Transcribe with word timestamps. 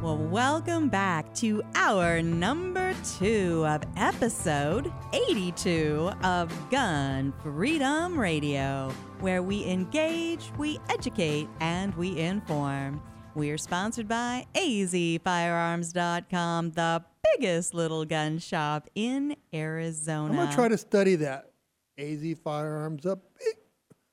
Well, 0.00 0.16
welcome 0.16 0.88
back 0.88 1.32
to 1.34 1.62
our 1.76 2.20
number 2.22 2.92
two 3.18 3.64
of 3.66 3.82
episode 3.96 4.92
82 5.12 6.10
of 6.24 6.70
Gun 6.70 7.32
Freedom 7.42 8.18
Radio, 8.18 8.90
where 9.20 9.42
we 9.44 9.64
engage, 9.66 10.50
we 10.58 10.80
educate, 10.88 11.48
and 11.60 11.94
we 11.94 12.18
inform. 12.18 13.00
We 13.36 13.50
are 13.50 13.58
sponsored 13.58 14.08
by 14.08 14.46
azfirearms.com, 14.54 16.70
the 16.72 17.04
biggest 17.36 17.72
little 17.74 18.04
gun 18.04 18.38
shop 18.38 18.88
in 18.96 19.36
Arizona. 19.54 20.30
I'm 20.32 20.36
gonna 20.36 20.52
try 20.54 20.66
to 20.68 20.78
study 20.78 21.14
that. 21.16 21.50
AZ 21.98 22.24
Firearms 22.42 23.06
up, 23.06 23.20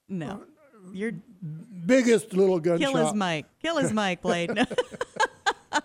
No, 0.08 0.30
uh, 0.30 0.38
you're 0.94 1.14
biggest 1.86 2.34
little 2.34 2.60
gun 2.60 2.80
shop. 2.80 2.92
kill 2.92 2.94
shop. 2.94 3.06
his 3.14 3.20
mic. 3.20 3.46
Kill 3.62 3.78
his 3.78 3.92
mic, 3.92 4.22
Blade. 4.22 4.52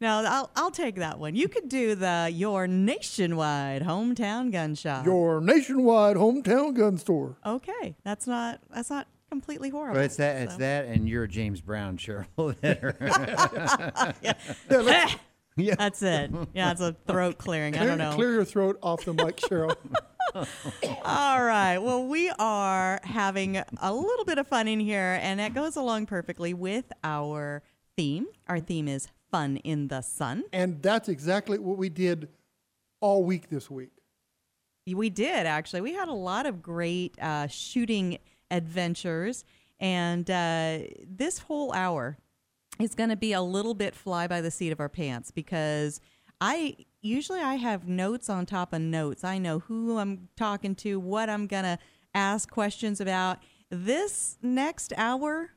No. 0.00 0.22
no, 0.22 0.28
I'll 0.30 0.50
I'll 0.54 0.70
take 0.70 0.94
that 0.96 1.18
one. 1.18 1.34
You 1.34 1.48
could 1.48 1.68
do 1.68 1.96
the 1.96 2.30
your 2.32 2.68
nationwide 2.68 3.82
hometown 3.82 4.52
gun 4.52 4.76
shop. 4.76 5.04
Your 5.04 5.40
nationwide 5.40 6.16
hometown 6.16 6.74
gun 6.76 6.98
store. 6.98 7.36
okay, 7.44 7.96
that's 8.04 8.26
not 8.26 8.60
that's 8.72 8.90
not 8.90 9.08
completely 9.28 9.70
horrible. 9.70 9.96
Well, 9.96 10.04
it's 10.04 10.16
that. 10.16 10.42
It's 10.42 10.56
that, 10.56 10.86
and 10.86 11.08
you're 11.08 11.26
James 11.26 11.60
Brown, 11.60 11.96
Cheryl. 11.98 12.26
Yeah, 14.22 14.34
let's 14.70 15.16
yeah. 15.56 15.74
That's 15.76 16.02
it. 16.02 16.30
Yeah, 16.54 16.70
it's 16.70 16.80
a 16.80 16.94
throat 17.08 17.38
clearing. 17.38 17.76
I 17.76 17.84
don't 17.84 17.98
know. 17.98 18.12
clear 18.14 18.32
your 18.32 18.44
throat 18.44 18.78
off 18.80 19.04
the 19.04 19.12
mic, 19.12 19.38
Cheryl. 19.38 19.74
All 21.04 21.42
right. 21.44 21.78
Well, 21.78 22.06
we 22.06 22.30
are 22.38 23.00
having 23.02 23.56
a 23.80 23.92
little 23.92 24.24
bit 24.24 24.38
of 24.38 24.46
fun 24.46 24.68
in 24.68 24.78
here, 24.78 25.18
and 25.20 25.40
it 25.40 25.54
goes 25.54 25.74
along 25.74 26.06
perfectly 26.06 26.54
with 26.54 26.84
our 27.02 27.64
theme. 27.96 28.26
Our 28.46 28.60
theme 28.60 28.86
is 28.86 29.08
fun 29.30 29.56
in 29.58 29.88
the 29.88 30.00
sun. 30.02 30.44
and 30.52 30.82
that's 30.82 31.08
exactly 31.08 31.58
what 31.58 31.78
we 31.78 31.88
did 31.88 32.28
all 33.00 33.24
week 33.24 33.48
this 33.48 33.70
week. 33.70 33.90
We 34.86 35.10
did 35.10 35.46
actually. 35.46 35.82
We 35.82 35.92
had 35.92 36.08
a 36.08 36.14
lot 36.14 36.46
of 36.46 36.62
great 36.62 37.14
uh, 37.20 37.46
shooting 37.46 38.18
adventures, 38.50 39.44
and 39.78 40.30
uh, 40.30 40.78
this 41.06 41.38
whole 41.38 41.72
hour 41.72 42.16
is 42.80 42.94
going 42.94 43.10
to 43.10 43.16
be 43.16 43.32
a 43.32 43.42
little 43.42 43.74
bit 43.74 43.94
fly 43.94 44.26
by 44.26 44.40
the 44.40 44.50
seat 44.50 44.72
of 44.72 44.80
our 44.80 44.88
pants 44.88 45.30
because 45.30 46.00
I 46.40 46.76
usually 47.02 47.40
I 47.40 47.56
have 47.56 47.88
notes 47.88 48.30
on 48.30 48.46
top 48.46 48.72
of 48.72 48.80
notes. 48.80 49.24
I 49.24 49.38
know 49.38 49.60
who 49.60 49.98
I'm 49.98 50.28
talking 50.36 50.74
to, 50.76 50.98
what 50.98 51.28
I'm 51.28 51.46
going 51.46 51.64
to 51.64 51.78
ask 52.14 52.50
questions 52.50 53.00
about. 53.00 53.38
This 53.70 54.38
next 54.40 54.92
hour, 54.96 55.50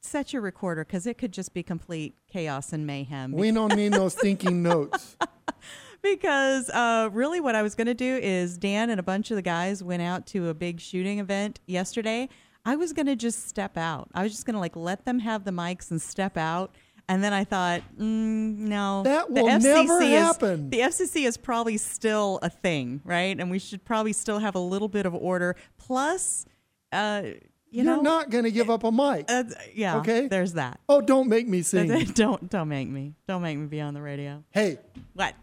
set 0.00 0.32
your 0.32 0.42
recorder 0.42 0.84
because 0.84 1.06
it 1.06 1.18
could 1.18 1.32
just 1.32 1.52
be 1.54 1.62
complete 1.62 2.14
chaos 2.30 2.72
and 2.72 2.86
mayhem. 2.86 3.32
We 3.32 3.50
don't 3.50 3.74
need 3.74 3.92
those 3.92 4.14
thinking 4.14 4.62
notes. 4.62 5.16
because 6.02 6.68
uh, 6.70 7.08
really 7.12 7.40
what 7.40 7.54
I 7.54 7.62
was 7.62 7.74
going 7.74 7.86
to 7.86 7.94
do 7.94 8.18
is 8.22 8.58
Dan 8.58 8.90
and 8.90 8.98
a 8.98 9.02
bunch 9.02 9.30
of 9.30 9.36
the 9.36 9.42
guys 9.42 9.82
went 9.82 10.02
out 10.02 10.26
to 10.28 10.48
a 10.48 10.54
big 10.54 10.80
shooting 10.80 11.18
event 11.18 11.60
yesterday. 11.66 12.28
I 12.64 12.76
was 12.76 12.92
going 12.92 13.06
to 13.06 13.16
just 13.16 13.48
step 13.48 13.76
out. 13.76 14.08
I 14.14 14.22
was 14.22 14.32
just 14.32 14.46
going 14.46 14.54
to 14.54 14.60
like 14.60 14.76
let 14.76 15.04
them 15.04 15.18
have 15.20 15.44
the 15.44 15.50
mics 15.50 15.90
and 15.90 16.00
step 16.00 16.36
out. 16.36 16.74
And 17.08 17.22
then 17.22 17.32
I 17.32 17.42
thought, 17.44 17.82
mm, 17.98 18.56
no, 18.56 19.02
That 19.02 19.26
the 19.34 19.42
will 19.42 19.58
never 19.58 20.00
is- 20.00 20.08
happen. 20.12 20.70
the 20.70 20.78
FCC 20.80 21.26
is 21.26 21.36
probably 21.36 21.76
still 21.76 22.38
a 22.42 22.48
thing, 22.48 23.00
right? 23.04 23.38
And 23.38 23.50
we 23.50 23.58
should 23.58 23.84
probably 23.84 24.12
still 24.12 24.38
have 24.38 24.54
a 24.54 24.60
little 24.60 24.88
bit 24.88 25.04
of 25.04 25.14
order. 25.14 25.56
Plus, 25.78 26.46
uh, 26.92 27.22
you 27.72 27.90
are 27.90 28.02
not 28.02 28.30
going 28.30 28.44
to 28.44 28.50
give 28.50 28.70
up 28.70 28.84
a 28.84 28.92
mic. 28.92 29.24
uh, 29.28 29.44
yeah, 29.74 29.98
Okay. 29.98 30.28
there's 30.28 30.52
that. 30.54 30.78
oh, 30.88 31.00
don't 31.00 31.28
make 31.28 31.48
me 31.48 31.62
sing. 31.62 31.88
don't 32.14 32.48
don't 32.50 32.68
make 32.68 32.88
me 32.88 33.14
don't 33.26 33.42
make 33.42 33.58
me 33.58 33.66
be 33.66 33.80
on 33.80 33.94
the 33.94 34.02
radio. 34.02 34.44
hey, 34.50 34.78
What? 35.14 35.34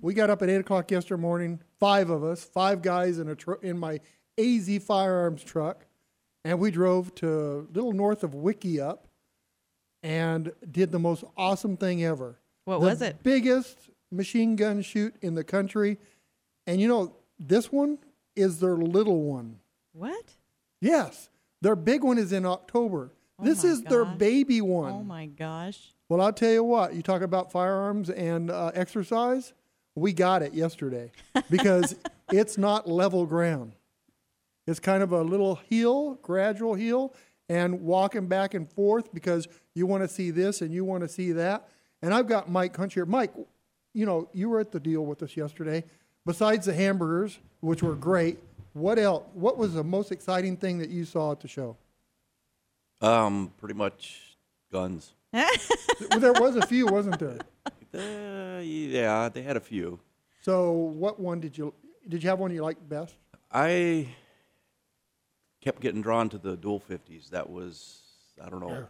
we 0.00 0.14
got 0.14 0.30
up 0.30 0.42
at 0.42 0.48
eight 0.48 0.56
o'clock 0.56 0.90
yesterday 0.90 1.20
morning. 1.20 1.60
Five 1.78 2.08
of 2.10 2.22
us, 2.24 2.42
five 2.44 2.80
guys 2.82 3.18
in 3.18 3.28
a 3.28 3.34
tr- 3.34 3.60
in 3.62 3.78
my 3.78 4.00
AZ 4.38 4.70
Firearms 4.84 5.42
truck, 5.44 5.84
and 6.44 6.58
we 6.58 6.70
drove 6.70 7.14
to 7.16 7.28
a 7.28 7.74
little 7.74 7.92
north 7.92 8.22
of 8.24 8.30
Wikieup, 8.32 8.98
and 10.02 10.52
did 10.70 10.92
the 10.92 10.98
most 10.98 11.24
awesome 11.36 11.76
thing 11.76 12.04
ever. 12.04 12.38
What 12.64 12.78
The 12.80 12.86
was 12.86 13.02
it? 13.02 13.22
Biggest 13.22 13.90
machine 14.10 14.56
gun 14.56 14.82
shoot 14.82 15.14
in 15.22 15.34
the 15.34 15.44
country, 15.44 15.98
and 16.66 16.80
you 16.80 16.88
know 16.88 17.16
this 17.38 17.70
one 17.72 17.98
is 18.36 18.60
their 18.60 18.76
little 18.76 19.22
one. 19.22 19.58
What? 19.92 20.34
Yes, 20.80 21.28
their 21.62 21.76
big 21.76 22.04
one 22.04 22.18
is 22.18 22.32
in 22.32 22.44
October. 22.44 23.12
this 23.40 23.64
Oh 23.64 23.68
my 23.68 23.72
is 23.72 23.82
their 23.82 24.04
baby 24.04 24.60
one. 24.60 24.92
Oh 24.92 25.02
my 25.02 25.26
gosh. 25.26 25.94
Well, 26.08 26.20
I'll 26.20 26.32
tell 26.32 26.52
you 26.52 26.62
what. 26.64 26.94
You 26.94 27.00
talk 27.00 27.22
about 27.22 27.50
firearms 27.50 28.10
and 28.10 28.50
uh, 28.50 28.72
exercise. 28.74 29.54
We 29.94 30.12
got 30.12 30.42
it 30.42 30.52
yesterday 30.52 31.12
because 31.50 31.94
it's 32.30 32.58
not 32.58 32.88
level 32.88 33.24
ground. 33.24 33.72
It's 34.66 34.80
kind 34.80 35.02
of 35.02 35.12
a 35.12 35.22
little 35.22 35.56
hill, 35.68 36.18
gradual 36.22 36.74
hill, 36.74 37.14
and 37.48 37.80
walking 37.80 38.26
back 38.26 38.54
and 38.54 38.70
forth 38.70 39.12
because 39.14 39.48
you 39.74 39.86
want 39.86 40.02
to 40.02 40.08
see 40.08 40.30
this 40.30 40.60
and 40.60 40.72
you 40.72 40.84
want 40.84 41.02
to 41.02 41.08
see 41.08 41.32
that. 41.32 41.68
And 42.02 42.12
I've 42.12 42.26
got 42.26 42.50
Mike 42.50 42.76
Hunch 42.76 42.94
here. 42.94 43.06
Mike, 43.06 43.32
you 43.94 44.06
know, 44.06 44.28
you 44.32 44.48
were 44.48 44.60
at 44.60 44.72
the 44.72 44.80
deal 44.80 45.04
with 45.06 45.22
us 45.22 45.36
yesterday. 45.36 45.84
Besides 46.24 46.66
the 46.66 46.74
hamburgers, 46.74 47.38
which 47.60 47.82
were 47.82 47.94
great, 47.96 48.38
what 48.72 48.98
else? 48.98 49.24
What 49.34 49.58
was 49.58 49.74
the 49.74 49.84
most 49.84 50.12
exciting 50.12 50.56
thing 50.56 50.78
that 50.78 50.90
you 50.90 51.04
saw 51.04 51.32
at 51.32 51.40
the 51.40 51.48
show? 51.48 51.76
Um, 53.00 53.52
pretty 53.58 53.74
much 53.74 54.36
guns. 54.70 55.14
Well, 56.10 56.18
there 56.20 56.32
was 56.32 56.56
a 56.56 56.66
few, 56.66 56.86
wasn't 56.86 57.18
there? 57.20 57.38
Uh, 57.94 58.60
yeah, 58.60 59.28
they 59.28 59.42
had 59.42 59.56
a 59.56 59.60
few. 59.60 60.00
So, 60.42 60.72
what 60.72 61.20
one 61.20 61.38
did 61.40 61.56
you 61.56 61.72
did 62.08 62.22
you 62.24 62.28
have 62.30 62.40
one 62.40 62.52
you 62.52 62.62
liked 62.62 62.86
best? 62.88 63.14
I 63.52 64.08
kept 65.60 65.80
getting 65.80 66.02
drawn 66.02 66.28
to 66.30 66.38
the 66.38 66.56
dual 66.56 66.80
fifties. 66.80 67.28
That 67.30 67.48
was 67.48 68.00
I 68.44 68.48
don't 68.48 68.60
know 68.60 68.88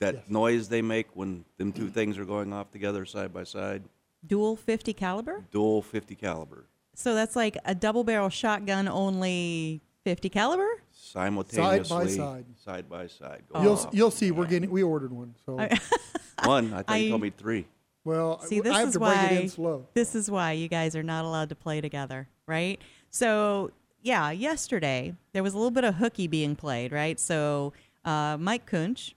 that 0.00 0.14
Yes. 0.14 0.24
noise 0.28 0.68
they 0.68 0.82
make 0.82 1.16
when 1.16 1.44
them 1.56 1.72
two 1.72 1.88
things 1.88 2.18
are 2.18 2.26
going 2.26 2.52
off 2.52 2.70
together 2.70 3.06
side 3.06 3.32
by 3.32 3.44
side. 3.44 3.84
Dual 4.26 4.56
50 4.56 4.92
caliber? 4.92 5.44
Dual 5.50 5.80
fifty 5.80 6.14
caliber 6.14 6.66
So 6.98 7.14
that's 7.14 7.36
like 7.36 7.58
a 7.66 7.74
double 7.74 8.04
barrel 8.04 8.30
shotgun 8.30 8.88
only 8.88 9.82
50 10.04 10.28
caliber? 10.30 10.66
simultaneously 10.92 11.84
side. 11.84 11.88
By 11.88 12.06
side 12.08 12.44
Side 12.64 12.88
by 12.90 13.06
side. 13.06 13.42
Going 13.52 13.64
You'll 13.64 13.74
off. 13.74 13.88
you'll 13.92 14.10
see. 14.10 14.30
We're 14.32 14.46
getting 14.46 14.70
we 14.70 14.82
ordered 14.82 15.12
one. 15.12 15.34
So, 15.44 15.54
one. 16.44 16.72
I 16.72 16.82
think 16.82 17.00
you 17.00 17.06
I- 17.06 17.08
told 17.10 17.20
me 17.22 17.30
three. 17.30 17.66
well, 18.04 18.40
See, 18.40 18.60
this 18.60 18.72
I 18.74 18.80
have 18.80 18.88
is 18.88 18.94
to 18.94 18.98
break 19.00 19.14
why 19.16 19.24
it 19.26 19.42
in 19.42 19.48
slow. 19.48 19.86
this 19.94 20.14
is 20.14 20.30
why 20.30 20.52
you 20.52 20.68
guys 20.68 20.96
are 20.96 21.02
not 21.02 21.24
allowed 21.24 21.48
to 21.50 21.54
play 21.54 21.80
together, 21.80 22.28
right? 22.46 22.80
So, 23.10 23.70
yeah, 24.02 24.30
yesterday 24.30 25.14
there 25.32 25.42
was 25.42 25.52
a 25.54 25.56
little 25.56 25.70
bit 25.70 25.84
of 25.84 25.96
hooky 25.96 26.26
being 26.26 26.56
played, 26.56 26.92
right? 26.92 27.20
So, 27.20 27.72
uh, 28.04 28.36
Mike 28.40 28.68
Kunch, 28.68 29.14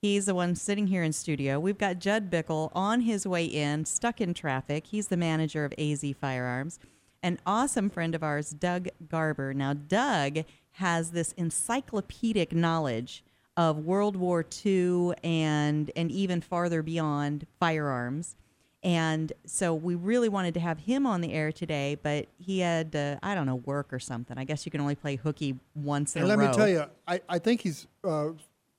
he's 0.00 0.26
the 0.26 0.34
one 0.34 0.54
sitting 0.54 0.86
here 0.86 1.02
in 1.02 1.12
studio. 1.12 1.58
We've 1.58 1.78
got 1.78 1.98
Judd 1.98 2.30
Bickle 2.30 2.70
on 2.74 3.00
his 3.02 3.26
way 3.26 3.44
in, 3.46 3.84
stuck 3.84 4.20
in 4.20 4.32
traffic. 4.34 4.86
He's 4.86 5.08
the 5.08 5.16
manager 5.16 5.64
of 5.64 5.72
AZ 5.78 6.04
Firearms. 6.20 6.78
An 7.22 7.38
awesome 7.46 7.88
friend 7.88 8.14
of 8.14 8.22
ours, 8.22 8.50
Doug 8.50 8.88
Garber. 9.08 9.54
Now, 9.54 9.74
Doug 9.74 10.44
has 10.72 11.10
this 11.12 11.32
encyclopedic 11.32 12.52
knowledge 12.52 13.22
of 13.56 13.78
World 13.78 14.16
War 14.16 14.44
II 14.64 15.12
and 15.22 15.90
and 15.94 16.10
even 16.10 16.40
farther 16.40 16.82
beyond 16.82 17.46
firearms. 17.60 18.36
And 18.84 19.32
so 19.46 19.74
we 19.74 19.94
really 19.94 20.28
wanted 20.28 20.54
to 20.54 20.60
have 20.60 20.80
him 20.80 21.06
on 21.06 21.20
the 21.20 21.32
air 21.32 21.52
today, 21.52 21.96
but 22.02 22.26
he 22.38 22.60
had 22.60 22.96
uh, 22.96 23.16
I 23.22 23.34
don't 23.34 23.46
know 23.46 23.56
work 23.56 23.92
or 23.92 24.00
something. 24.00 24.36
I 24.38 24.44
guess 24.44 24.66
you 24.66 24.72
can 24.72 24.80
only 24.80 24.96
play 24.96 25.16
hooky 25.16 25.58
once 25.74 26.16
in 26.16 26.22
And 26.22 26.26
a 26.26 26.34
let 26.34 26.38
row. 26.38 26.46
Let 26.46 26.50
me 26.50 26.56
tell 26.56 26.68
you, 26.68 26.84
I, 27.06 27.20
I 27.28 27.38
think 27.38 27.60
he's 27.60 27.86
uh, 28.02 28.30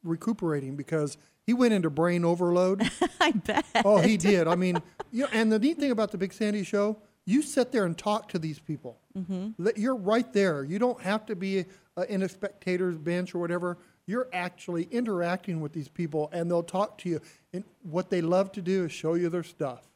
recuperating 0.04 0.76
because 0.76 1.18
he 1.46 1.54
went 1.54 1.74
into 1.74 1.90
brain 1.90 2.26
overload. 2.26 2.90
I 3.22 3.32
bet. 3.32 3.66
oh, 3.86 4.00
he 4.00 4.18
did. 4.18 4.48
I 4.48 4.56
mean, 4.56 4.82
you 5.12 5.24
know, 5.24 5.30
and 5.32 5.52
the 5.52 5.60
neat 5.60 5.78
thing 5.78 5.92
about 5.92 6.12
the 6.12 6.18
Big 6.18 6.34
Sandy 6.34 6.64
Show, 6.64 6.98
you 7.26 7.42
sit 7.42 7.72
there 7.72 7.86
and 7.86 7.98
talk 7.98 8.30
to 8.30 8.40
these 8.40 8.60
people. 8.60 9.00
Mm-hmm. 9.18 9.70
You're 9.76 9.96
right 9.96 10.32
there. 10.34 10.64
You 10.64 10.80
don't 10.80 11.02
have 11.02 11.26
to 11.28 11.36
be 11.36 11.66
uh, 11.96 12.06
in 12.10 12.24
a 12.24 12.30
spectator's 12.30 12.98
bench 12.98 13.36
or 13.36 13.40
whatever, 13.40 13.78
you're 14.06 14.28
actually 14.34 14.84
interacting 14.92 15.62
with 15.62 15.74
these 15.74 15.88
people, 15.88 16.30
and 16.34 16.50
they'll 16.50 16.64
talk 16.64 16.98
to 17.00 17.10
you. 17.10 17.22
And 17.54 17.64
what 17.84 18.10
they 18.10 18.22
love 18.22 18.52
to 18.54 18.62
do 18.62 18.86
is 18.86 18.92
show 18.92 19.14
you 19.14 19.30
their 19.30 19.44
stuff. 19.44 19.88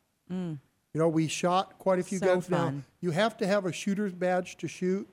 You 0.93 0.99
know, 1.01 1.09
we 1.09 1.27
shot 1.27 1.77
quite 1.77 1.99
a 1.99 2.03
few 2.03 2.17
So 2.19 2.25
guns 2.27 2.49
now. 2.49 2.73
You 3.01 3.11
have 3.11 3.37
to 3.37 3.47
have 3.47 3.65
a 3.65 3.71
shooter's 3.71 4.13
badge 4.13 4.57
to 4.57 4.67
shoot, 4.67 5.07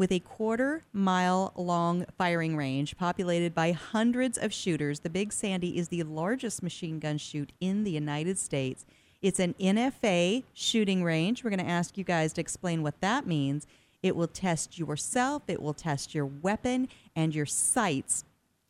With 0.00 0.12
a 0.12 0.20
quarter 0.20 0.82
mile 0.94 1.52
long 1.56 2.06
firing 2.16 2.56
range 2.56 2.96
populated 2.96 3.54
by 3.54 3.72
hundreds 3.72 4.38
of 4.38 4.50
shooters, 4.50 5.00
the 5.00 5.10
Big 5.10 5.30
Sandy 5.30 5.76
is 5.76 5.88
the 5.88 6.04
largest 6.04 6.62
machine 6.62 6.98
gun 6.98 7.18
shoot 7.18 7.52
in 7.60 7.84
the 7.84 7.90
United 7.90 8.38
States. 8.38 8.86
It's 9.20 9.38
an 9.38 9.54
NFA 9.60 10.44
shooting 10.54 11.04
range. 11.04 11.44
We're 11.44 11.50
going 11.50 11.60
to 11.60 11.68
ask 11.68 11.98
you 11.98 12.04
guys 12.04 12.32
to 12.32 12.40
explain 12.40 12.82
what 12.82 12.98
that 13.02 13.26
means. 13.26 13.66
It 14.02 14.16
will 14.16 14.26
test 14.26 14.78
yourself, 14.78 15.42
it 15.48 15.60
will 15.60 15.74
test 15.74 16.14
your 16.14 16.24
weapon 16.24 16.88
and 17.14 17.34
your 17.34 17.44
sights 17.44 18.24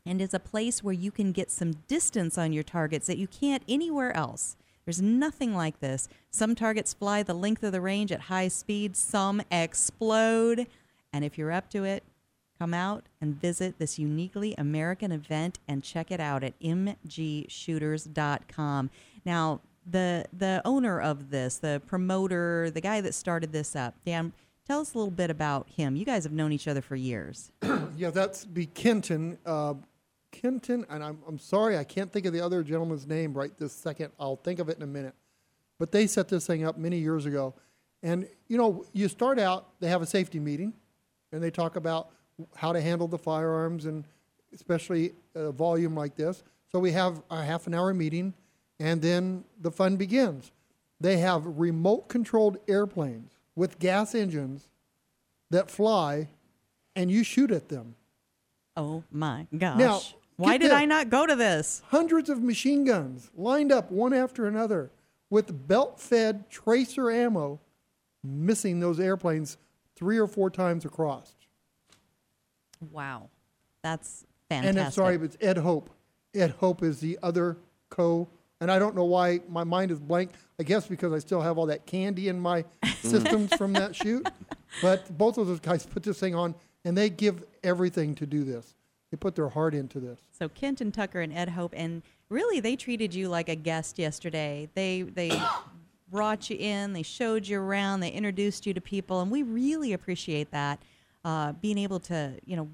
and 0.04 0.20
is 0.20 0.34
a 0.34 0.40
place 0.40 0.82
where 0.82 0.92
you 0.92 1.12
can 1.12 1.30
get 1.30 1.52
some 1.52 1.74
distance 1.86 2.38
on 2.38 2.52
your 2.52 2.64
targets 2.64 3.06
that 3.06 3.18
you 3.18 3.28
can't 3.28 3.62
anywhere 3.68 4.12
else. 4.16 4.56
There's 4.84 5.00
nothing 5.00 5.54
like 5.54 5.78
this. 5.78 6.08
Some 6.32 6.56
targets 6.56 6.92
fly 6.92 7.22
the 7.22 7.34
length 7.34 7.62
of 7.62 7.70
the 7.70 7.80
range 7.80 8.10
at 8.10 8.22
high 8.22 8.48
speed, 8.48 8.96
some 8.96 9.40
explode. 9.48 10.66
And 11.12 11.24
if 11.24 11.38
you're 11.38 11.52
up 11.52 11.70
to 11.70 11.84
it, 11.84 12.02
come 12.58 12.74
out 12.74 13.04
and 13.20 13.40
visit 13.40 13.78
this 13.78 13.96
uniquely 13.98 14.54
American 14.58 15.12
event 15.12 15.58
and 15.66 15.82
check 15.82 16.10
it 16.10 16.20
out 16.20 16.44
at 16.44 16.58
mgshooters.com. 16.60 18.90
Now, 19.24 19.60
the 19.86 20.26
the 20.32 20.60
owner 20.64 21.00
of 21.00 21.30
this, 21.30 21.56
the 21.56 21.80
promoter, 21.86 22.70
the 22.70 22.82
guy 22.82 23.00
that 23.00 23.14
started 23.14 23.52
this 23.52 23.74
up, 23.74 23.94
Dan, 24.04 24.34
tell 24.66 24.80
us 24.80 24.94
a 24.94 24.98
little 24.98 25.10
bit 25.10 25.30
about 25.30 25.70
him. 25.70 25.96
You 25.96 26.04
guys 26.04 26.24
have 26.24 26.32
known 26.32 26.52
each 26.52 26.68
other 26.68 26.82
for 26.82 26.96
years. 26.96 27.50
Yeah, 27.96 28.10
that's 28.10 28.44
be 28.46 28.66
Kenton. 28.66 29.36
Uh, 29.44 29.74
Kenton, 30.32 30.86
and 30.88 31.02
I'm, 31.02 31.18
I'm 31.26 31.38
sorry, 31.38 31.76
I 31.76 31.84
can't 31.84 32.10
think 32.10 32.24
of 32.24 32.32
the 32.32 32.40
other 32.40 32.62
gentleman's 32.62 33.06
name 33.06 33.34
right 33.34 33.56
this 33.58 33.72
second. 33.72 34.10
I'll 34.18 34.36
think 34.36 34.58
of 34.58 34.68
it 34.68 34.76
in 34.76 34.82
a 34.82 34.86
minute. 34.86 35.14
But 35.78 35.92
they 35.92 36.06
set 36.06 36.28
this 36.28 36.46
thing 36.46 36.64
up 36.64 36.78
many 36.78 36.98
years 36.98 37.26
ago. 37.26 37.54
And, 38.02 38.28
you 38.48 38.56
know, 38.56 38.84
you 38.92 39.08
start 39.08 39.38
out, 39.38 39.78
they 39.80 39.88
have 39.88 40.02
a 40.02 40.06
safety 40.06 40.38
meeting, 40.38 40.72
and 41.32 41.42
they 41.42 41.50
talk 41.50 41.76
about 41.76 42.10
how 42.56 42.72
to 42.72 42.80
handle 42.80 43.08
the 43.08 43.18
firearms, 43.18 43.86
and 43.86 44.04
especially 44.54 45.12
a 45.34 45.52
volume 45.52 45.94
like 45.94 46.16
this. 46.16 46.42
So 46.72 46.78
we 46.78 46.92
have 46.92 47.22
a 47.30 47.44
half 47.44 47.66
an 47.66 47.74
hour 47.74 47.92
meeting, 47.92 48.34
and 48.78 49.02
then 49.02 49.44
the 49.60 49.70
fun 49.70 49.96
begins. 49.96 50.52
They 51.00 51.18
have 51.18 51.44
remote 51.46 52.08
controlled 52.08 52.58
airplanes 52.68 53.32
with 53.56 53.78
gas 53.78 54.14
engines 54.14 54.68
that 55.50 55.70
fly, 55.70 56.28
and 56.94 57.10
you 57.10 57.24
shoot 57.24 57.50
at 57.50 57.68
them. 57.68 57.94
Oh 58.76 59.02
my 59.10 59.46
gosh. 59.56 59.78
Now, 59.78 60.00
Why 60.36 60.56
did. 60.56 60.70
I 60.70 60.84
not 60.84 61.10
go 61.10 61.26
to 61.26 61.36
this? 61.36 61.82
hundreds 61.88 62.30
of 62.30 62.42
machine 62.42 62.84
guns 62.84 63.30
lined 63.36 63.72
up 63.72 63.90
one 63.90 64.14
after 64.14 64.46
another 64.46 64.90
with 65.28 65.68
belt 65.68 66.00
fed 66.00 66.48
tracer 66.50 67.10
ammo 67.10 67.60
missing 68.24 68.80
those 68.80 68.98
airplanes 69.00 69.56
three 70.00 70.18
or 70.18 70.26
four 70.26 70.48
times 70.48 70.86
across. 70.86 71.34
Wow. 72.90 73.28
That's 73.82 74.24
fantastic. 74.48 74.68
And 74.70 74.80
I'm 74.80 74.90
sorry, 74.90 75.18
but 75.18 75.26
it's 75.26 75.36
Ed 75.42 75.58
Hope. 75.58 75.90
Ed 76.34 76.54
Hope 76.58 76.82
is 76.82 77.00
the 77.00 77.18
other 77.22 77.58
co. 77.90 78.26
And 78.62 78.70
I 78.70 78.78
don't 78.78 78.96
know 78.96 79.04
why 79.04 79.40
my 79.48 79.62
mind 79.62 79.90
is 79.90 80.00
blank. 80.00 80.30
I 80.58 80.62
guess 80.62 80.86
because 80.86 81.12
I 81.12 81.18
still 81.18 81.42
have 81.42 81.58
all 81.58 81.66
that 81.66 81.84
candy 81.86 82.28
in 82.28 82.40
my 82.40 82.64
systems 83.02 83.54
from 83.54 83.74
that 83.74 83.94
shoot. 83.94 84.26
But 84.80 85.16
both 85.16 85.36
of 85.36 85.46
those 85.46 85.60
guys 85.60 85.84
put 85.84 86.02
this 86.02 86.18
thing 86.18 86.34
on, 86.34 86.54
and 86.84 86.96
they 86.96 87.10
give 87.10 87.44
everything 87.62 88.14
to 88.16 88.26
do 88.26 88.42
this. 88.44 88.74
They 89.10 89.16
put 89.16 89.34
their 89.34 89.48
heart 89.48 89.74
into 89.74 90.00
this. 90.00 90.20
So 90.30 90.48
Kent 90.48 90.80
and 90.80 90.94
Tucker 90.94 91.20
and 91.20 91.32
Ed 91.32 91.50
Hope, 91.50 91.74
and 91.76 92.02
really 92.28 92.60
they 92.60 92.76
treated 92.76 93.14
you 93.14 93.28
like 93.28 93.48
a 93.48 93.56
guest 93.56 93.98
yesterday. 93.98 94.68
They 94.74 95.02
they 95.02 95.30
brought 96.10 96.50
you 96.50 96.56
in, 96.58 96.92
they 96.92 97.02
showed 97.02 97.46
you 97.46 97.60
around, 97.60 98.00
they 98.00 98.10
introduced 98.10 98.66
you 98.66 98.74
to 98.74 98.80
people, 98.80 99.20
and 99.20 99.30
we 99.30 99.42
really 99.42 99.92
appreciate 99.92 100.50
that. 100.50 100.80
Uh, 101.22 101.52
being 101.52 101.76
able 101.76 102.00
to, 102.00 102.32
you 102.46 102.56
know, 102.56 102.68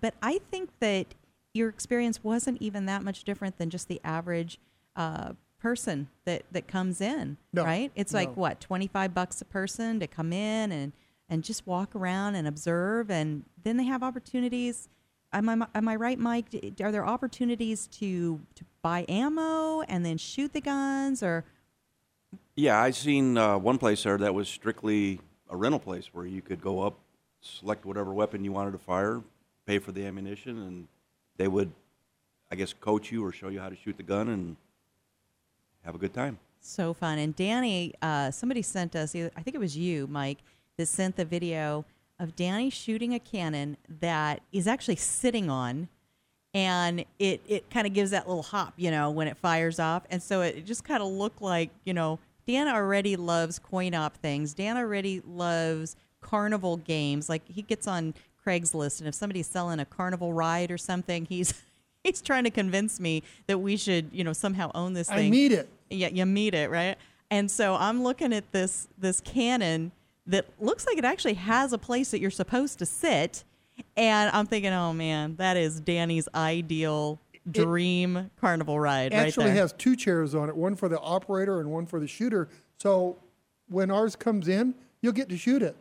but 0.00 0.14
I 0.22 0.38
think 0.50 0.68
that 0.80 1.06
your 1.54 1.70
experience 1.70 2.22
wasn't 2.22 2.60
even 2.60 2.84
that 2.86 3.02
much 3.02 3.24
different 3.24 3.56
than 3.56 3.70
just 3.70 3.88
the 3.88 4.00
average 4.04 4.58
uh, 4.96 5.32
person 5.58 6.08
that 6.26 6.42
that 6.52 6.68
comes 6.68 7.00
in, 7.00 7.38
No, 7.52 7.64
right? 7.64 7.90
It's 7.94 8.12
like 8.12 8.36
what 8.36 8.60
twenty 8.60 8.86
five 8.86 9.14
bucks 9.14 9.40
a 9.40 9.46
person 9.46 9.98
to 10.00 10.06
come 10.06 10.32
in 10.32 10.70
and 10.72 10.92
and 11.28 11.42
just 11.42 11.66
walk 11.66 11.96
around 11.96 12.34
and 12.34 12.46
observe, 12.46 13.10
and 13.10 13.44
then 13.64 13.78
they 13.78 13.84
have 13.84 14.02
opportunities. 14.02 14.88
Am 15.32 15.48
I 15.48 15.66
am 15.74 15.88
I 15.88 15.96
right, 15.96 16.18
Mike? 16.18 16.46
Are 16.82 16.92
there 16.92 17.06
opportunities 17.06 17.86
to 17.88 18.40
to 18.54 18.64
buy 18.82 19.06
ammo 19.08 19.80
and 19.82 20.04
then 20.04 20.18
shoot 20.18 20.52
the 20.52 20.60
guns, 20.60 21.22
or 21.22 21.44
Yeah, 22.58 22.80
I 22.80 22.90
seen 22.90 23.36
uh, 23.36 23.58
one 23.58 23.76
place 23.76 24.04
there 24.04 24.16
that 24.16 24.32
was 24.32 24.48
strictly 24.48 25.20
a 25.50 25.56
rental 25.56 25.78
place 25.78 26.08
where 26.14 26.24
you 26.24 26.40
could 26.40 26.62
go 26.62 26.80
up, 26.80 26.98
select 27.42 27.84
whatever 27.84 28.14
weapon 28.14 28.44
you 28.44 28.52
wanted 28.52 28.70
to 28.72 28.78
fire, 28.78 29.22
pay 29.66 29.78
for 29.78 29.92
the 29.92 30.06
ammunition, 30.06 30.62
and 30.62 30.88
they 31.36 31.48
would, 31.48 31.70
I 32.50 32.56
guess, 32.56 32.72
coach 32.72 33.12
you 33.12 33.22
or 33.22 33.30
show 33.30 33.48
you 33.48 33.60
how 33.60 33.68
to 33.68 33.76
shoot 33.76 33.98
the 33.98 34.02
gun 34.02 34.28
and 34.28 34.56
have 35.84 35.94
a 35.94 35.98
good 35.98 36.14
time. 36.14 36.38
so 36.60 36.94
fun? 36.94 37.18
And 37.18 37.36
Danny, 37.36 37.92
uh, 38.00 38.30
somebody 38.30 38.62
sent 38.62 38.96
us. 38.96 39.14
I 39.14 39.28
think 39.42 39.54
it 39.54 39.60
was 39.60 39.76
you, 39.76 40.06
Mike, 40.06 40.38
that 40.78 40.86
sent 40.86 41.16
the 41.16 41.26
video 41.26 41.84
of 42.18 42.34
Danny 42.34 42.70
shooting 42.70 43.12
a 43.12 43.18
cannon 43.18 43.76
that 44.00 44.40
is 44.50 44.66
actually 44.66 44.96
sitting 44.96 45.50
on. 45.50 45.88
And 46.54 47.04
it, 47.18 47.42
it 47.46 47.68
kind 47.68 47.86
of 47.86 47.92
gives 47.92 48.12
that 48.12 48.26
little 48.26 48.42
hop, 48.42 48.72
you 48.78 48.90
know, 48.90 49.10
when 49.10 49.28
it 49.28 49.36
fires 49.36 49.78
off. 49.78 50.04
And 50.10 50.22
so 50.22 50.40
it 50.40 50.64
just 50.64 50.84
kind 50.84 51.02
of 51.02 51.08
looked 51.10 51.42
like, 51.42 51.68
you 51.84 51.92
know, 51.92 52.18
Dan 52.46 52.68
already 52.68 53.16
loves 53.16 53.58
coin 53.58 53.94
op 53.94 54.16
things. 54.16 54.54
Dan 54.54 54.76
already 54.76 55.20
loves 55.26 55.96
carnival 56.20 56.76
games. 56.76 57.28
Like 57.28 57.46
he 57.48 57.62
gets 57.62 57.86
on 57.86 58.14
Craigslist, 58.44 59.00
and 59.00 59.08
if 59.08 59.14
somebody's 59.14 59.46
selling 59.46 59.80
a 59.80 59.84
carnival 59.84 60.32
ride 60.32 60.70
or 60.70 60.78
something, 60.78 61.24
he's 61.24 61.54
he's 62.04 62.20
trying 62.20 62.44
to 62.44 62.50
convince 62.50 63.00
me 63.00 63.22
that 63.46 63.58
we 63.58 63.76
should, 63.76 64.10
you 64.12 64.24
know, 64.24 64.32
somehow 64.32 64.70
own 64.74 64.94
this 64.94 65.08
thing. 65.08 65.26
I 65.26 65.30
need 65.30 65.52
it. 65.52 65.68
Yeah, 65.90 66.08
you 66.08 66.26
meet 66.26 66.54
it, 66.54 66.70
right? 66.70 66.96
And 67.30 67.50
so 67.50 67.74
I'm 67.74 68.02
looking 68.02 68.32
at 68.32 68.52
this 68.52 68.88
this 68.98 69.20
cannon 69.20 69.92
that 70.26 70.46
looks 70.60 70.86
like 70.86 70.98
it 70.98 71.04
actually 71.04 71.34
has 71.34 71.72
a 71.72 71.78
place 71.78 72.10
that 72.10 72.20
you're 72.20 72.30
supposed 72.30 72.78
to 72.78 72.86
sit. 72.86 73.44
And 73.96 74.30
I'm 74.34 74.46
thinking, 74.46 74.72
oh 74.72 74.92
man, 74.92 75.36
that 75.36 75.56
is 75.56 75.80
Danny's 75.80 76.28
ideal 76.34 77.18
dream 77.50 78.30
carnival 78.40 78.78
ride 78.80 79.12
right 79.12 79.26
Actually 79.28 79.46
there. 79.46 79.54
has 79.54 79.72
two 79.72 79.96
chairs 79.96 80.34
on 80.34 80.48
it, 80.48 80.56
one 80.56 80.74
for 80.74 80.88
the 80.88 80.98
operator 81.00 81.60
and 81.60 81.70
one 81.70 81.86
for 81.86 82.00
the 82.00 82.06
shooter. 82.08 82.48
So 82.78 83.16
when 83.68 83.90
ours 83.90 84.16
comes 84.16 84.48
in, 84.48 84.74
you'll 85.00 85.12
get 85.12 85.28
to 85.28 85.36
shoot 85.36 85.62
it. 85.62 85.76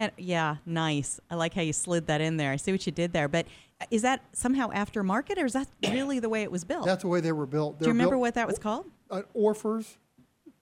And 0.00 0.10
yeah, 0.16 0.56
nice. 0.66 1.20
I 1.30 1.36
like 1.36 1.54
how 1.54 1.62
you 1.62 1.72
slid 1.72 2.06
that 2.08 2.20
in 2.20 2.36
there. 2.36 2.50
I 2.50 2.56
see 2.56 2.72
what 2.72 2.84
you 2.86 2.92
did 2.92 3.12
there. 3.12 3.28
But 3.28 3.46
is 3.90 4.02
that 4.02 4.22
somehow 4.32 4.70
aftermarket, 4.70 5.38
or 5.38 5.46
is 5.46 5.52
that 5.52 5.68
really 5.88 6.18
the 6.18 6.28
way 6.28 6.42
it 6.42 6.50
was 6.50 6.64
built? 6.64 6.84
That's 6.86 7.02
the 7.02 7.08
way 7.08 7.20
they 7.20 7.32
were 7.32 7.46
built. 7.46 7.78
Do 7.78 7.84
you 7.86 7.92
remember 7.92 8.18
what 8.18 8.34
that 8.34 8.46
was 8.46 8.58
called? 8.58 8.86
Uh, 9.10 9.22
Orfers, 9.36 9.96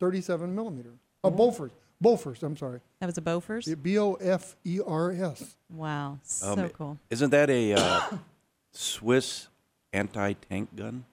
37 0.00 0.54
millimeter. 0.54 0.90
Uh, 1.24 1.30
Bofors. 1.30 1.70
Bofors, 2.02 2.42
I'm 2.42 2.56
sorry. 2.56 2.80
That 3.00 3.06
was 3.06 3.16
a 3.16 3.20
Bofors. 3.20 3.80
B 3.82 3.96
O 3.98 4.14
F 4.14 4.56
E 4.64 4.80
R 4.84 5.12
S. 5.12 5.56
Wow, 5.70 6.18
so 6.24 6.52
Um, 6.52 6.68
cool. 6.70 6.98
Isn't 7.10 7.30
that 7.30 7.48
a 7.48 7.74
uh, 7.74 8.00
Swiss 8.72 9.48
anti-tank 9.92 10.74
gun? 10.76 11.04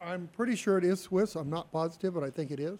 I'm 0.00 0.28
pretty 0.28 0.54
sure 0.56 0.78
it 0.78 0.84
is 0.84 1.00
Swiss. 1.00 1.34
I'm 1.34 1.50
not 1.50 1.72
positive, 1.72 2.14
but 2.14 2.22
I 2.22 2.30
think 2.30 2.50
it 2.50 2.60
is. 2.60 2.78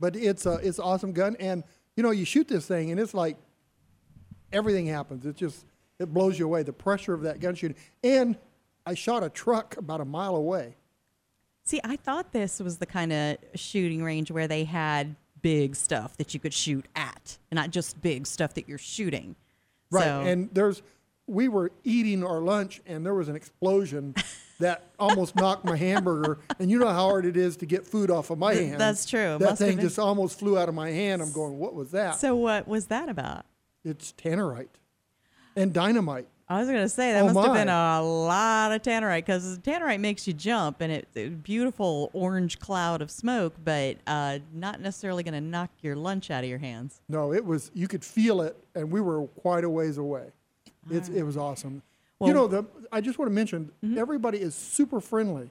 But 0.00 0.16
it's 0.16 0.46
a 0.46 0.54
it's 0.54 0.78
an 0.78 0.84
awesome 0.84 1.12
gun, 1.12 1.36
and 1.40 1.64
you 1.96 2.02
know 2.02 2.10
you 2.10 2.24
shoot 2.24 2.46
this 2.48 2.66
thing, 2.66 2.90
and 2.90 3.00
it's 3.00 3.14
like 3.14 3.36
everything 4.52 4.86
happens. 4.86 5.26
It 5.26 5.36
just 5.36 5.66
it 5.98 6.12
blows 6.12 6.38
you 6.38 6.44
away. 6.44 6.62
The 6.62 6.72
pressure 6.72 7.14
of 7.14 7.22
that 7.22 7.40
gun 7.40 7.54
shooting, 7.54 7.76
and 8.04 8.36
I 8.86 8.94
shot 8.94 9.22
a 9.24 9.28
truck 9.28 9.76
about 9.76 10.00
a 10.00 10.04
mile 10.04 10.36
away. 10.36 10.76
See, 11.64 11.80
I 11.84 11.96
thought 11.96 12.32
this 12.32 12.60
was 12.60 12.78
the 12.78 12.86
kind 12.86 13.12
of 13.12 13.36
shooting 13.54 14.02
range 14.02 14.30
where 14.30 14.48
they 14.48 14.64
had 14.64 15.16
big 15.42 15.76
stuff 15.76 16.16
that 16.16 16.32
you 16.32 16.40
could 16.40 16.54
shoot 16.54 16.86
at, 16.96 17.38
and 17.50 17.56
not 17.56 17.70
just 17.70 18.00
big 18.00 18.26
stuff 18.26 18.54
that 18.54 18.68
you're 18.68 18.78
shooting. 18.78 19.36
Right, 19.90 20.04
So- 20.04 20.20
and 20.22 20.48
there's 20.52 20.82
we 21.28 21.46
were 21.48 21.70
eating 21.84 22.24
our 22.24 22.40
lunch, 22.40 22.80
and 22.86 23.04
there 23.06 23.14
was 23.14 23.28
an 23.28 23.36
explosion 23.36 24.14
that 24.60 24.90
almost 24.98 25.36
knocked 25.36 25.64
my 25.64 25.76
hamburger. 25.76 26.38
And 26.58 26.70
you 26.70 26.78
know 26.78 26.88
how 26.88 27.08
hard 27.08 27.24
it 27.26 27.36
is 27.36 27.56
to 27.58 27.66
get 27.66 27.86
food 27.86 28.10
off 28.10 28.30
of 28.30 28.38
my 28.38 28.54
Th- 28.54 28.68
hand. 28.70 28.80
that's 28.80 29.06
true. 29.06 29.36
That 29.38 29.40
must 29.40 29.58
thing 29.62 29.78
just 29.78 29.98
almost 29.98 30.38
flew 30.38 30.58
out 30.58 30.68
of 30.68 30.74
my 30.74 30.90
hand. 30.90 31.22
I'm 31.22 31.30
going, 31.32 31.58
what 31.58 31.74
was 31.74 31.90
that? 31.92 32.16
so 32.16 32.34
what 32.34 32.66
was 32.66 32.86
that 32.86 33.08
about? 33.08 33.44
it's 33.84 34.12
tannerite 34.12 34.68
and 35.56 35.72
dynamite. 35.72 36.26
I 36.50 36.58
was 36.60 36.68
going 36.68 36.80
to 36.80 36.88
say 36.88 37.12
that 37.12 37.22
Oh, 37.22 37.32
must 37.32 37.46
have 37.46 37.54
been 37.56 37.68
a 37.68 38.02
lot 38.02 38.72
of 38.72 38.80
tannerite 38.82 39.18
because 39.26 39.58
tannerite 39.58 40.00
makes 40.00 40.26
you 40.26 40.32
jump 40.32 40.80
and 40.80 40.90
it's 40.90 41.14
a 41.16 41.28
beautiful 41.28 42.10
orange 42.14 42.58
cloud 42.58 43.02
of 43.02 43.10
smoke, 43.10 43.54
but 43.62 43.98
uh, 44.06 44.38
not 44.54 44.80
necessarily 44.80 45.22
going 45.22 45.34
to 45.34 45.40
knock 45.42 45.70
your 45.82 45.94
lunch 45.94 46.30
out 46.30 46.42
of 46.44 46.50
your 46.50 46.58
hands. 46.58 47.00
No, 47.08 47.32
it 47.34 47.44
was. 47.44 47.70
You 47.74 47.86
could 47.86 48.02
feel 48.04 48.40
it, 48.40 48.56
and 48.74 48.90
we 48.90 49.00
were 49.02 49.26
quite 49.26 49.64
a 49.64 49.70
ways 49.70 49.98
away. 49.98 50.32
It's 50.90 51.08
it 51.08 51.22
was 51.22 51.36
awesome. 51.36 51.82
Well- 52.18 52.28
you 52.28 52.34
know, 52.34 52.46
the 52.46 52.64
I 52.90 53.00
just 53.00 53.18
want 53.18 53.30
to 53.30 53.34
mention 53.34 53.70
mm-hmm. 53.84 53.98
everybody 53.98 54.38
is 54.38 54.54
super 54.54 55.00
friendly. 55.00 55.50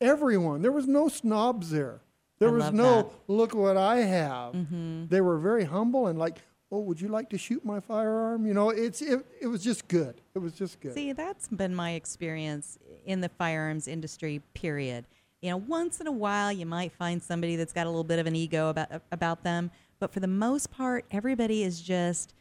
Everyone. 0.00 0.62
There 0.62 0.72
was 0.72 0.86
no 0.86 1.08
snobs 1.08 1.70
there. 1.70 2.00
There 2.38 2.48
I 2.48 2.52
was 2.52 2.72
no 2.72 3.02
that. 3.02 3.12
look 3.28 3.54
what 3.54 3.76
I 3.76 3.98
have. 3.98 4.54
Mm-hmm. 4.54 5.06
They 5.06 5.20
were 5.20 5.38
very 5.38 5.64
humble 5.64 6.08
and 6.08 6.18
like, 6.18 6.38
oh, 6.70 6.80
would 6.80 7.00
you 7.00 7.08
like 7.08 7.30
to 7.30 7.38
shoot 7.38 7.64
my 7.64 7.80
firearm? 7.80 8.46
You 8.46 8.54
know, 8.54 8.70
it's 8.70 9.00
it, 9.00 9.24
it 9.40 9.46
was 9.46 9.62
just 9.62 9.86
good. 9.88 10.20
It 10.34 10.40
was 10.40 10.52
just 10.52 10.80
good. 10.80 10.94
See, 10.94 11.12
that's 11.12 11.48
been 11.48 11.74
my 11.74 11.92
experience 11.92 12.78
in 13.06 13.20
the 13.20 13.28
firearms 13.28 13.86
industry, 13.86 14.42
period. 14.54 15.06
You 15.40 15.50
know, 15.50 15.58
once 15.58 16.00
in 16.00 16.06
a 16.06 16.12
while 16.12 16.50
you 16.50 16.66
might 16.66 16.92
find 16.92 17.22
somebody 17.22 17.56
that's 17.56 17.72
got 17.72 17.86
a 17.86 17.90
little 17.90 18.04
bit 18.04 18.18
of 18.18 18.26
an 18.26 18.34
ego 18.34 18.70
about 18.70 19.02
about 19.12 19.44
them, 19.44 19.70
but 20.00 20.12
for 20.12 20.20
the 20.20 20.26
most 20.26 20.70
part, 20.70 21.04
everybody 21.10 21.62
is 21.62 21.80
just 21.80 22.34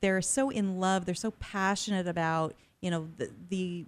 they're 0.00 0.22
so 0.22 0.50
in 0.50 0.78
love, 0.80 1.04
they're 1.04 1.14
so 1.14 1.32
passionate 1.32 2.06
about, 2.06 2.54
you 2.80 2.90
know, 2.90 3.08
the 3.16 3.30
the 3.48 3.86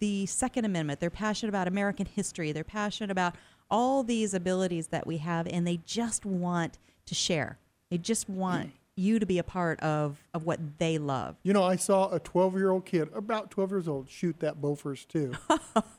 the 0.00 0.26
Second 0.26 0.64
Amendment. 0.64 1.00
They're 1.00 1.10
passionate 1.10 1.50
about 1.50 1.68
American 1.68 2.06
history. 2.06 2.52
They're 2.52 2.64
passionate 2.64 3.10
about 3.10 3.34
all 3.70 4.02
these 4.02 4.34
abilities 4.34 4.88
that 4.88 5.06
we 5.06 5.18
have, 5.18 5.46
and 5.46 5.66
they 5.66 5.78
just 5.84 6.24
want 6.24 6.78
to 7.06 7.14
share. 7.14 7.58
They 7.90 7.98
just 7.98 8.28
want 8.28 8.72
you 8.96 9.18
to 9.18 9.26
be 9.26 9.38
a 9.38 9.42
part 9.42 9.80
of, 9.80 10.22
of 10.32 10.44
what 10.44 10.60
they 10.78 10.98
love. 10.98 11.36
You 11.42 11.52
know, 11.52 11.64
I 11.64 11.76
saw 11.76 12.10
a 12.10 12.20
12 12.20 12.54
year 12.54 12.70
old 12.70 12.84
kid, 12.86 13.08
about 13.12 13.50
12 13.50 13.70
years 13.70 13.88
old, 13.88 14.08
shoot 14.08 14.38
that 14.40 14.60
Bofors 14.60 15.06
too. 15.06 15.32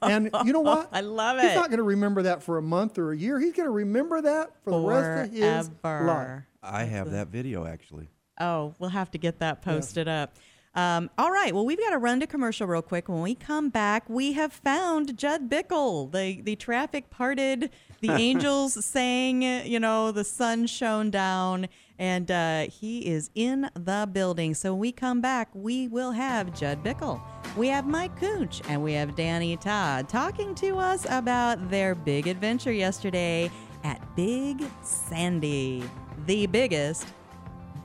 and 0.02 0.30
you 0.46 0.54
know 0.54 0.62
what? 0.62 0.90
I 0.94 1.02
love 1.02 1.38
it. 1.38 1.44
He's 1.44 1.56
not 1.56 1.70
going 1.70 1.78
to 1.78 1.84
remember 1.84 2.24
that 2.24 2.42
for 2.42 2.58
a 2.58 2.62
month 2.62 2.98
or 2.98 3.12
a 3.12 3.18
year. 3.18 3.40
He's 3.40 3.54
going 3.54 3.68
to 3.68 3.72
remember 3.72 4.22
that 4.22 4.52
for 4.64 4.72
the 4.72 4.80
rest 4.80 5.30
of 5.30 5.38
his 5.38 5.70
life. 5.84 6.44
I 6.64 6.84
have 6.86 7.12
that 7.12 7.28
video 7.28 7.66
actually. 7.66 8.08
Oh, 8.40 8.76
we'll 8.80 8.90
have 8.90 9.12
to 9.12 9.18
get 9.18 9.40
that 9.40 9.62
posted 9.62 10.08
up. 10.08 10.36
Um, 10.76 11.10
all 11.18 11.32
right. 11.32 11.56
Well, 11.56 11.66
we've 11.66 11.80
got 11.80 11.92
to 11.92 11.98
run 11.98 12.20
to 12.20 12.28
commercial 12.28 12.68
real 12.68 12.82
quick. 12.82 13.08
When 13.08 13.22
we 13.22 13.34
come 13.34 13.70
back, 13.70 14.10
we 14.10 14.34
have 14.34 14.52
found 14.52 15.18
Judd 15.18 15.50
Bickle. 15.50 16.12
The 16.12 16.42
the 16.42 16.58
traffic 16.58 17.10
parted. 17.10 17.70
The 18.02 18.12
angels 18.12 18.84
sang. 18.84 19.42
You 19.42 19.80
know, 19.80 20.12
the 20.12 20.26
sun 20.26 20.68
shone 20.68 21.12
down, 21.12 21.70
and 21.98 22.30
uh, 22.30 22.68
he 22.70 23.08
is 23.08 23.30
in 23.36 23.70
the 23.74 24.10
building. 24.12 24.54
So 24.54 24.74
when 24.74 24.82
we 24.82 24.92
come 24.92 25.22
back, 25.22 25.48
we 25.54 25.88
will 25.88 26.12
have 26.12 26.54
Judd 26.54 26.84
Bickle. 26.84 27.22
We 27.56 27.70
have 27.70 27.88
Mike 27.88 28.20
Cooch 28.20 28.62
and 28.68 28.84
we 28.84 28.92
have 28.94 29.16
Danny 29.16 29.56
Todd 29.56 30.10
talking 30.10 30.54
to 30.56 30.78
us 30.78 31.06
about 31.10 31.70
their 31.70 31.96
big 31.96 32.28
adventure 32.28 32.74
yesterday 32.74 33.50
at 33.86 34.02
Big 34.18 34.62
Sandy, 34.82 35.84
the 36.26 36.48
biggest 36.48 37.08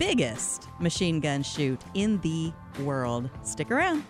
biggest 0.01 0.67
machine 0.81 1.21
gun 1.21 1.43
shoot 1.43 1.79
in 1.93 2.19
the 2.23 2.53
world. 2.83 3.29
Stick 3.45 3.71
around. 3.71 4.03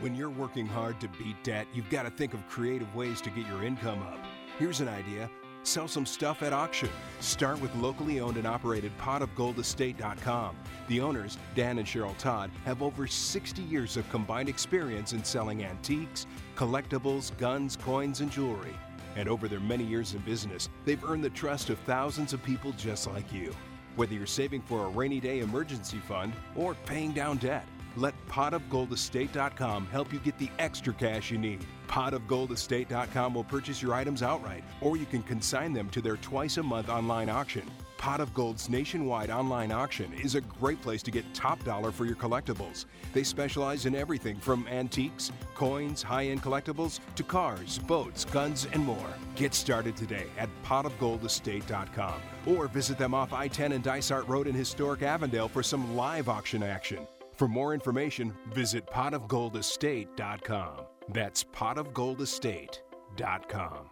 When 0.00 0.16
you're 0.16 0.30
working 0.30 0.66
hard 0.66 0.98
to 1.00 1.08
beat 1.08 1.44
debt, 1.44 1.66
you've 1.72 1.90
got 1.90 2.04
to 2.04 2.10
think 2.10 2.34
of 2.34 2.44
creative 2.48 2.92
ways 2.96 3.20
to 3.20 3.30
get 3.30 3.46
your 3.46 3.62
income 3.62 4.02
up. 4.02 4.18
Here's 4.58 4.80
an 4.80 4.88
idea 4.88 5.30
sell 5.64 5.86
some 5.86 6.06
stuff 6.06 6.42
at 6.42 6.52
auction. 6.52 6.88
Start 7.20 7.60
with 7.60 7.72
locally 7.76 8.18
owned 8.18 8.36
and 8.36 8.46
operated 8.46 8.90
potofgoldestate.com. 8.98 10.56
The 10.88 11.00
owners, 11.00 11.38
Dan 11.54 11.78
and 11.78 11.86
Cheryl 11.86 12.16
Todd, 12.18 12.50
have 12.64 12.82
over 12.82 13.06
60 13.06 13.62
years 13.62 13.96
of 13.96 14.08
combined 14.10 14.48
experience 14.48 15.12
in 15.12 15.22
selling 15.22 15.62
antiques, 15.62 16.26
collectibles, 16.56 17.36
guns, 17.38 17.76
coins, 17.76 18.20
and 18.20 18.30
jewelry. 18.30 18.74
And 19.16 19.28
over 19.28 19.48
their 19.48 19.60
many 19.60 19.84
years 19.84 20.14
in 20.14 20.20
business, 20.20 20.68
they've 20.84 21.04
earned 21.04 21.24
the 21.24 21.30
trust 21.30 21.70
of 21.70 21.78
thousands 21.80 22.32
of 22.32 22.42
people 22.42 22.72
just 22.72 23.06
like 23.06 23.32
you. 23.32 23.54
Whether 23.96 24.14
you're 24.14 24.26
saving 24.26 24.62
for 24.62 24.86
a 24.86 24.88
rainy 24.88 25.20
day 25.20 25.40
emergency 25.40 25.98
fund 25.98 26.32
or 26.56 26.74
paying 26.86 27.12
down 27.12 27.36
debt, 27.36 27.66
let 27.96 28.14
potofgoldestate.com 28.28 29.86
help 29.86 30.12
you 30.12 30.18
get 30.18 30.38
the 30.38 30.48
extra 30.58 30.94
cash 30.94 31.30
you 31.30 31.38
need. 31.38 31.64
Potofgoldestate.com 31.88 33.34
will 33.34 33.44
purchase 33.44 33.82
your 33.82 33.94
items 33.94 34.22
outright, 34.22 34.64
or 34.80 34.96
you 34.96 35.04
can 35.04 35.22
consign 35.22 35.72
them 35.72 35.90
to 35.90 36.00
their 36.00 36.16
twice 36.16 36.56
a 36.56 36.62
month 36.62 36.88
online 36.88 37.28
auction. 37.28 37.70
Pot 38.02 38.20
of 38.20 38.34
Gold's 38.34 38.68
nationwide 38.68 39.30
online 39.30 39.70
auction 39.70 40.12
is 40.14 40.34
a 40.34 40.40
great 40.40 40.82
place 40.82 41.04
to 41.04 41.12
get 41.12 41.32
top 41.34 41.62
dollar 41.62 41.92
for 41.92 42.04
your 42.04 42.16
collectibles. 42.16 42.86
They 43.12 43.22
specialize 43.22 43.86
in 43.86 43.94
everything 43.94 44.38
from 44.38 44.66
antiques, 44.66 45.30
coins, 45.54 46.02
high 46.02 46.26
end 46.26 46.42
collectibles, 46.42 46.98
to 47.14 47.22
cars, 47.22 47.78
boats, 47.78 48.24
guns, 48.24 48.66
and 48.72 48.84
more. 48.84 49.14
Get 49.36 49.54
started 49.54 49.96
today 49.96 50.26
at 50.36 50.48
potofgoldestate.com 50.64 52.20
or 52.46 52.66
visit 52.66 52.98
them 52.98 53.14
off 53.14 53.32
I 53.32 53.46
10 53.46 53.70
and 53.70 53.84
Dysart 53.84 54.26
Road 54.26 54.48
in 54.48 54.54
historic 54.56 55.02
Avondale 55.02 55.46
for 55.46 55.62
some 55.62 55.94
live 55.94 56.28
auction 56.28 56.64
action. 56.64 57.06
For 57.36 57.46
more 57.46 57.72
information, 57.72 58.34
visit 58.52 58.84
potofgoldestate.com. 58.88 60.86
That's 61.08 61.44
potofgoldestate.com. 61.44 63.91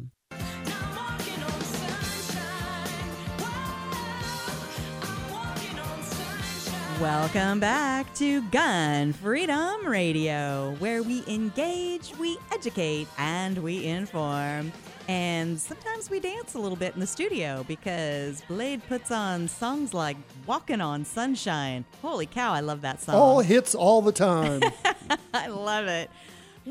Welcome 7.01 7.59
back 7.59 8.13
to 8.17 8.43
Gun 8.49 9.11
Freedom 9.13 9.87
Radio, 9.87 10.75
where 10.77 11.01
we 11.01 11.23
engage, 11.27 12.15
we 12.19 12.37
educate, 12.51 13.07
and 13.17 13.57
we 13.57 13.87
inform. 13.87 14.71
And 15.07 15.59
sometimes 15.59 16.11
we 16.11 16.19
dance 16.19 16.53
a 16.53 16.59
little 16.59 16.75
bit 16.75 16.93
in 16.93 16.99
the 16.99 17.07
studio 17.07 17.65
because 17.67 18.41
Blade 18.41 18.83
puts 18.87 19.09
on 19.09 19.47
songs 19.47 19.95
like 19.95 20.15
Walking 20.45 20.79
on 20.79 21.03
Sunshine. 21.03 21.85
Holy 22.03 22.27
cow, 22.27 22.53
I 22.53 22.59
love 22.59 22.81
that 22.81 23.01
song. 23.01 23.15
All 23.15 23.39
hits 23.39 23.73
all 23.73 24.03
the 24.03 24.11
time. 24.11 24.61
I 25.33 25.47
love 25.47 25.87
it. 25.87 26.11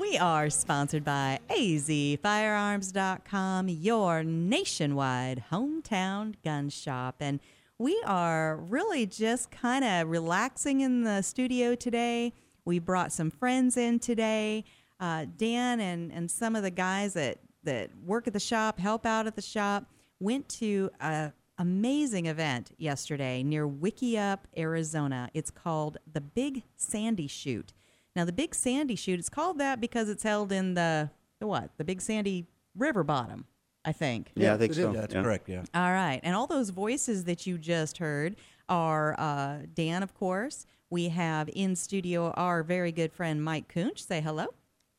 We 0.01 0.17
are 0.17 0.49
sponsored 0.49 1.05
by 1.05 1.41
azfirearms.com, 1.51 3.69
your 3.69 4.25
nationwide 4.25 5.45
hometown 5.53 6.37
gun 6.43 6.71
shop. 6.71 7.17
And 7.21 7.39
we 7.77 8.03
are 8.07 8.57
really 8.57 9.05
just 9.05 9.51
kind 9.51 9.85
of 9.85 10.09
relaxing 10.09 10.81
in 10.81 11.05
the 11.05 11.21
studio 11.21 11.75
today. 11.75 12.33
We 12.65 12.79
brought 12.79 13.13
some 13.13 13.31
friends 13.31 13.77
in 13.77 13.99
today. 13.99 14.65
Uh, 14.99 15.27
Dan 15.37 15.81
and, 15.81 16.11
and 16.11 16.31
some 16.31 16.57
of 16.57 16.63
the 16.63 16.71
guys 16.71 17.13
that, 17.13 17.41
that 17.65 17.91
work 18.03 18.27
at 18.27 18.33
the 18.33 18.41
shop, 18.41 18.79
help 18.79 19.05
out 19.05 19.27
at 19.27 19.37
the 19.37 19.43
shop, 19.43 19.85
went 20.19 20.49
to 20.61 20.89
a 21.03 21.35
amazing 21.59 22.25
event 22.25 22.71
yesterday 22.79 23.43
near 23.43 23.69
Wikieup, 23.69 24.39
Arizona. 24.57 25.29
It's 25.35 25.51
called 25.51 25.99
the 26.11 26.23
Big 26.23 26.63
Sandy 26.75 27.27
Shoot. 27.27 27.75
Now, 28.17 28.25
the 28.25 28.33
Big 28.33 28.55
Sandy 28.55 28.97
Shoot, 28.97 29.19
it's 29.19 29.29
called 29.29 29.59
that 29.59 29.81
because 29.81 30.09
it's 30.09 30.23
held 30.23 30.53
in 30.53 30.75
the, 30.75 31.11
the 31.39 31.47
what? 31.47 31.71
The 31.77 31.85
Big 31.85 32.01
Sandy 32.01 32.47
River 32.77 33.05
bottom, 33.05 33.47
I 33.85 33.93
think. 33.93 34.33
Yeah, 34.35 34.55
I 34.55 34.59
think 34.59 34.75
so. 34.75 34.91
is. 34.91 34.97
That's 34.97 35.15
correct. 35.15 35.49
Yeah. 35.49 35.63
All 35.75 35.93
right. 35.93 36.21
And 36.23 36.35
all 36.35 36.47
those 36.47 36.71
voices 36.71 37.25
that 37.25 37.47
you 37.47 37.57
just 37.59 37.99
heard 37.99 38.37
are 38.69 39.19
uh, 39.19 39.59
Dan, 39.75 40.03
of 40.03 40.15
course. 40.15 40.67
We 40.91 41.09
have 41.11 41.49
in 41.55 41.77
studio 41.77 42.33
our 42.33 42.65
very 42.65 42.91
good 42.91 43.13
friend 43.13 43.43
Mike 43.45 43.73
Kunch. 43.73 44.01
Say 44.01 44.21
hello. 44.21 44.47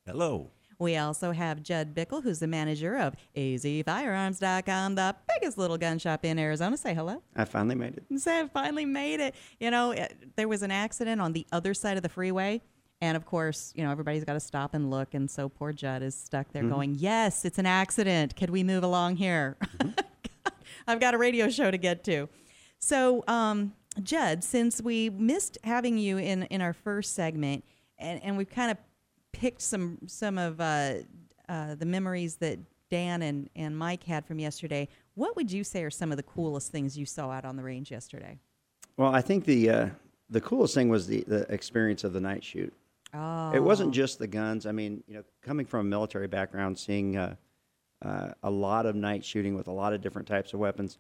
Hello. 0.06 0.50
We 0.80 0.98
also 0.98 1.32
have 1.32 1.62
Judd 1.62 1.94
Bickle, 1.94 2.24
who's 2.24 2.40
the 2.40 2.48
manager 2.48 2.98
of 2.98 3.16
azfirearms.com, 3.36 4.96
the 4.96 5.16
biggest 5.30 5.58
little 5.60 5.78
gun 5.78 6.00
shop 6.00 6.26
in 6.26 6.40
Arizona. 6.40 6.76
Say 6.76 6.96
hello. 6.96 7.22
I 7.36 7.46
finally 7.46 7.76
made 7.76 7.98
it. 7.98 8.20
Say 8.20 8.40
I 8.40 8.48
finally 8.48 8.86
made 8.86 9.20
it. 9.20 9.36
You 9.60 9.70
know, 9.70 9.92
it, 9.92 10.36
there 10.38 10.48
was 10.48 10.64
an 10.64 10.72
accident 10.72 11.22
on 11.22 11.34
the 11.34 11.46
other 11.52 11.76
side 11.76 11.98
of 11.98 12.04
the 12.04 12.10
freeway. 12.10 12.62
And 13.02 13.18
of 13.18 13.26
course, 13.26 13.74
you 13.76 13.84
know, 13.84 13.92
everybody's 13.92 14.24
got 14.24 14.34
to 14.34 14.40
stop 14.40 14.76
and 14.76 14.92
look. 14.92 15.16
And 15.16 15.30
so 15.30 15.50
poor 15.50 15.74
Judd 15.74 16.04
is 16.04 16.16
stuck 16.16 16.52
there 16.54 16.64
going, 16.64 16.96
Yes, 16.96 17.46
it's 17.46 17.58
an 17.58 17.66
accident. 17.66 18.36
Could 18.36 18.52
we 18.52 18.64
move 18.64 18.84
along 18.84 19.16
here? 19.16 19.58
I've 20.88 21.00
got 21.00 21.14
a 21.14 21.18
radio 21.18 21.50
show 21.50 21.72
to 21.72 21.78
get 21.78 22.04
to. 22.06 22.30
So, 22.80 23.24
um, 23.28 23.74
Judd, 24.02 24.44
since 24.44 24.82
we 24.82 25.10
missed 25.10 25.58
having 25.64 25.98
you 25.98 26.18
in, 26.18 26.44
in 26.44 26.62
our 26.62 26.74
first 26.74 27.14
segment, 27.14 27.64
and, 27.98 28.22
and 28.24 28.38
we've 28.38 28.50
kind 28.50 28.72
of 28.72 28.78
picked 29.32 29.62
some 29.62 29.98
some 30.08 30.38
of 30.38 30.62
uh, 30.62 30.94
uh, 31.50 31.76
the 31.76 31.86
memories 31.86 32.36
that 32.38 32.60
Dan 32.90 33.22
and, 33.22 33.50
and 33.56 33.78
Mike 33.78 34.04
had 34.04 34.26
from 34.26 34.40
yesterday, 34.40 34.88
what 35.16 35.36
would 35.36 35.52
you 35.52 35.64
say 35.64 35.84
are 35.84 35.90
some 35.90 36.12
of 36.12 36.18
the 36.18 36.24
coolest 36.24 36.72
things 36.72 36.98
you 36.98 37.06
saw 37.06 37.32
out 37.32 37.46
on 37.46 37.56
the 37.56 37.64
range 37.64 37.92
yesterday? 37.92 38.38
Well, 38.98 39.14
I 39.14 39.22
think 39.22 39.46
the 39.46 39.70
uh, 39.70 39.90
the 40.30 40.42
coolest 40.42 40.74
thing 40.74 40.90
was 40.90 41.08
the, 41.08 41.24
the 41.28 41.52
experience 41.54 42.04
of 42.04 42.14
the 42.14 42.22
night 42.22 42.44
shoot. 42.44 42.74
Oh, 43.14 43.52
It 43.52 43.62
wasn't 43.62 43.94
just 43.94 44.20
the 44.20 44.28
guns. 44.28 44.66
I 44.66 44.72
mean, 44.72 45.04
you 45.08 45.16
know, 45.16 45.24
coming 45.42 45.66
from 45.66 45.82
a 45.82 45.90
military 45.90 46.28
background, 46.28 46.78
seeing 46.78 47.18
uh, 47.18 47.36
uh, 48.02 48.30
a 48.44 48.50
lot 48.50 48.86
of 48.86 48.96
night 48.96 49.26
shooting 49.26 49.56
with 49.56 49.68
a 49.68 49.72
lot 49.72 49.94
of 49.94 50.02
different 50.02 50.28
types 50.28 50.54
of 50.54 50.60
weapons. 50.60 50.98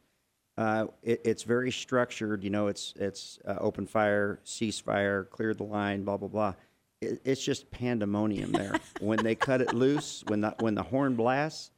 Uh, 0.57 0.87
it, 1.01 1.21
it's 1.23 1.43
very 1.43 1.71
structured. 1.71 2.43
You 2.43 2.49
know, 2.49 2.67
it's 2.67 2.93
it's 2.97 3.39
uh, 3.47 3.55
open 3.59 3.87
fire, 3.87 4.39
ceasefire, 4.45 5.29
clear 5.29 5.53
the 5.53 5.63
line, 5.63 6.03
blah 6.03 6.17
blah 6.17 6.27
blah. 6.27 6.53
It, 6.99 7.21
it's 7.23 7.43
just 7.43 7.71
pandemonium 7.71 8.51
there. 8.51 8.75
when 8.99 9.23
they 9.23 9.35
cut 9.35 9.61
it 9.61 9.73
loose, 9.73 10.23
when 10.27 10.41
the 10.41 10.53
when 10.59 10.75
the 10.75 10.83
horn 10.83 11.15
blasts, 11.15 11.71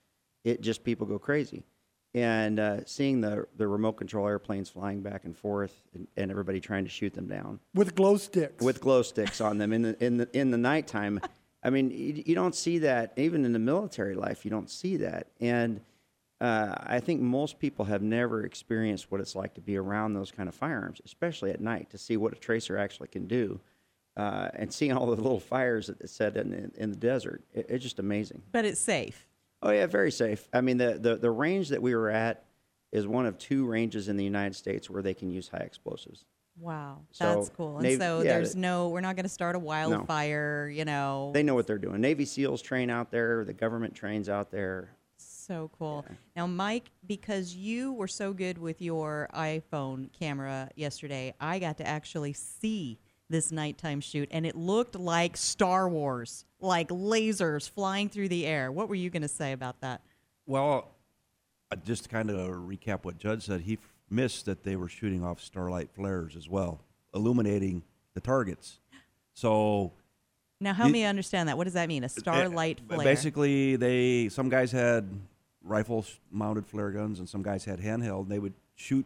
it 0.43 0.61
just 0.61 0.83
people 0.83 1.05
go 1.05 1.19
crazy. 1.19 1.63
And 2.15 2.59
uh, 2.59 2.85
seeing 2.85 3.21
the 3.21 3.47
the 3.57 3.67
remote 3.67 3.93
control 3.93 4.27
airplanes 4.27 4.69
flying 4.69 5.01
back 5.01 5.25
and 5.25 5.35
forth, 5.35 5.81
and, 5.95 6.07
and 6.15 6.29
everybody 6.29 6.59
trying 6.59 6.83
to 6.83 6.89
shoot 6.89 7.13
them 7.13 7.27
down 7.27 7.59
with 7.73 7.95
glow 7.95 8.17
sticks. 8.17 8.63
with 8.63 8.79
glow 8.81 9.01
sticks 9.01 9.41
on 9.41 9.57
them 9.57 9.73
in 9.73 9.81
the 9.81 10.03
in 10.03 10.17
the 10.17 10.29
in 10.37 10.51
the 10.51 10.57
nighttime. 10.57 11.19
I 11.63 11.69
mean, 11.69 11.89
you, 11.91 12.21
you 12.25 12.35
don't 12.35 12.53
see 12.53 12.79
that 12.79 13.13
even 13.17 13.45
in 13.45 13.53
the 13.53 13.59
military 13.59 14.15
life. 14.15 14.45
You 14.45 14.51
don't 14.51 14.69
see 14.69 14.97
that, 14.97 15.27
and 15.39 15.81
uh, 16.39 16.75
I 16.77 16.99
think 16.99 17.21
most 17.21 17.57
people 17.57 17.85
have 17.85 18.01
never 18.01 18.43
experienced 18.45 19.09
what 19.09 19.21
it's 19.21 19.33
like 19.33 19.53
to 19.53 19.61
be 19.61 19.77
around 19.77 20.13
those 20.13 20.29
kind 20.29 20.49
of 20.49 20.53
firearms, 20.53 20.99
especially 21.05 21.51
at 21.51 21.61
night, 21.61 21.89
to 21.91 21.97
see 21.97 22.17
what 22.17 22.33
a 22.33 22.35
tracer 22.35 22.77
actually 22.77 23.07
can 23.07 23.27
do, 23.27 23.61
uh, 24.17 24.49
and 24.53 24.71
seeing 24.71 24.91
all 24.91 25.05
the 25.07 25.15
little 25.15 25.39
fires 25.39 25.87
that 25.87 26.01
it 26.01 26.09
set 26.09 26.35
in, 26.35 26.53
in, 26.53 26.71
in 26.75 26.89
the 26.89 26.97
desert. 26.97 27.43
It, 27.53 27.67
it's 27.69 27.83
just 27.83 27.97
amazing. 27.97 28.41
but 28.51 28.65
it's 28.65 28.79
safe. 28.79 29.27
Oh 29.63 29.71
yeah, 29.71 29.85
very 29.87 30.11
safe. 30.11 30.47
I 30.53 30.61
mean, 30.61 30.77
the, 30.77 30.99
the 30.99 31.15
the 31.15 31.31
range 31.31 31.69
that 31.69 31.81
we 31.81 31.95
were 31.95 32.09
at 32.09 32.45
is 32.91 33.07
one 33.07 33.25
of 33.25 33.37
two 33.37 33.65
ranges 33.65 34.09
in 34.09 34.17
the 34.17 34.23
United 34.23 34.55
States 34.55 34.89
where 34.89 35.01
they 35.01 35.13
can 35.13 35.31
use 35.31 35.47
high 35.47 35.59
explosives. 35.59 36.25
Wow, 36.59 36.99
So, 37.11 37.25
that's 37.25 37.49
cool. 37.49 37.77
And 37.77 37.83
Navy- 37.83 37.99
so 37.99 38.21
yeah, 38.21 38.33
there's 38.33 38.55
no, 38.55 38.89
we're 38.89 39.01
not 39.01 39.15
going 39.15 39.23
to 39.23 39.29
start 39.29 39.55
a 39.55 39.59
wildfire, 39.59 40.69
you 40.69 40.85
know. 40.85 41.31
They 41.33 41.41
know 41.41 41.55
what 41.55 41.65
they're 41.65 41.79
doing. 41.79 41.99
Navy 41.99 42.25
SEALs 42.25 42.61
train 42.61 42.91
out 42.91 43.09
there. 43.09 43.43
The 43.43 43.53
government 43.53 43.95
trains 43.95 44.29
out 44.29 44.51
there. 44.51 44.91
So 45.17 45.71
cool. 45.79 46.05
Now, 46.35 46.45
Mike, 46.45 46.91
because 47.07 47.55
you 47.55 47.93
were 47.93 48.07
so 48.07 48.33
good 48.33 48.59
with 48.59 48.81
your 48.81 49.29
iPhone 49.33 50.11
camera 50.13 50.69
yesterday, 50.75 51.33
I 51.39 51.57
got 51.57 51.77
to 51.77 51.87
actually 51.87 52.33
see 52.33 52.99
this 53.29 53.51
nighttime 53.51 54.01
shoot, 54.01 54.27
and 54.31 54.45
it 54.45 54.55
looked 54.55 54.95
like 54.95 55.37
Star 55.37 55.87
Wars, 55.89 56.45
like 56.59 56.89
lasers 56.89 57.69
flying 57.69 58.09
through 58.09 58.29
the 58.29 58.45
air. 58.45 58.71
What 58.71 58.89
were 58.89 58.95
you 58.95 59.09
going 59.09 59.21
to 59.23 59.27
say 59.27 59.51
about 59.53 59.81
that? 59.81 60.01
Well, 60.45 60.91
uh, 61.71 61.75
just 61.77 62.03
to 62.03 62.09
kind 62.09 62.29
of 62.29 62.37
recap 62.37 63.03
what 63.03 63.17
Judd 63.17 63.41
said, 63.41 63.61
he 63.61 63.73
f- 63.73 63.79
missed 64.09 64.45
that 64.45 64.63
they 64.63 64.75
were 64.75 64.89
shooting 64.89 65.23
off 65.23 65.41
starlight 65.41 65.89
flares 65.95 66.35
as 66.35 66.49
well, 66.49 66.81
illuminating 67.15 67.83
the 68.13 68.21
targets. 68.21 68.79
So 69.33 69.93
Now, 70.59 70.73
help 70.73 70.87
You- 70.89 70.93
me 70.93 71.03
understand 71.05 71.49
that. 71.49 71.57
What 71.57 71.63
does 71.63 71.73
that 71.73 71.87
mean? 71.87 72.03
A 72.03 72.09
starlight 72.09 72.79
uh, 72.89 72.95
flare? 72.95 73.03
Basically, 73.05 73.75
they 73.77 74.29
some 74.29 74.49
guys 74.49 74.71
had 74.71 75.09
rifle 75.63 76.05
mounted 76.29 76.67
flare 76.67 76.91
guns, 76.91 77.19
and 77.19 77.27
some 77.27 77.41
guys 77.41 77.65
had 77.65 77.79
handheld. 77.79 78.23
And 78.23 78.31
they 78.31 78.39
would 78.39 78.53
shoot 78.75 79.05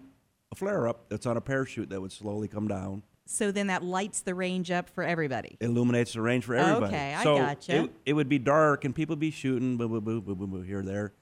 a 0.52 0.56
flare 0.56 0.88
up 0.88 1.08
that's 1.10 1.26
on 1.26 1.38
a 1.38 1.42
parachute 1.42 1.90
that 1.90 2.02
would 2.02 2.12
slowly 2.12 2.48
come 2.48 2.68
down. 2.68 3.04
So 3.30 3.52
then 3.52 3.68
that 3.68 3.84
lights 3.84 4.22
the 4.22 4.34
range 4.34 4.72
up 4.72 4.90
for 4.90 5.04
everybody. 5.04 5.58
illuminates 5.60 6.13
the 6.13 6.22
range 6.22 6.46
for 6.46 6.56
everybody. 6.56 6.96
Okay, 6.96 7.13
I 7.13 7.24
so 7.24 7.38
gotcha. 7.38 7.84
It, 7.84 7.92
it 8.08 8.13
would 8.13 8.30
be 8.30 8.40
dark 8.40 8.86
and 8.86 8.96
people 8.96 9.13
would 9.13 9.20
be 9.20 9.32
shooting, 9.32 9.78
boo, 9.78 9.88
boo, 9.88 10.02
boo, 10.02 10.22
boo, 10.22 10.36
boo, 10.36 10.48
boo, 10.48 10.62
here, 10.62 10.82
there. 10.82 11.13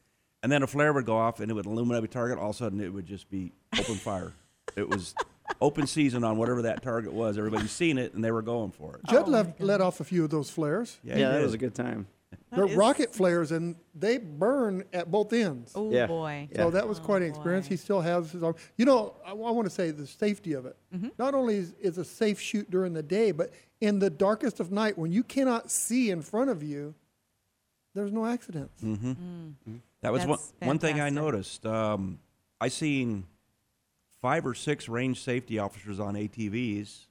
And 0.43 0.51
then 0.51 0.61
a 0.61 0.67
flare 0.67 0.93
would 0.93 1.05
go 1.05 1.17
off 1.17 1.39
and 1.39 1.49
it 1.49 1.55
would 1.55 1.65
illuminate 1.65 2.03
a 2.03 2.07
target. 2.07 2.37
All 2.37 2.51
of 2.51 2.55
a 2.55 2.57
sudden, 2.57 2.79
it 2.79 2.93
would 2.93 3.05
just 3.07 3.29
be 3.31 3.51
open 3.79 3.95
fire. 3.95 4.31
it 4.75 4.87
was 4.87 5.15
open 5.61 5.87
season 5.87 6.23
on 6.23 6.37
whatever 6.37 6.61
that 6.63 6.81
target 6.83 7.13
was. 7.13 7.37
Everybody's 7.37 7.71
seen 7.71 7.97
it 7.97 8.13
and 8.13 8.23
they 8.23 8.31
were 8.31 8.41
going 8.43 8.71
for 8.71 8.95
it. 8.95 9.01
Judd 9.09 9.23
Oh, 9.27 9.31
left, 9.31 9.59
let 9.59 9.81
off 9.81 9.99
a 9.99 10.03
few 10.03 10.23
of 10.23 10.29
those 10.29 10.49
flares. 10.49 10.97
Yeah, 11.03 11.17
Yeah, 11.17 11.29
that 11.29 11.37
did. 11.37 11.43
was 11.45 11.53
a 11.53 11.57
good 11.57 11.73
time. 11.75 12.07
They're 12.51 12.65
is- 12.67 12.75
rocket 12.75 13.13
flares, 13.13 13.51
and 13.51 13.75
they 13.93 14.17
burn 14.17 14.83
at 14.93 15.09
both 15.11 15.31
ends. 15.33 15.71
Oh, 15.75 15.91
Yeah. 15.91 16.07
boy. 16.07 16.47
So 16.55 16.69
that 16.71 16.87
was 16.87 16.99
quite 16.99 17.21
an 17.21 17.29
experience. 17.29 17.67
boy. 17.67 17.69
He 17.73 17.77
still 17.77 18.01
has 18.01 18.31
his 18.31 18.43
arm. 18.43 18.55
You 18.77 18.85
know, 18.85 19.15
I, 19.25 19.33
want 19.33 19.65
to 19.65 19.69
say 19.69 19.91
the 19.91 20.07
safety 20.07 20.53
of 20.53 20.65
it. 20.65 20.75
Mm-hmm. 20.93 21.09
Not 21.17 21.33
only 21.33 21.55
is, 21.57 21.73
is 21.79 21.97
a 21.97 22.05
safe 22.05 22.39
shoot 22.39 22.69
during 22.71 22.93
the 22.93 23.03
day, 23.03 23.31
but 23.31 23.51
in 23.81 23.99
the 23.99 24.09
darkest 24.09 24.59
of 24.59 24.71
night, 24.71 24.97
when 24.97 25.11
you 25.11 25.23
cannot 25.23 25.69
see 25.71 26.09
in 26.11 26.21
front 26.21 26.49
of 26.49 26.63
you, 26.63 26.93
there's 27.93 28.11
no 28.11 28.25
accidents. 28.25 28.81
That 30.01 30.11
was 30.11 30.25
one, 30.25 30.39
That's 30.39 30.53
one 30.67 30.79
thing 30.79 30.95
I 30.95 31.09
fantastic. 31.09 31.13
noticed. 31.15 31.65
Um, 31.65 32.19
I 32.59 32.67
seen 32.67 33.25
five 34.21 34.45
or 34.45 34.53
six 34.53 34.87
range 34.89 35.21
safety 35.23 35.59
officers 35.59 35.99
on 35.99 36.15
ATVs 36.15 37.05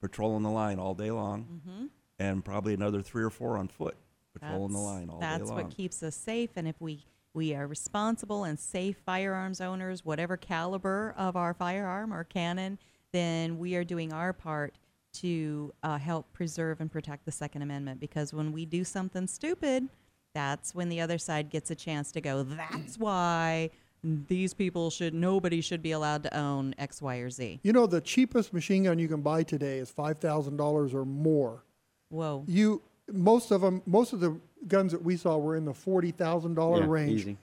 patrolling 0.00 0.42
the 0.42 0.50
line 0.50 0.78
all 0.78 0.94
day 0.94 1.10
long, 1.10 1.60
Mm-hmm. 1.68 1.86
and 2.18 2.44
probably 2.44 2.74
another 2.74 3.02
three 3.02 3.22
or 3.22 3.30
four 3.30 3.56
on 3.58 3.68
foot 3.68 3.96
patrolling 4.40 4.72
the 4.72 4.78
That's- 4.78 4.84
line 4.86 5.10
all 5.10 5.20
That's 5.20 5.42
day 5.44 5.48
long. 5.48 5.56
what 5.64 5.70
keeps 5.70 6.02
us 6.02 6.16
safe. 6.16 6.50
And 6.56 6.66
if 6.68 6.80
we 6.80 7.04
we 7.32 7.54
are 7.54 7.66
responsible 7.68 8.42
and 8.42 8.58
safe 8.58 8.96
firearms 9.06 9.60
owners, 9.60 10.04
whatever 10.04 10.36
caliber 10.36 11.14
of 11.16 11.36
our 11.36 11.54
firearm 11.54 12.12
or 12.12 12.24
cannon, 12.24 12.76
then 13.12 13.56
we 13.58 13.76
are 13.76 13.84
doing 13.84 14.12
our 14.12 14.32
part 14.32 14.74
to 15.12 15.72
uh, 15.84 15.96
help 15.98 16.32
preserve 16.32 16.80
and 16.80 16.90
protect 16.90 17.24
the 17.24 17.30
Second 17.32 17.62
Amendment. 17.62 18.00
Because 18.00 18.32
when 18.34 18.50
we 18.50 18.64
do 18.66 18.82
something 18.82 19.28
stupid, 19.28 19.88
that's 20.34 20.74
when 20.74 20.88
the 20.88 21.00
other 21.00 21.18
side 21.18 21.50
gets 21.50 21.70
a 21.70 21.74
chance 21.76 22.10
to 22.12 22.20
go, 22.20 22.42
that's 22.42 22.98
why 22.98 23.70
these 24.02 24.52
people 24.54 24.90
should, 24.90 25.14
nobody 25.14 25.60
should 25.60 25.82
be 25.82 25.92
allowed 25.92 26.22
to 26.24 26.36
own 26.36 26.74
X, 26.78 27.00
Y, 27.02 27.16
or 27.18 27.30
Z. 27.30 27.60
You 27.62 27.72
know, 27.72 27.86
the 27.86 28.00
cheapest 28.00 28.52
machine 28.52 28.84
gun 28.84 28.98
you 28.98 29.06
can 29.08 29.20
buy 29.20 29.42
today 29.44 29.78
is 29.78 29.88
five 29.90 30.18
thousand 30.18 30.56
dollars 30.56 30.94
or 30.94 31.04
more. 31.04 31.64
Whoa. 32.08 32.42
You 32.48 32.82
most 33.12 33.50
of 33.50 33.60
them, 33.60 33.82
most 33.86 34.12
of 34.12 34.20
the 34.20 34.38
guns 34.68 34.92
that 34.92 35.02
we 35.02 35.16
saw 35.16 35.36
were 35.38 35.56
in 35.56 35.64
the 35.64 35.74
forty 35.74 36.10
thousand 36.10 36.54
dollar 36.54 36.80
Yeah, 36.80 36.86
range. 36.88 37.20
Easy. 37.20 37.36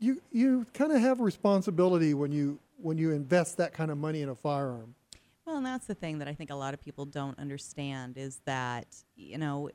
You 0.00 0.22
you 0.30 0.66
kind 0.74 0.92
of 0.92 1.00
have 1.00 1.20
a 1.20 1.24
responsibility 1.24 2.14
when 2.14 2.32
you 2.32 2.58
when 2.76 2.98
you 2.98 3.10
invest 3.10 3.56
that 3.56 3.72
kind 3.72 3.90
of 3.90 3.98
money 3.98 4.22
in 4.22 4.28
a 4.28 4.34
firearm. 4.34 4.94
Well, 5.44 5.56
and 5.56 5.66
that's 5.66 5.86
the 5.86 5.94
thing 5.94 6.18
that 6.18 6.28
I 6.28 6.34
think 6.34 6.50
a 6.50 6.54
lot 6.54 6.74
of 6.74 6.80
people 6.80 7.06
don't 7.06 7.38
understand 7.38 8.18
is 8.18 8.40
that, 8.44 8.86
you 9.16 9.38
know, 9.38 9.70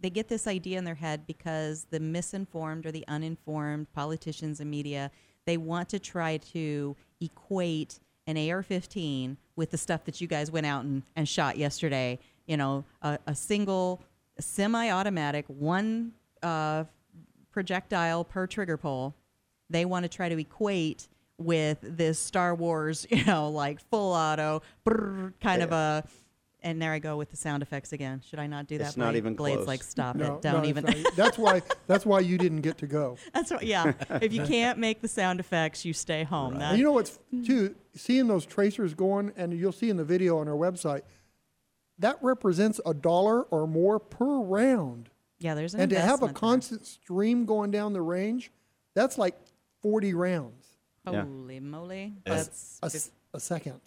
they 0.00 0.10
get 0.10 0.28
this 0.28 0.46
idea 0.46 0.76
in 0.78 0.84
their 0.84 0.94
head 0.94 1.26
because 1.26 1.86
the 1.90 1.98
misinformed 1.98 2.84
or 2.84 2.92
the 2.92 3.04
uninformed 3.08 3.90
politicians 3.94 4.60
and 4.60 4.70
media, 4.70 5.10
they 5.46 5.56
want 5.56 5.88
to 5.88 5.98
try 5.98 6.36
to 6.52 6.94
equate 7.20 7.98
an 8.26 8.36
AR 8.50 8.62
15 8.62 9.38
with 9.56 9.70
the 9.70 9.78
stuff 9.78 10.04
that 10.04 10.20
you 10.20 10.26
guys 10.26 10.50
went 10.50 10.66
out 10.66 10.84
and, 10.84 11.02
and 11.16 11.26
shot 11.26 11.56
yesterday. 11.56 12.18
You 12.46 12.58
know, 12.58 12.84
a, 13.00 13.18
a 13.26 13.34
single 13.34 14.02
semi 14.42 14.90
automatic, 14.90 15.44
one 15.48 16.12
uh, 16.42 16.84
projectile 17.52 18.24
per 18.24 18.46
trigger 18.46 18.76
pull 18.76 19.14
they 19.70 19.84
want 19.84 20.02
to 20.02 20.08
try 20.08 20.28
to 20.28 20.36
equate 20.38 21.08
with 21.38 21.78
this 21.80 22.18
Star 22.18 22.54
Wars, 22.54 23.06
you 23.10 23.24
know, 23.24 23.48
like 23.48 23.80
full 23.88 24.12
auto 24.12 24.62
brrr, 24.86 25.32
kind 25.40 25.62
of 25.62 25.72
a. 25.72 26.04
And 26.62 26.82
there 26.82 26.92
I 26.92 26.98
go 26.98 27.16
with 27.16 27.30
the 27.30 27.38
sound 27.38 27.62
effects 27.62 27.94
again. 27.94 28.20
Should 28.28 28.38
I 28.38 28.46
not 28.46 28.66
do 28.66 28.76
that? 28.76 28.88
It's 28.88 28.96
not 28.98 29.12
Blade- 29.12 29.16
even 29.16 29.34
Blade's 29.34 29.56
close. 29.58 29.66
like, 29.66 29.82
stop 29.82 30.14
No, 30.16 30.34
it! 30.34 30.42
Don't 30.42 30.62
no, 30.62 30.68
even. 30.68 30.84
not. 30.84 30.96
that's 31.16 31.38
why 31.38 31.62
that's 31.86 32.04
why 32.04 32.20
you 32.20 32.36
didn't 32.36 32.60
get 32.60 32.76
to 32.78 32.86
go. 32.86 33.16
That's 33.32 33.50
what. 33.50 33.62
Yeah. 33.62 33.94
if 34.20 34.34
you 34.34 34.42
can't 34.42 34.78
make 34.78 35.00
the 35.00 35.08
sound 35.08 35.40
effects, 35.40 35.86
you 35.86 35.94
stay 35.94 36.22
home. 36.22 36.58
That, 36.58 36.70
And 36.72 36.78
you 36.78 36.84
know 36.84 36.92
what's 36.92 37.18
too 37.46 37.74
seeing 37.94 38.26
those 38.26 38.44
tracers 38.44 38.92
going, 38.92 39.32
and 39.38 39.54
you'll 39.54 39.72
see 39.72 39.88
in 39.88 39.96
the 39.96 40.04
video 40.04 40.36
on 40.38 40.48
our 40.48 40.54
website. 40.54 41.00
That 42.00 42.18
represents 42.22 42.80
a 42.84 42.92
dollar 42.94 43.42
or 43.44 43.66
more 43.68 43.98
per 43.98 44.38
round, 44.40 45.08
yeah. 45.38 45.54
There's 45.54 45.74
an 45.74 45.80
and 45.80 45.90
to 45.90 45.96
have 45.96 46.04
a 46.22 46.26
investment 46.26 46.34
there. 46.34 46.40
constant 46.40 46.86
stream 46.86 47.44
going 47.46 47.70
down 47.70 47.92
the 47.92 48.02
range, 48.02 48.50
that's 48.94 49.16
like 49.18 49.38
forty 49.82 50.12
rounds 50.14 50.66
Yeah. 51.06 51.22
Holy 51.24 51.60
moly! 51.60 52.14
a 52.26 52.30
s- 52.30 52.78
That's 52.82 52.94
a, 52.94 52.96
s- 52.96 53.10
a 53.34 53.40
second. 53.40 53.80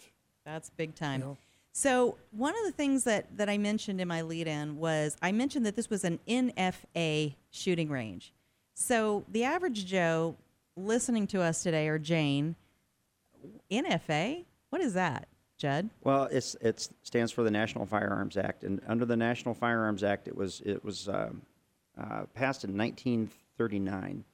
That's 0.44 0.70
big 0.70 0.94
time. 0.94 1.20
know? 1.20 1.36
So 1.72 2.16
one 2.30 2.54
of 2.56 2.64
the 2.66 2.70
things 2.72 3.02
that, 3.04 3.36
that 3.36 3.48
I 3.48 3.58
mentioned 3.58 4.00
in 4.00 4.06
my 4.06 4.22
lead-in 4.22 4.76
was 4.76 5.16
I 5.20 5.32
mentioned 5.32 5.66
that 5.66 5.74
this 5.74 5.90
was 5.90 6.04
an 6.04 6.20
NFA 6.28 7.34
shooting 7.50 7.88
range. 7.88 8.32
So 8.74 9.24
the 9.28 9.42
average 9.44 9.84
Joe 9.86 10.36
listening 10.76 11.26
to 11.28 11.40
us 11.42 11.62
today, 11.64 11.88
or 11.88 11.98
Jane, 11.98 12.54
NFA, 13.70 14.44
what 14.70 14.80
is 14.80 14.94
that, 14.94 15.26
Judd? 15.58 15.90
Well, 16.02 16.24
it's 16.30 16.56
it 16.60 16.88
stands 17.02 17.32
for 17.32 17.42
the 17.42 17.50
National 17.50 17.86
Firearms 17.86 18.36
Act, 18.36 18.64
and 18.64 18.80
under 18.86 19.04
the 19.04 19.16
National 19.16 19.54
Firearms 19.54 20.02
Act, 20.02 20.28
it 20.28 20.36
was 20.36 20.62
it 20.64 20.84
was 20.84 21.08
um, 21.08 21.42
uh, 21.98 22.24
passed 22.34 22.64
in 22.64 22.76
1939, 22.76 24.24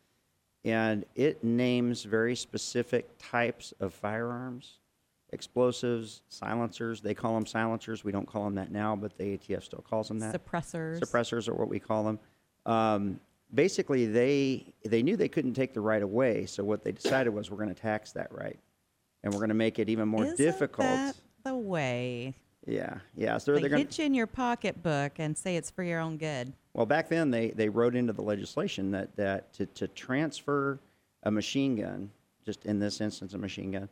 and 0.65 1.05
it 1.15 1.45
names 1.45 2.05
very 2.05 2.35
specific 2.35 3.11
types 3.19 3.75
of 3.81 3.93
firearms, 3.93 4.79
explosives, 5.33 6.23
silencers. 6.29 7.01
They 7.01 7.15
call 7.15 7.35
them 7.35 7.47
silencers. 7.47 8.03
We 8.03 8.13
don't 8.13 8.27
call 8.27 8.45
them 8.45 8.55
that 8.55 8.73
now, 8.73 8.97
but 8.97 9.17
the 9.19 9.37
ATF 9.37 9.63
still 9.65 9.85
calls 9.89 10.09
them 10.09 10.19
that. 10.21 10.35
Suppressors. 10.35 11.01
Suppressors 11.01 11.49
are 11.49 11.55
what 11.55 11.69
we 11.69 11.79
call 11.79 12.05
them. 12.05 12.19
Um, 12.67 13.21
basically, 13.53 14.07
they 14.07 14.73
they 14.85 15.03
knew 15.03 15.17
they 15.17 15.29
couldn't 15.29 15.55
take 15.55 15.75
the 15.75 15.81
right 15.81 16.03
away, 16.03 16.47
so 16.47 16.65
what 16.65 16.83
they 16.83 16.93
decided 16.93 17.31
was 17.31 17.51
we're 17.51 17.57
going 17.59 17.75
to 17.75 17.81
tax 17.81 18.13
that 18.13 18.33
right, 18.33 18.59
and 19.23 19.33
we're 19.33 19.41
going 19.41 19.49
to 19.51 19.55
make 19.55 19.79
it 19.79 19.89
even 19.89 20.09
more 20.09 20.25
Isn't 20.25 20.37
difficult. 20.39 20.87
that 20.89 21.17
the 21.45 21.55
way? 21.57 22.35
Yeah, 22.67 22.99
yeah. 23.17 23.39
So 23.39 23.55
They 23.55 23.61
they're 23.61 23.71
going 23.71 23.83
hit 23.87 23.99
you 23.99 24.05
in 24.05 24.15
your 24.15 24.27
pocketbook 24.27 25.13
and 25.19 25.37
say 25.37 25.57
it's 25.57 25.71
for 25.71 25.83
your 25.83 26.01
own 26.01 26.17
good. 26.19 26.53
Well, 26.75 26.87
back 26.87 27.09
then 27.09 27.31
they, 27.31 27.51
they 27.51 27.69
wrote 27.69 27.97
into 27.97 28.13
the 28.13 28.23
legislation 28.23 28.91
that, 28.93 29.17
that 29.17 29.53
to, 29.55 29.67
to 29.67 29.89
transfer 29.89 30.79
a 31.23 31.31
machine 31.31 31.77
gun, 31.77 32.11
just 32.45 32.65
in 32.67 32.79
this 32.79 33.01
instance 33.01 33.35
a 33.35 33.39
machine 33.39 33.71
gun, 33.73 33.89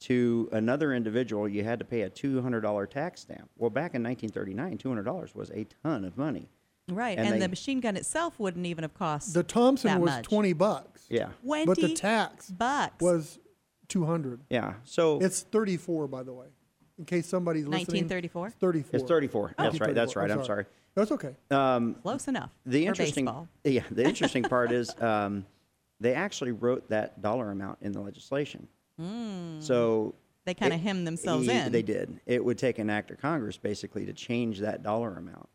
to 0.00 0.48
another 0.52 0.94
individual, 0.94 1.48
you 1.48 1.62
had 1.62 1.78
to 1.78 1.84
pay 1.84 2.02
a 2.02 2.10
$200 2.10 2.90
tax 2.90 3.20
stamp. 3.20 3.48
Well, 3.56 3.70
back 3.70 3.94
in 3.94 4.02
1939, 4.02 4.78
$200 4.78 5.34
was 5.34 5.50
a 5.50 5.64
ton 5.82 6.04
of 6.04 6.16
money. 6.16 6.48
Right. 6.88 7.16
And 7.16 7.26
And, 7.28 7.36
they- 7.36 7.40
the 7.46 7.48
machine 7.48 7.78
gun 7.80 7.96
itself 7.96 8.38
wouldn't 8.40 8.66
even 8.66 8.82
have 8.82 8.94
cost 8.94 9.34
The 9.34 9.44
Thompson 9.44 9.88
that 9.88 10.00
was 10.00 10.10
much. 10.10 10.24
twenty 10.24 10.52
bucks. 10.52 11.06
Yeah, 11.08 11.28
Twenty 11.44 11.66
but 11.66 11.80
the 11.80 11.94
tax 11.94 12.50
bucks 12.50 13.00
was 13.00 13.38
two 13.92 14.04
hundred. 14.06 14.40
yeah. 14.50 14.74
So 14.84 15.18
It's 15.20 15.42
thirty 15.42 15.76
four, 15.76 16.06
by 16.08 16.22
the 16.22 16.32
way, 16.32 16.46
in 16.98 17.04
case 17.04 17.26
somebody's 17.26 17.66
listening. 17.66 18.04
1934? 18.08 18.46
It's 18.48 18.56
thirty 18.56 18.82
four. 18.82 19.00
it's 19.00 19.08
34. 19.08 19.54
That's 19.58 19.80
right. 19.80 19.94
That's 19.94 20.16
1934. 20.16 20.22
right. 20.22 20.30
I'm 20.30 20.44
sorry. 20.44 20.66
That's 20.94 21.12
okay. 21.12 21.34
Um, 21.50 21.94
Close 22.02 22.28
enough. 22.28 22.50
the 22.66 22.82
for 22.84 22.88
interesting, 22.88 23.24
baseball. 23.26 23.48
yeah, 23.64 23.82
the 23.90 24.04
interesting 24.04 24.42
part 24.42 24.72
is 24.72 24.90
um, 25.00 25.46
they 26.00 26.14
actually 26.14 26.52
wrote 26.52 26.88
that 26.90 27.20
dollar 27.22 27.50
amount 27.50 27.78
in 27.82 27.92
the 27.92 28.00
legislation. 28.00 28.66
So 29.60 30.14
They 30.44 30.54
kind 30.54 30.72
of 30.72 30.80
hemmed 30.80 31.06
themselves 31.06 31.46
Ye- 31.46 31.52
in. 31.56 31.72
They 31.72 31.82
did. 31.82 32.20
It 32.26 32.44
would 32.44 32.56
take 32.58 32.78
an 32.78 32.88
act 32.90 33.10
of 33.10 33.18
Congress 33.20 33.56
basically 33.56 34.06
to 34.06 34.12
change 34.12 34.60
that 34.60 34.82
dollar 34.82 35.16
amount. 35.16 35.48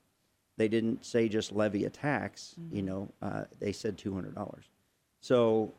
They 0.57 0.67
didn't 0.67 1.05
say 1.05 1.29
just 1.29 1.51
levy 1.53 1.85
a 1.85 1.89
tax. 1.89 2.55
You 2.71 2.81
know, 2.81 3.09
uh, 3.21 3.43
they 3.59 3.71
said 3.71 3.97
two 3.97 4.13
hundred 4.13 4.35
dollars. 4.35 4.65
So 5.21 5.73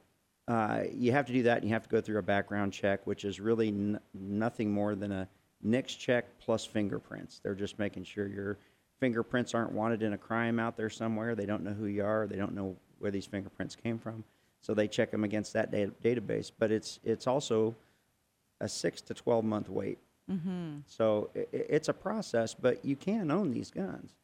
uh, 0.48 0.84
you 0.92 1.12
have 1.12 1.26
to 1.26 1.32
do 1.32 1.42
that, 1.44 1.58
and 1.58 1.66
you 1.68 1.72
have 1.74 1.82
to 1.84 1.88
go 1.88 2.00
through 2.00 2.18
a 2.18 2.22
background 2.22 2.72
check, 2.72 3.06
which 3.06 3.24
is 3.24 3.38
really 3.38 3.68
n- 3.68 4.00
nothing 4.14 4.72
more 4.72 4.94
than 4.94 5.12
a 5.12 5.28
NICS 5.62 5.94
check 5.94 6.38
plus 6.40 6.64
fingerprints. 6.64 7.40
They're 7.42 7.54
just 7.54 7.78
making 7.78 8.04
sure 8.04 8.26
your 8.26 8.56
fingerprints 8.98 9.54
aren't 9.54 9.72
wanted 9.72 10.02
in 10.02 10.12
a 10.14 10.18
crime 10.18 10.58
out 10.58 10.76
there 10.76 10.90
somewhere. 10.90 11.34
They 11.34 11.46
don't 11.46 11.62
know 11.62 11.72
who 11.72 11.86
you 11.86 12.04
are. 12.04 12.26
They 12.26 12.36
don't 12.36 12.54
know 12.54 12.76
where 12.98 13.10
these 13.10 13.26
fingerprints 13.26 13.76
came 13.76 13.98
from. 13.98 14.24
So 14.60 14.74
they 14.74 14.88
check 14.88 15.10
them 15.10 15.22
against 15.22 15.52
that 15.52 15.70
da- 15.70 15.86
database. 16.02 16.50
But 16.58 16.72
it's 16.72 16.98
it's 17.04 17.26
also 17.26 17.74
a 18.60 18.68
six 18.68 19.00
to 19.02 19.14
12 19.14 19.44
month 19.44 19.68
wait. 19.68 19.98
Mm-hmm. 20.30 20.78
So 20.86 21.30
i 21.36 21.40
i- 21.40 21.46
it's 21.52 21.88
a 21.88 21.92
process, 21.94 22.54
but 22.54 22.84
you 22.84 22.96
can 22.96 23.30
own 23.30 23.50
these 23.52 23.70
guns. 23.70 24.14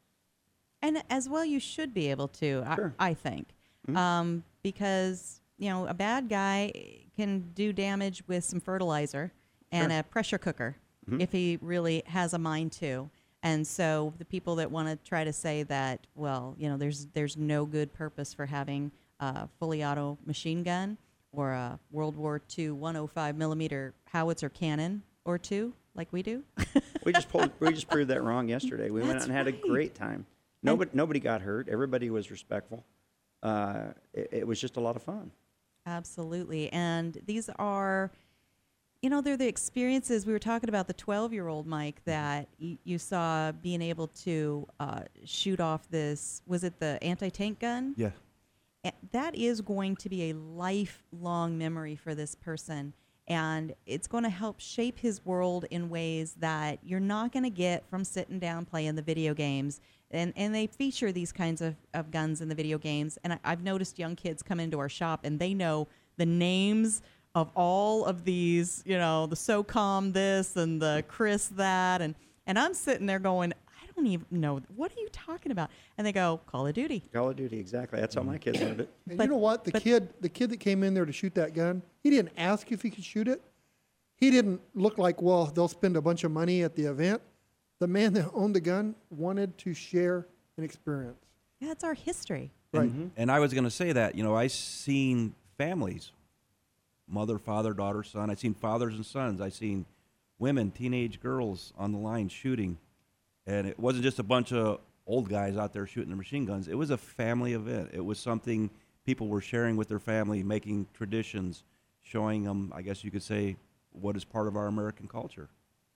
And 0.83 1.03
as 1.09 1.29
well, 1.29 1.45
you 1.45 1.61
should 1.61 1.95
be 1.95 2.11
able 2.11 2.29
to, 2.29 2.65
Sure. 2.75 2.89
Mm-hmm. 2.91 3.03
I, 3.03 3.09
I 3.11 3.15
think, 3.15 3.49
um, 3.95 4.43
because 4.63 5.41
you 5.59 5.69
know 5.71 5.87
a 5.87 5.95
bad 5.95 6.29
guy 6.29 6.73
can 7.17 7.51
do 7.55 7.73
damage 7.73 8.23
with 8.27 8.45
some 8.45 8.61
fertilizer 8.61 9.33
and 9.73 9.91
Sure. 9.93 10.01
a 10.01 10.03
pressure 10.03 10.39
cooker 10.39 10.77
Mm-hmm. 11.09 11.21
if 11.21 11.33
he 11.33 11.59
really 11.61 12.03
has 12.07 12.33
a 12.33 12.39
mind 12.39 12.73
to. 12.73 13.11
And 13.43 13.67
so 13.67 14.15
the 14.17 14.25
people 14.25 14.57
that 14.57 14.71
want 14.71 14.89
to 14.89 14.97
try 15.07 15.23
to 15.23 15.35
say 15.35 15.63
that, 15.65 16.07
well, 16.15 16.55
you 16.59 16.67
know, 16.67 16.79
there's 16.79 17.05
there's 17.13 17.37
no 17.37 17.67
good 17.67 17.93
purpose 17.93 18.33
for 18.33 18.47
having 18.47 18.91
a 19.21 19.47
fully 19.59 19.85
auto 19.85 20.17
machine 20.25 20.63
gun 20.63 20.97
or 21.31 21.53
a 21.53 21.79
World 21.91 22.17
War 22.17 22.41
II 22.59 22.71
105 22.71 23.37
millimeter 23.37 23.93
howitzer 24.07 24.49
cannon 24.49 25.03
or 25.27 25.37
two, 25.37 25.75
like 25.95 26.09
we 26.11 26.23
do. 26.23 26.43
We 27.05 27.13
just 27.13 27.29
pulled, 27.29 27.51
we 27.61 27.71
just 27.75 27.89
proved 27.89 28.09
that 28.09 28.23
wrong 28.23 28.49
yesterday. 28.57 28.89
We 28.89 29.01
went 29.01 29.11
out 29.11 29.13
That's 29.15 29.25
and 29.27 29.35
had 29.35 29.47
a 29.47 29.53
great 29.53 29.95
time. 29.95 30.25
Nobody 30.63 30.91
nobody 30.95 31.21
got 31.21 31.43
hurt. 31.43 31.69
Everybody 31.69 32.09
was 32.09 32.31
respectful. 32.31 32.83
Uh, 33.43 33.89
it, 34.15 34.29
it 34.33 34.47
was 34.47 34.59
just 34.59 34.79
a 34.79 34.81
lot 34.81 34.97
of 34.97 35.03
fun. 35.03 35.31
Absolutely. 35.87 36.73
And 36.73 37.21
these 37.27 37.51
are, 37.59 38.11
you 39.03 39.11
know, 39.11 39.21
they're 39.21 39.37
the 39.37 39.47
experiences. 39.49 40.27
We 40.27 40.33
were 40.33 40.39
talking 40.39 40.69
about 40.69 40.87
the 40.87 40.95
12 40.95 41.33
year 41.33 41.49
old 41.49 41.67
Mike 41.67 42.03
that 42.05 42.49
y- 42.61 42.79
you 42.85 42.99
saw 42.99 43.53
being 43.53 43.83
able 43.83 44.09
to 44.09 44.67
uh, 44.81 45.01
shoot 45.25 45.61
off 45.61 45.89
this, 45.91 46.43
was 46.47 46.65
it 46.65 46.79
the 46.81 46.99
anti 47.03 47.29
tank 47.31 47.61
gun? 47.61 47.95
Yeah. 47.97 48.11
A- 48.85 48.93
That 49.13 49.35
is 49.35 49.61
going 49.61 49.97
to 49.97 50.09
be 50.09 50.31
a 50.31 50.35
lifelong 50.35 51.59
memory 51.59 51.97
for 51.97 52.15
this 52.15 52.35
person. 52.35 52.95
And 53.27 53.75
it's 53.87 54.07
going 54.07 54.25
to 54.25 54.31
help 54.31 54.61
shape 54.61 54.99
his 54.99 55.25
world 55.25 55.65
in 55.71 55.89
ways 55.89 56.35
that 56.41 56.79
you're 56.85 57.01
not 57.01 57.33
going 57.33 57.45
to 57.45 57.51
get 57.51 57.89
from 57.89 58.05
sitting 58.05 58.39
down 58.39 58.67
playing 58.67 58.97
the 58.97 59.03
video 59.03 59.33
games. 59.33 59.81
And, 60.15 60.33
and 60.37 60.55
they 60.55 60.67
feature 60.67 61.13
these 61.13 61.33
kinds 61.33 61.61
of, 61.61 61.75
of 61.93 62.11
guns 62.11 62.41
in 62.41 62.49
the 62.49 62.55
video 62.55 62.79
games. 62.79 63.19
And 63.25 63.33
I, 63.35 63.39
I've 63.45 63.63
noticed 63.63 63.99
young 63.99 64.17
kids 64.17 64.43
come 64.43 64.61
into 64.61 64.79
our 64.79 64.89
shop 64.89 65.21
and 65.25 65.39
they 65.39 65.55
know 65.55 65.89
the 66.17 66.27
names 66.27 67.03
of 67.35 67.51
all 67.57 68.05
of 68.05 68.25
these, 68.25 68.83
you 68.87 68.97
know, 68.97 69.27
the 69.27 69.35
SOCOM 69.37 70.13
this 70.13 70.57
and 70.57 70.81
the 70.81 71.05
KRISS 71.09 71.49
that. 71.57 72.01
And, 72.01 72.15
and 72.47 72.59
I'm 72.59 72.75
sitting 72.75 73.07
there 73.07 73.19
going, 73.19 73.53
I 73.69 73.87
don't 73.97 74.07
even 74.07 74.27
know. 74.31 74.61
What 74.77 74.93
are 74.93 75.01
you 75.01 75.09
talking 75.11 75.51
about? 75.51 75.71
And 75.99 76.07
they 76.07 76.13
go, 76.13 76.41
Call 76.47 76.67
of 76.67 76.75
Duty. 76.75 77.03
Call 77.13 77.31
of 77.31 77.37
Duty, 77.37 77.59
exactly. 77.59 78.01
That's 78.01 78.15
how 78.15 78.23
my 78.23 78.39
kids 78.39 78.61
learned 78.61 78.83
it. 78.83 78.91
And 79.09 79.19
But- 79.19 79.25
you 79.25 79.31
know 79.31 79.37
what? 79.39 79.65
The 79.65 79.73
but- 79.73 79.83
kid, 79.83 80.15
the 80.21 80.29
kid 80.29 80.51
that 80.51 80.61
came 80.61 80.85
in 80.85 80.95
there 80.95 81.05
to 81.05 81.13
shoot 81.13 81.35
that 81.35 81.55
gun, 81.55 81.83
he 82.05 82.11
didn't 82.11 82.33
ask 82.37 82.71
if 82.71 82.83
he 82.83 82.91
could 82.91 83.05
shoot 83.05 83.27
it. 83.27 83.43
He 84.17 84.31
didn't 84.31 84.61
look 84.75 84.97
like, 84.97 85.21
well, 85.21 85.47
they'll 85.47 85.67
spend 85.67 85.97
a 85.97 86.01
bunch 86.01 86.23
of 86.23 86.31
money 86.31 86.63
at 86.63 86.77
the 86.77 86.85
event. 86.85 87.21
The 87.81 87.89
man 87.89 88.13
that 88.15 88.31
owned 88.33 88.55
the 88.55 88.61
gun 88.61 88.95
wanted 89.11 89.59
to 89.59 89.75
share 89.75 90.27
an 90.57 90.65
experience. 90.65 91.25
Yeah, 91.61 91.73
it's 91.73 91.85
our 91.85 91.95
history. 91.95 92.51
Right. 92.73 92.91
And 93.17 93.31
I 93.31 93.39
was 93.39 93.53
going 93.55 93.65
to 93.65 93.71
say 93.71 93.93
that, 93.93 94.17
you 94.17 94.25
know, 94.25 94.35
I 94.35 94.49
seen 94.49 95.35
families, 95.57 96.11
mother, 97.07 97.39
father, 97.39 97.73
daughter, 97.73 98.03
son. 98.03 98.31
I 98.31 98.35
seen 98.35 98.55
fathers 98.55 98.95
and 98.95 99.07
sons. 99.07 99.41
I 99.41 99.49
seen 99.49 99.87
women, 100.39 100.73
teenage 100.73 101.21
girls 101.21 101.73
on 101.79 101.93
the 101.93 101.99
line 101.99 102.29
shooting, 102.29 102.79
and 103.47 103.67
it 103.67 103.79
wasn't 103.79 104.03
just 104.03 104.19
a 104.19 104.25
bunch 104.25 104.53
of 104.53 104.81
old 105.07 105.29
guys 105.29 105.57
out 105.57 105.73
there 105.73 105.87
shooting 105.87 106.09
their 106.09 106.17
machine 106.17 106.45
guns. 106.45 106.67
It 106.67 106.75
was 106.75 106.91
a 106.91 106.97
family 106.97 107.53
event. 107.53 107.91
It 107.93 108.05
was 108.05 108.19
something 108.19 108.71
people 109.07 109.29
were 109.29 109.41
sharing 109.41 109.77
with 109.77 109.89
their 109.89 110.01
family, 110.01 110.43
making 110.43 110.89
traditions, 110.95 111.63
showing 112.03 112.43
them, 112.43 112.73
I 112.75 112.83
guess 112.83 113.05
you 113.05 113.11
could 113.11 113.23
say, 113.23 113.57
what 113.93 114.17
is 114.17 114.25
part 114.25 114.49
of 114.49 114.57
our 114.57 114.67
American 114.67 115.07
culture. 115.07 115.49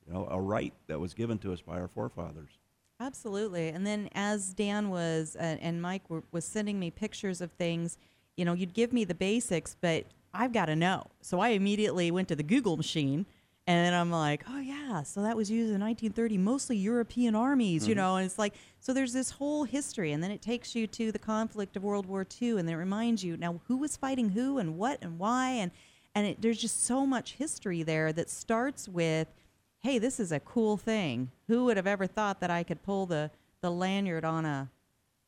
You 0.09 0.15
know, 0.15 0.29
a 0.31 0.41
right 0.41 0.73
that 0.87 0.99
was 0.99 1.13
given 1.13 1.39
to 1.39 1.53
us 1.53 1.61
by 1.61 1.79
our 1.79 1.89
forefathers. 1.89 2.51
Absolutely. 3.01 3.69
And 3.69 3.87
then 3.87 4.09
as 4.15 4.55
Dan 4.55 4.91
was 4.91 5.37
uh, 5.37 5.57
and 5.61 5.81
Mike 5.81 6.09
were, 6.09 6.25
was 6.33 6.45
sending 6.45 6.81
me 6.81 6.91
pictures 6.91 7.41
of 7.41 7.53
things, 7.53 7.99
you 8.37 8.45
know, 8.45 8.55
you'd 8.55 8.75
give 8.75 8.93
me 8.93 9.05
the 9.05 9.15
basics, 9.15 9.77
but 9.81 10.07
I've 10.35 10.53
got 10.53 10.67
to 10.67 10.77
know. 10.77 11.09
So 11.21 11.41
I 11.41 11.51
immediately 11.51 12.11
went 12.11 12.29
to 12.29 12.37
the 12.37 12.43
Google 12.43 12.77
machine 12.77 13.27
and 13.69 13.87
then 13.87 13.93
I'm 13.93 14.11
like, 14.11 14.45
oh 14.49 14.59
yeah, 14.59 15.03
so 15.03 15.23
that 15.23 15.37
was 15.37 15.51
used 15.51 15.75
in 15.75 15.81
1930, 15.81 16.39
mostly 16.39 16.77
European 16.79 17.35
armies, 17.35 17.87
you 17.87 17.95
know, 17.95 18.17
and 18.17 18.25
it's 18.25 18.39
like, 18.39 18.55
so 18.81 18.95
there's 18.95 19.13
this 19.13 19.31
whole 19.31 19.65
history. 19.65 20.13
And 20.13 20.23
then 20.23 20.31
it 20.31 20.41
takes 20.41 20.75
you 20.75 20.87
to 20.87 21.13
the 21.13 21.19
conflict 21.19 21.77
of 21.77 21.85
World 21.85 22.07
War 22.07 22.27
II 22.41 22.59
and 22.59 22.67
then 22.67 22.75
it 22.75 22.79
reminds 22.79 23.23
you 23.23 23.37
now 23.37 23.61
who 23.69 23.77
was 23.77 23.95
fighting 23.95 24.31
who 24.31 24.57
and 24.57 24.79
what 24.79 24.99
and 25.03 25.19
why. 25.19 25.51
And, 25.51 25.71
and 26.15 26.27
it, 26.27 26.41
there's 26.41 26.59
just 26.59 26.85
so 26.85 27.05
much 27.05 27.35
history 27.35 27.83
there 27.83 28.11
that 28.15 28.31
starts 28.31 28.89
with, 28.89 29.29
hey, 29.81 29.99
this 29.99 30.19
is 30.21 30.33
a 30.33 30.41
cool 30.41 30.77
thing. 30.77 31.31
Who 31.47 31.65
would 31.65 31.77
have 31.77 31.87
ever 31.87 32.07
thought 32.07 32.41
that 32.41 32.51
I 32.51 32.63
could 32.63 32.83
pull 32.83 33.07
the, 33.07 33.31
the 33.61 33.71
lanyard 33.71 34.25
on 34.25 34.45
a 34.45 34.71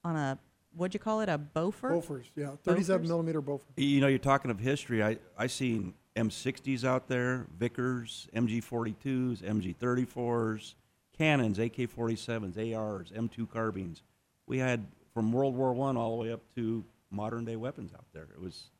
on 0.04 0.16
a 0.16 0.38
what'd 0.74 0.94
you 0.94 1.00
call 1.00 1.20
it 1.20 1.28
a 1.28 1.36
Beaufort? 1.38 1.92
Bofors, 1.92 2.24
yeah, 2.36 2.50
37 2.64 3.04
Bofors? 3.04 3.08
millimeter 3.08 3.42
Bofors. 3.42 3.60
You 3.76 4.00
know, 4.00 4.06
you're 4.06 4.18
talking 4.18 4.50
of 4.50 4.58
history. 4.60 5.02
I 5.02 5.18
I 5.38 5.46
seen 5.46 5.94
M60s 6.16 6.84
out 6.84 7.08
there, 7.08 7.46
Vickers, 7.58 8.28
MG42s, 8.34 9.42
MG34s, 9.42 10.74
cannons, 11.16 11.58
AK47s, 11.58 12.76
ARs, 12.76 13.10
M2 13.12 13.48
carbines. 13.50 14.02
We 14.46 14.58
had 14.58 14.86
from 15.14 15.32
World 15.32 15.54
War 15.56 15.72
One 15.72 15.96
all 15.96 16.16
the 16.16 16.22
way 16.24 16.32
up 16.32 16.42
to 16.56 16.84
modern 17.10 17.44
day 17.44 17.56
weapons 17.56 17.92
out 17.94 18.06
there. 18.12 18.28
It 18.34 18.40
was 18.40 18.70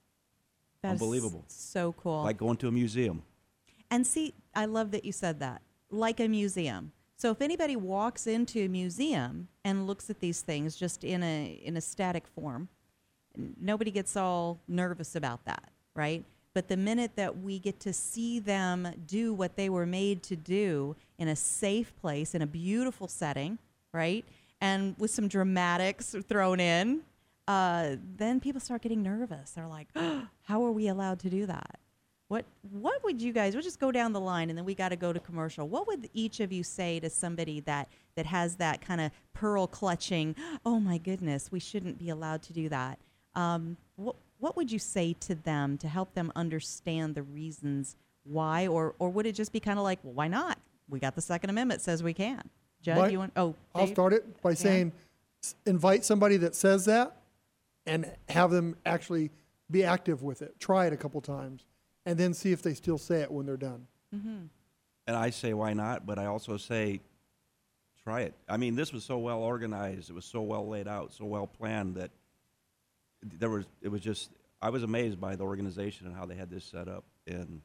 That 0.82 0.94
is 0.94 1.02
unbelievable. 1.02 1.44
So 1.48 1.92
cool. 1.92 2.22
like 2.22 2.38
going 2.38 2.56
to 2.58 2.68
a 2.68 2.72
museum. 2.72 3.22
And 3.90 4.06
see, 4.06 4.34
I 4.54 4.66
love 4.66 4.90
that 4.92 5.04
you 5.04 5.12
said 5.12 5.40
that. 5.40 5.62
Like 5.90 6.20
a 6.20 6.28
museum. 6.28 6.92
So 7.16 7.30
if 7.30 7.42
anybody 7.42 7.76
walks 7.76 8.26
into 8.26 8.64
a 8.64 8.68
museum 8.68 9.48
and 9.64 9.86
looks 9.86 10.08
at 10.08 10.20
these 10.20 10.40
things 10.40 10.76
just 10.76 11.04
in 11.04 11.22
a 11.22 11.60
in 11.62 11.76
a 11.76 11.80
static 11.80 12.26
form, 12.26 12.68
nobody 13.60 13.90
gets 13.90 14.16
all 14.16 14.58
nervous 14.66 15.14
about 15.16 15.44
that, 15.44 15.70
right? 15.94 16.24
But 16.54 16.68
the 16.68 16.76
minute 16.76 17.12
that 17.16 17.38
we 17.38 17.58
get 17.58 17.78
to 17.80 17.92
see 17.92 18.38
them 18.38 18.88
do 19.06 19.34
what 19.34 19.56
they 19.56 19.68
were 19.68 19.86
made 19.86 20.22
to 20.24 20.36
do 20.36 20.96
in 21.18 21.28
a 21.28 21.36
safe 21.36 21.94
place, 22.00 22.34
in 22.34 22.42
a 22.42 22.46
beautiful 22.46 23.06
setting, 23.06 23.58
right? 23.92 24.24
And 24.60 24.96
with 24.98 25.10
some 25.10 25.28
dramatics 25.28 26.16
thrown 26.28 26.58
in, 26.58 27.02
uh, 27.46 27.96
then 28.16 28.40
people 28.40 28.60
start 28.60 28.82
getting 28.82 29.02
nervous. 29.02 29.52
They're 29.52 29.66
like, 29.66 29.88
how 30.42 30.64
are 30.64 30.72
we 30.72 30.88
allowed 30.88 31.20
to 31.20 31.30
do 31.30 31.46
that? 31.46 31.78
What 32.30 32.44
what 32.70 33.02
would 33.02 33.20
you 33.20 33.32
guys? 33.32 33.54
We'll 33.54 33.64
just 33.64 33.80
go 33.80 33.90
down 33.90 34.12
the 34.12 34.20
line, 34.20 34.50
and 34.50 34.56
then 34.56 34.64
we 34.64 34.76
got 34.76 34.90
to 34.90 34.96
go 34.96 35.12
to 35.12 35.18
commercial. 35.18 35.66
What 35.66 35.88
would 35.88 36.08
each 36.14 36.38
of 36.38 36.52
you 36.52 36.62
say 36.62 37.00
to 37.00 37.10
somebody 37.10 37.58
that 37.62 37.88
that 38.14 38.24
has 38.26 38.54
that 38.56 38.80
kind 38.80 39.00
of 39.00 39.10
pearl 39.32 39.66
clutching? 39.66 40.36
Oh 40.64 40.78
my 40.78 40.96
goodness, 40.96 41.50
we 41.50 41.58
shouldn't 41.58 41.98
be 41.98 42.08
allowed 42.08 42.42
to 42.42 42.52
do 42.52 42.68
that. 42.68 43.00
Um, 43.34 43.76
what 43.96 44.14
what 44.38 44.56
would 44.56 44.70
you 44.70 44.78
say 44.78 45.16
to 45.18 45.34
them 45.34 45.76
to 45.78 45.88
help 45.88 46.14
them 46.14 46.30
understand 46.36 47.16
the 47.16 47.24
reasons 47.24 47.96
why, 48.22 48.68
or 48.68 48.94
or 49.00 49.10
would 49.10 49.26
it 49.26 49.34
just 49.34 49.52
be 49.52 49.58
kind 49.58 49.80
of 49.80 49.82
like, 49.82 49.98
well, 50.04 50.14
why 50.14 50.28
not? 50.28 50.56
We 50.88 51.00
got 51.00 51.16
the 51.16 51.22
Second 51.22 51.50
Amendment 51.50 51.80
says 51.80 52.00
we 52.00 52.14
can. 52.14 52.48
Judd, 52.80 52.98
Mike, 52.98 53.10
you 53.10 53.18
want? 53.18 53.32
Oh, 53.34 53.56
I'll 53.74 53.86
Dave? 53.86 53.94
start 53.96 54.12
it 54.12 54.40
by 54.40 54.54
saying 54.54 54.92
invite 55.66 56.04
somebody 56.04 56.36
that 56.36 56.54
says 56.54 56.84
that 56.84 57.16
and 57.86 58.08
have 58.28 58.52
them 58.52 58.76
actually 58.86 59.30
be 59.68 59.82
active 59.82 60.22
with 60.22 60.42
it. 60.42 60.60
Try 60.60 60.86
it 60.86 60.92
a 60.92 60.96
couple 60.96 61.20
times 61.20 61.64
and 62.06 62.18
then 62.18 62.34
see 62.34 62.52
if 62.52 62.62
they 62.62 62.74
still 62.74 62.98
say 62.98 63.20
it 63.20 63.30
when 63.30 63.46
they're 63.46 63.56
done. 63.56 63.86
Mm-hmm. 64.14 64.46
And 65.06 65.16
I 65.16 65.30
say 65.30 65.54
why 65.54 65.72
not, 65.72 66.06
but 66.06 66.18
I 66.18 66.26
also 66.26 66.56
say 66.56 67.00
try 68.02 68.22
it. 68.22 68.34
I 68.48 68.56
mean, 68.56 68.74
this 68.76 68.92
was 68.92 69.04
so 69.04 69.18
well 69.18 69.40
organized. 69.40 70.10
It 70.10 70.14
was 70.14 70.24
so 70.24 70.42
well 70.42 70.68
laid 70.68 70.88
out, 70.88 71.12
so 71.12 71.24
well 71.24 71.46
planned 71.46 71.96
that 71.96 72.10
there 73.22 73.50
was 73.50 73.66
it 73.82 73.88
was 73.88 74.00
just 74.00 74.30
I 74.62 74.70
was 74.70 74.82
amazed 74.82 75.20
by 75.20 75.36
the 75.36 75.44
organization 75.44 76.06
and 76.06 76.16
how 76.16 76.26
they 76.26 76.36
had 76.36 76.50
this 76.50 76.64
set 76.64 76.88
up 76.88 77.04
and 77.26 77.60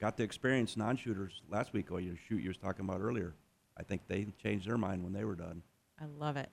got 0.00 0.16
to 0.16 0.22
experience 0.22 0.76
non-shooters 0.76 1.42
last 1.48 1.72
week. 1.72 1.86
Oh, 1.90 1.98
you 1.98 2.16
shoot 2.28 2.42
you 2.42 2.48
was 2.48 2.56
talking 2.56 2.84
about 2.84 3.00
earlier. 3.00 3.34
I 3.76 3.82
think 3.82 4.02
they 4.06 4.26
changed 4.42 4.68
their 4.68 4.78
mind 4.78 5.02
when 5.02 5.12
they 5.12 5.24
were 5.24 5.34
done. 5.34 5.62
I 6.00 6.04
love 6.18 6.36
it. 6.36 6.48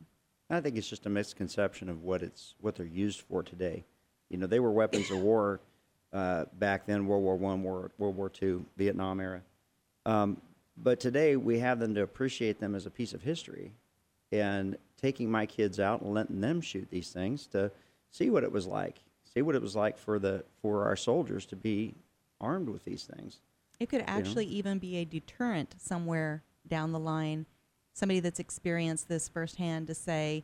I 0.49 0.60
think 0.60 0.75
it's 0.75 0.89
just 0.89 1.05
a 1.05 1.10
misconception 1.10 1.88
of 1.89 2.01
what 2.03 2.21
it's 2.21 2.55
what 2.60 2.75
they're 2.75 2.86
used 2.86 3.21
for 3.21 3.41
today. 3.41 3.86
You 4.29 4.38
know, 4.38 4.47
they 4.47 4.60
were 4.60 4.71
weapons 4.71 5.10
of 5.12 5.19
war 5.19 5.62
uh, 6.13 6.45
back 6.54 6.86
then, 6.86 7.08
World 7.08 7.24
War 7.24 7.36
One, 7.36 7.63
World, 7.63 7.91
World 7.97 8.15
War 8.15 8.30
Two, 8.30 8.65
Vietnam 8.78 9.19
era. 9.19 9.41
Um, 10.06 10.41
but 10.78 11.00
today 11.00 11.36
we 11.36 11.60
have 11.60 11.80
them 11.80 11.93
to 11.95 12.02
appreciate 12.02 12.60
them 12.60 12.76
as 12.76 12.86
a 12.86 12.89
piece 12.89 13.13
of 13.13 13.21
history, 13.21 13.71
and 14.32 14.78
taking 15.02 15.30
my 15.30 15.45
kids 15.45 15.80
out 15.80 16.02
and 16.02 16.13
letting 16.13 16.41
them 16.41 16.62
shoot 16.62 16.88
these 16.89 17.10
things 17.10 17.47
to 17.47 17.71
see 18.10 18.30
what 18.30 18.43
it 18.43 18.52
was 18.52 18.67
like, 18.67 19.02
see 19.34 19.41
what 19.41 19.56
it 19.56 19.62
was 19.62 19.76
like 19.76 19.97
for 19.97 20.19
the 20.19 20.43
for 20.62 20.86
our 20.86 20.95
soldiers 20.95 21.45
to 21.47 21.56
be 21.56 21.93
armed 22.39 22.69
with 22.69 22.84
these 22.86 23.04
things. 23.04 23.39
It 23.80 23.89
could 23.89 24.04
actually 24.06 24.45
even 24.45 24.78
be 24.78 24.97
a 24.97 25.06
deterrent 25.06 25.76
somewhere 25.80 26.43
down 26.67 26.91
the 26.91 27.00
line. 27.00 27.45
Somebody 27.93 28.19
that's 28.19 28.39
experienced 28.39 29.10
this 29.10 29.28
firsthand 29.28 29.88
to 29.88 29.95
say, 29.95 30.43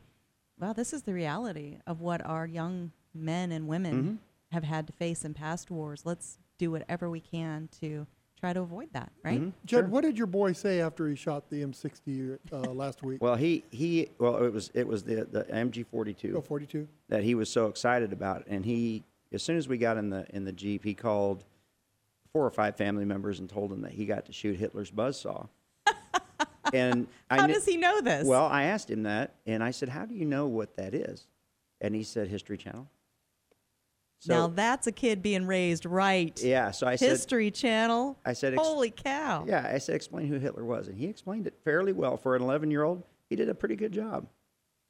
well, 0.58 0.74
this 0.74 0.92
is 0.92 1.02
the 1.02 1.14
reality 1.14 1.78
of 1.86 2.00
what 2.00 2.24
our 2.26 2.46
young 2.46 2.90
men 3.14 3.52
and 3.52 3.68
women 3.68 4.18
have 4.52 4.64
had 4.64 4.86
to 4.86 4.92
face 4.92 5.24
in 5.24 5.34
past 5.34 5.70
wars. 5.70 6.02
Let's 6.04 6.38
do 6.58 6.70
whatever 6.70 7.08
we 7.10 7.20
can 7.20 7.68
to 7.80 8.06
try 8.40 8.52
to 8.52 8.60
avoid 8.60 8.88
that, 8.92 9.10
right? 9.24 9.52
Judd, 9.64 9.90
what 9.90 10.02
did 10.02 10.16
your 10.16 10.26
boy 10.26 10.52
say 10.52 10.80
after 10.80 11.08
he 11.08 11.16
shot 11.16 11.50
the 11.50 11.62
M60 11.62 12.38
uh, 12.52 12.56
last 12.72 13.02
week? 13.02 13.22
Well, 13.22 13.36
he 13.36 13.64
he 13.70 14.08
well 14.18 14.36
it 14.44 14.52
was 14.52 14.70
it 14.74 14.86
was 14.86 15.02
the 15.02 15.24
the 15.30 15.44
MG 15.44 15.84
forty 15.86 16.14
two. 16.14 16.34
oh, 16.36 16.40
42. 16.40 16.86
that 17.08 17.22
he 17.22 17.34
was 17.34 17.50
so 17.50 17.66
excited 17.66 18.12
about. 18.12 18.44
And 18.46 18.64
he, 18.64 19.04
as 19.32 19.42
soon 19.42 19.56
as 19.56 19.68
we 19.68 19.76
got 19.78 19.96
in 19.96 20.10
the 20.10 20.26
in 20.30 20.44
the 20.44 20.52
jeep, 20.52 20.84
he 20.84 20.94
called 20.94 21.44
four 22.32 22.44
or 22.44 22.50
five 22.50 22.76
family 22.76 23.04
members 23.04 23.40
and 23.40 23.48
told 23.48 23.70
them 23.70 23.82
that 23.82 23.92
he 23.92 24.06
got 24.06 24.26
to 24.26 24.32
shoot 24.32 24.56
Hitler's 24.56 24.90
buzzsaw. 24.90 25.48
and 26.72 27.06
I 27.30 27.36
How 27.36 27.46
kn- 27.46 27.54
does 27.54 27.64
he 27.64 27.76
know 27.76 28.00
this? 28.00 28.26
Well, 28.26 28.46
I 28.46 28.64
asked 28.64 28.90
him 28.90 29.04
that, 29.04 29.34
and 29.46 29.62
I 29.62 29.70
said, 29.70 29.88
"How 29.88 30.04
do 30.06 30.14
you 30.14 30.24
know 30.24 30.46
what 30.46 30.76
that 30.76 30.94
is?" 30.94 31.26
And 31.80 31.94
he 31.94 32.02
said, 32.02 32.28
"History 32.28 32.56
Channel." 32.56 32.88
So 34.20 34.34
now 34.34 34.46
that's 34.48 34.86
a 34.86 34.92
kid 34.92 35.22
being 35.22 35.46
raised 35.46 35.86
right. 35.86 36.38
yeah, 36.42 36.70
so 36.72 36.86
I 36.86 36.96
said, 36.96 37.10
History 37.10 37.50
Channel. 37.50 38.18
I 38.26 38.32
said, 38.32 38.54
ex- 38.54 38.62
holy 38.62 38.90
cow. 38.90 39.44
"Yeah," 39.46 39.70
I 39.72 39.78
said, 39.78 39.94
"Explain 39.94 40.26
who 40.26 40.38
Hitler 40.38 40.64
was," 40.64 40.88
and 40.88 40.98
he 40.98 41.06
explained 41.06 41.46
it 41.46 41.54
fairly 41.64 41.92
well 41.92 42.16
for 42.16 42.34
an 42.34 42.42
11 42.42 42.70
year 42.70 42.82
old. 42.82 43.04
He 43.30 43.36
did 43.36 43.48
a 43.48 43.54
pretty 43.54 43.76
good 43.76 43.92
job. 43.92 44.26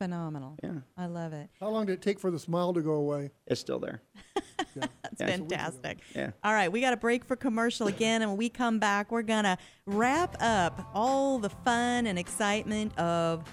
Phenomenal. 0.00 0.56
Yeah, 0.62 0.74
I 0.96 1.06
love 1.06 1.32
it. 1.32 1.50
How 1.60 1.68
long 1.70 1.86
did 1.86 1.94
it 1.94 2.02
take 2.02 2.20
for 2.20 2.30
the 2.30 2.38
smile 2.38 2.72
to 2.72 2.80
go 2.80 2.92
away? 2.92 3.32
it's 3.48 3.60
still 3.60 3.80
there. 3.80 4.00
That's 4.76 4.88
Yeah. 5.18 5.26
fantastic. 5.26 5.98
Yeah. 6.14 6.30
All 6.44 6.52
right, 6.52 6.70
we 6.70 6.80
got 6.80 6.92
a 6.92 6.96
break 6.96 7.24
for 7.24 7.34
commercial 7.36 7.88
again, 7.88 8.22
and 8.22 8.30
when 8.30 8.38
we 8.38 8.48
come 8.48 8.78
back, 8.78 9.10
we're 9.10 9.22
gonna 9.22 9.58
wrap 9.86 10.36
up 10.40 10.88
all 10.94 11.38
the 11.38 11.50
fun 11.50 12.06
and 12.06 12.18
excitement 12.18 12.96
of 12.98 13.44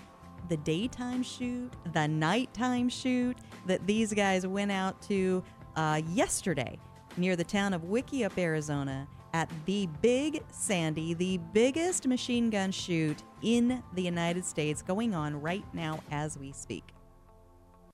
the 0.48 0.58
daytime 0.58 1.24
shoot, 1.24 1.74
the 1.94 2.08
nighttime 2.08 2.88
shoot 2.90 3.36
that 3.66 3.88
these 3.88 4.14
guys 4.14 4.46
went 4.46 4.72
out 4.72 5.02
to 5.02 5.44
uh, 5.76 6.02
yesterday 6.10 6.80
near 7.18 7.36
the 7.36 7.44
town 7.44 7.74
of 7.74 7.84
Wikieup, 7.84 8.38
Arizona, 8.38 9.08
at 9.34 9.50
the 9.66 9.88
Big 10.02 10.42
Sandy, 10.50 11.14
the 11.14 11.38
biggest 11.54 12.08
machine 12.08 12.50
gun 12.50 12.72
shoot 12.72 13.22
in 13.42 13.84
the 13.94 14.02
United 14.02 14.46
States, 14.46 14.82
going 14.82 15.14
on 15.14 15.40
right 15.42 15.66
now 15.74 16.00
as 16.10 16.38
we 16.38 16.54
speak. 16.54 16.95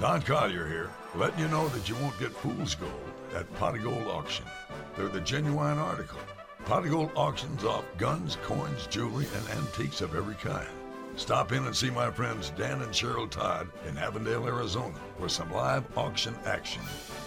Don 0.00 0.20
Collier 0.20 0.66
here, 0.66 0.90
letting 1.14 1.38
you 1.38 1.48
know 1.48 1.68
that 1.68 1.88
you 1.88 1.94
won't 1.94 2.18
get 2.18 2.30
fool's 2.30 2.74
gold 2.74 2.92
at 3.34 3.50
Pot 3.54 3.80
Gold 3.82 4.06
Auction. 4.08 4.44
They're 4.96 5.08
the 5.08 5.20
genuine 5.20 5.78
article. 5.78 6.18
Pot 6.66 6.84
Gold 6.90 7.10
auctions 7.14 7.64
off 7.64 7.84
guns, 7.96 8.36
coins, 8.44 8.86
jewelry, 8.88 9.26
and 9.34 9.48
antiques 9.58 10.02
of 10.02 10.14
every 10.14 10.34
kind. 10.34 10.68
Stop 11.16 11.52
in 11.52 11.64
and 11.64 11.74
see 11.74 11.88
my 11.88 12.10
friends 12.10 12.50
Dan 12.50 12.82
and 12.82 12.92
Cheryl 12.92 13.30
Todd 13.30 13.68
in 13.88 13.96
Avondale, 13.96 14.46
Arizona 14.46 14.94
for 15.18 15.28
some 15.28 15.50
live 15.52 15.84
auction 15.96 16.34
action. 16.44 16.82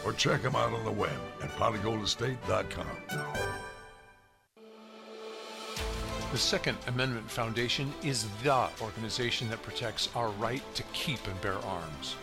Or 0.06 0.14
check 0.14 0.44
them 0.44 0.56
out 0.56 0.74
on 0.74 0.86
the 0.86 0.92
web 0.92 1.20
at 1.42 1.50
potofgoldestate.com. 1.52 2.86
The 6.32 6.38
Second 6.38 6.78
Amendment 6.86 7.32
Foundation 7.32 7.92
is 8.04 8.28
the 8.44 8.70
organization 8.82 9.50
that 9.50 9.64
protects 9.64 10.10
our 10.16 10.30
right 10.32 10.62
to 10.76 10.84
keep 10.94 11.26
and 11.26 11.42
bear 11.42 11.58
arms. 11.60 12.18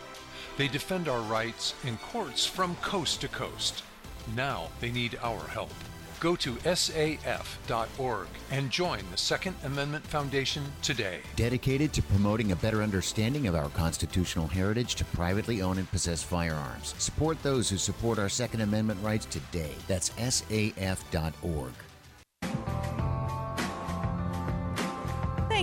They 0.57 0.67
defend 0.67 1.07
our 1.09 1.21
rights 1.21 1.73
in 1.83 1.97
courts 1.97 2.45
from 2.45 2.75
coast 2.77 3.21
to 3.21 3.27
coast. 3.27 3.83
Now 4.35 4.69
they 4.79 4.91
need 4.91 5.19
our 5.21 5.45
help. 5.47 5.73
Go 6.21 6.35
to 6.37 6.53
saf.org 6.53 8.27
and 8.49 8.71
join 8.71 8.99
the 9.11 9.17
Second 9.17 9.55
Amendment 9.65 10.07
Foundation 10.07 10.63
today. 10.81 11.19
Dedicated 11.35 11.91
to 11.93 12.01
promoting 12.01 12.51
a 12.51 12.55
better 12.55 12.81
understanding 12.81 13.47
of 13.47 13.55
our 13.55 13.69
constitutional 13.69 14.47
heritage 14.47 14.95
to 14.95 15.05
privately 15.05 15.61
own 15.61 15.77
and 15.77 15.91
possess 15.91 16.23
firearms. 16.23 16.95
Support 16.99 17.43
those 17.43 17.69
who 17.69 17.77
support 17.77 18.17
our 18.17 18.29
Second 18.29 18.61
Amendment 18.61 19.03
rights 19.03 19.25
today. 19.25 19.73
That's 19.87 20.09
saf.org. 20.11 21.73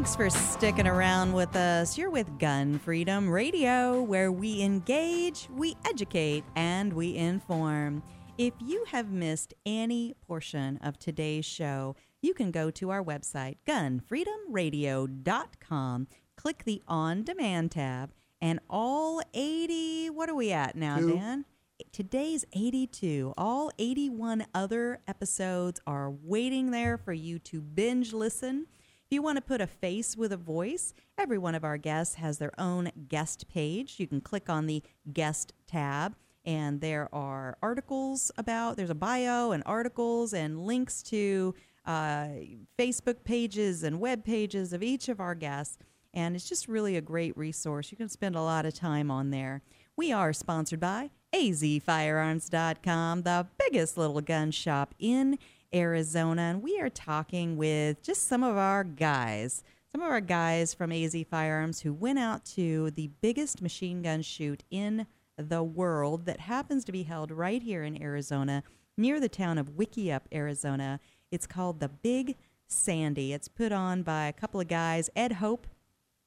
Thanks 0.02 0.16
for 0.16 0.30
sticking 0.30 0.88
around 0.88 1.32
with 1.32 1.54
us. 1.54 1.96
You're 1.96 2.10
with 2.10 2.40
Gun 2.40 2.80
Freedom 2.80 3.30
Radio, 3.30 4.02
where 4.02 4.32
we 4.32 4.60
engage, 4.60 5.46
we 5.54 5.76
educate, 5.86 6.42
and 6.56 6.92
we 6.92 7.14
inform. 7.14 8.02
If 8.36 8.52
you 8.58 8.84
have 8.88 9.12
missed 9.12 9.54
any 9.64 10.16
portion 10.26 10.78
of 10.78 10.98
today's 10.98 11.44
show, 11.44 11.94
you 12.20 12.34
can 12.34 12.50
go 12.50 12.68
to 12.72 12.90
our 12.90 13.00
website, 13.00 13.58
gunfreedomradio.com, 13.64 16.08
click 16.34 16.64
the 16.64 16.82
On 16.88 17.22
Demand 17.22 17.70
tab, 17.70 18.10
and 18.40 18.58
all 18.68 19.22
80, 19.32 20.10
what 20.10 20.28
are 20.28 20.34
we 20.34 20.50
at 20.50 20.74
now, 20.74 20.96
Two. 20.96 21.14
Dan? 21.14 21.44
Today's 21.92 22.44
82. 22.52 23.34
All 23.38 23.70
81 23.78 24.46
other 24.52 24.98
episodes 25.06 25.80
are 25.86 26.10
waiting 26.10 26.72
there 26.72 26.98
for 26.98 27.12
you 27.12 27.38
to 27.38 27.60
binge 27.60 28.12
listen. 28.12 28.66
If 29.12 29.16
you 29.16 29.20
want 29.20 29.36
to 29.36 29.42
put 29.42 29.60
a 29.60 29.66
face 29.66 30.16
with 30.16 30.32
a 30.32 30.38
voice, 30.38 30.94
every 31.18 31.36
one 31.36 31.54
of 31.54 31.64
our 31.64 31.76
guests 31.76 32.14
has 32.14 32.38
their 32.38 32.58
own 32.58 32.90
guest 33.10 33.46
page. 33.46 33.96
You 33.98 34.06
can 34.06 34.22
click 34.22 34.48
on 34.48 34.64
the 34.64 34.82
guest 35.12 35.52
tab, 35.66 36.16
and 36.46 36.80
there 36.80 37.10
are 37.14 37.58
articles 37.62 38.32
about, 38.38 38.78
there's 38.78 38.88
a 38.88 38.94
bio 38.94 39.50
and 39.50 39.62
articles 39.66 40.32
and 40.32 40.64
links 40.64 41.02
to 41.02 41.54
uh, 41.84 42.28
Facebook 42.78 43.22
pages 43.22 43.82
and 43.82 44.00
web 44.00 44.24
pages 44.24 44.72
of 44.72 44.82
each 44.82 45.10
of 45.10 45.20
our 45.20 45.34
guests. 45.34 45.76
And 46.14 46.34
it's 46.34 46.48
just 46.48 46.66
really 46.66 46.96
a 46.96 47.02
great 47.02 47.36
resource. 47.36 47.90
You 47.90 47.98
can 47.98 48.08
spend 48.08 48.34
a 48.34 48.40
lot 48.40 48.64
of 48.64 48.72
time 48.72 49.10
on 49.10 49.28
there. 49.28 49.60
We 49.94 50.10
are 50.10 50.32
sponsored 50.32 50.80
by 50.80 51.10
azfirearms.com, 51.34 53.22
the 53.24 53.46
biggest 53.58 53.98
little 53.98 54.22
gun 54.22 54.52
shop 54.52 54.94
in 54.98 55.38
Arizona. 55.74 56.42
And 56.42 56.62
we 56.62 56.80
are 56.80 56.88
talking 56.88 57.56
with 57.56 58.02
just 58.02 58.26
some 58.26 58.42
of 58.42 58.56
our 58.56 58.84
guys, 58.84 59.62
some 59.90 60.00
of 60.00 60.10
our 60.10 60.20
guys 60.20 60.74
from 60.74 60.92
AZ 60.92 61.16
Firearms 61.30 61.80
who 61.80 61.92
went 61.92 62.18
out 62.18 62.44
to 62.46 62.90
the 62.92 63.10
biggest 63.20 63.62
machine 63.62 64.02
gun 64.02 64.22
shoot 64.22 64.62
in 64.70 65.06
the 65.36 65.62
world 65.62 66.26
that 66.26 66.40
happens 66.40 66.84
to 66.84 66.92
be 66.92 67.04
held 67.04 67.30
right 67.30 67.62
here 67.62 67.82
in 67.82 68.02
Arizona 68.02 68.62
near 68.96 69.20
the 69.20 69.28
town 69.28 69.58
of 69.58 69.76
Wikieup, 69.76 70.22
Arizona. 70.32 71.00
It's 71.30 71.46
called 71.46 71.80
the 71.80 71.88
Big 71.88 72.36
Sandy. 72.66 73.32
It's 73.32 73.48
put 73.48 73.72
on 73.72 74.02
by 74.02 74.26
a 74.26 74.32
couple 74.32 74.60
of 74.60 74.68
guys, 74.68 75.10
Ed 75.16 75.32
Hope 75.32 75.66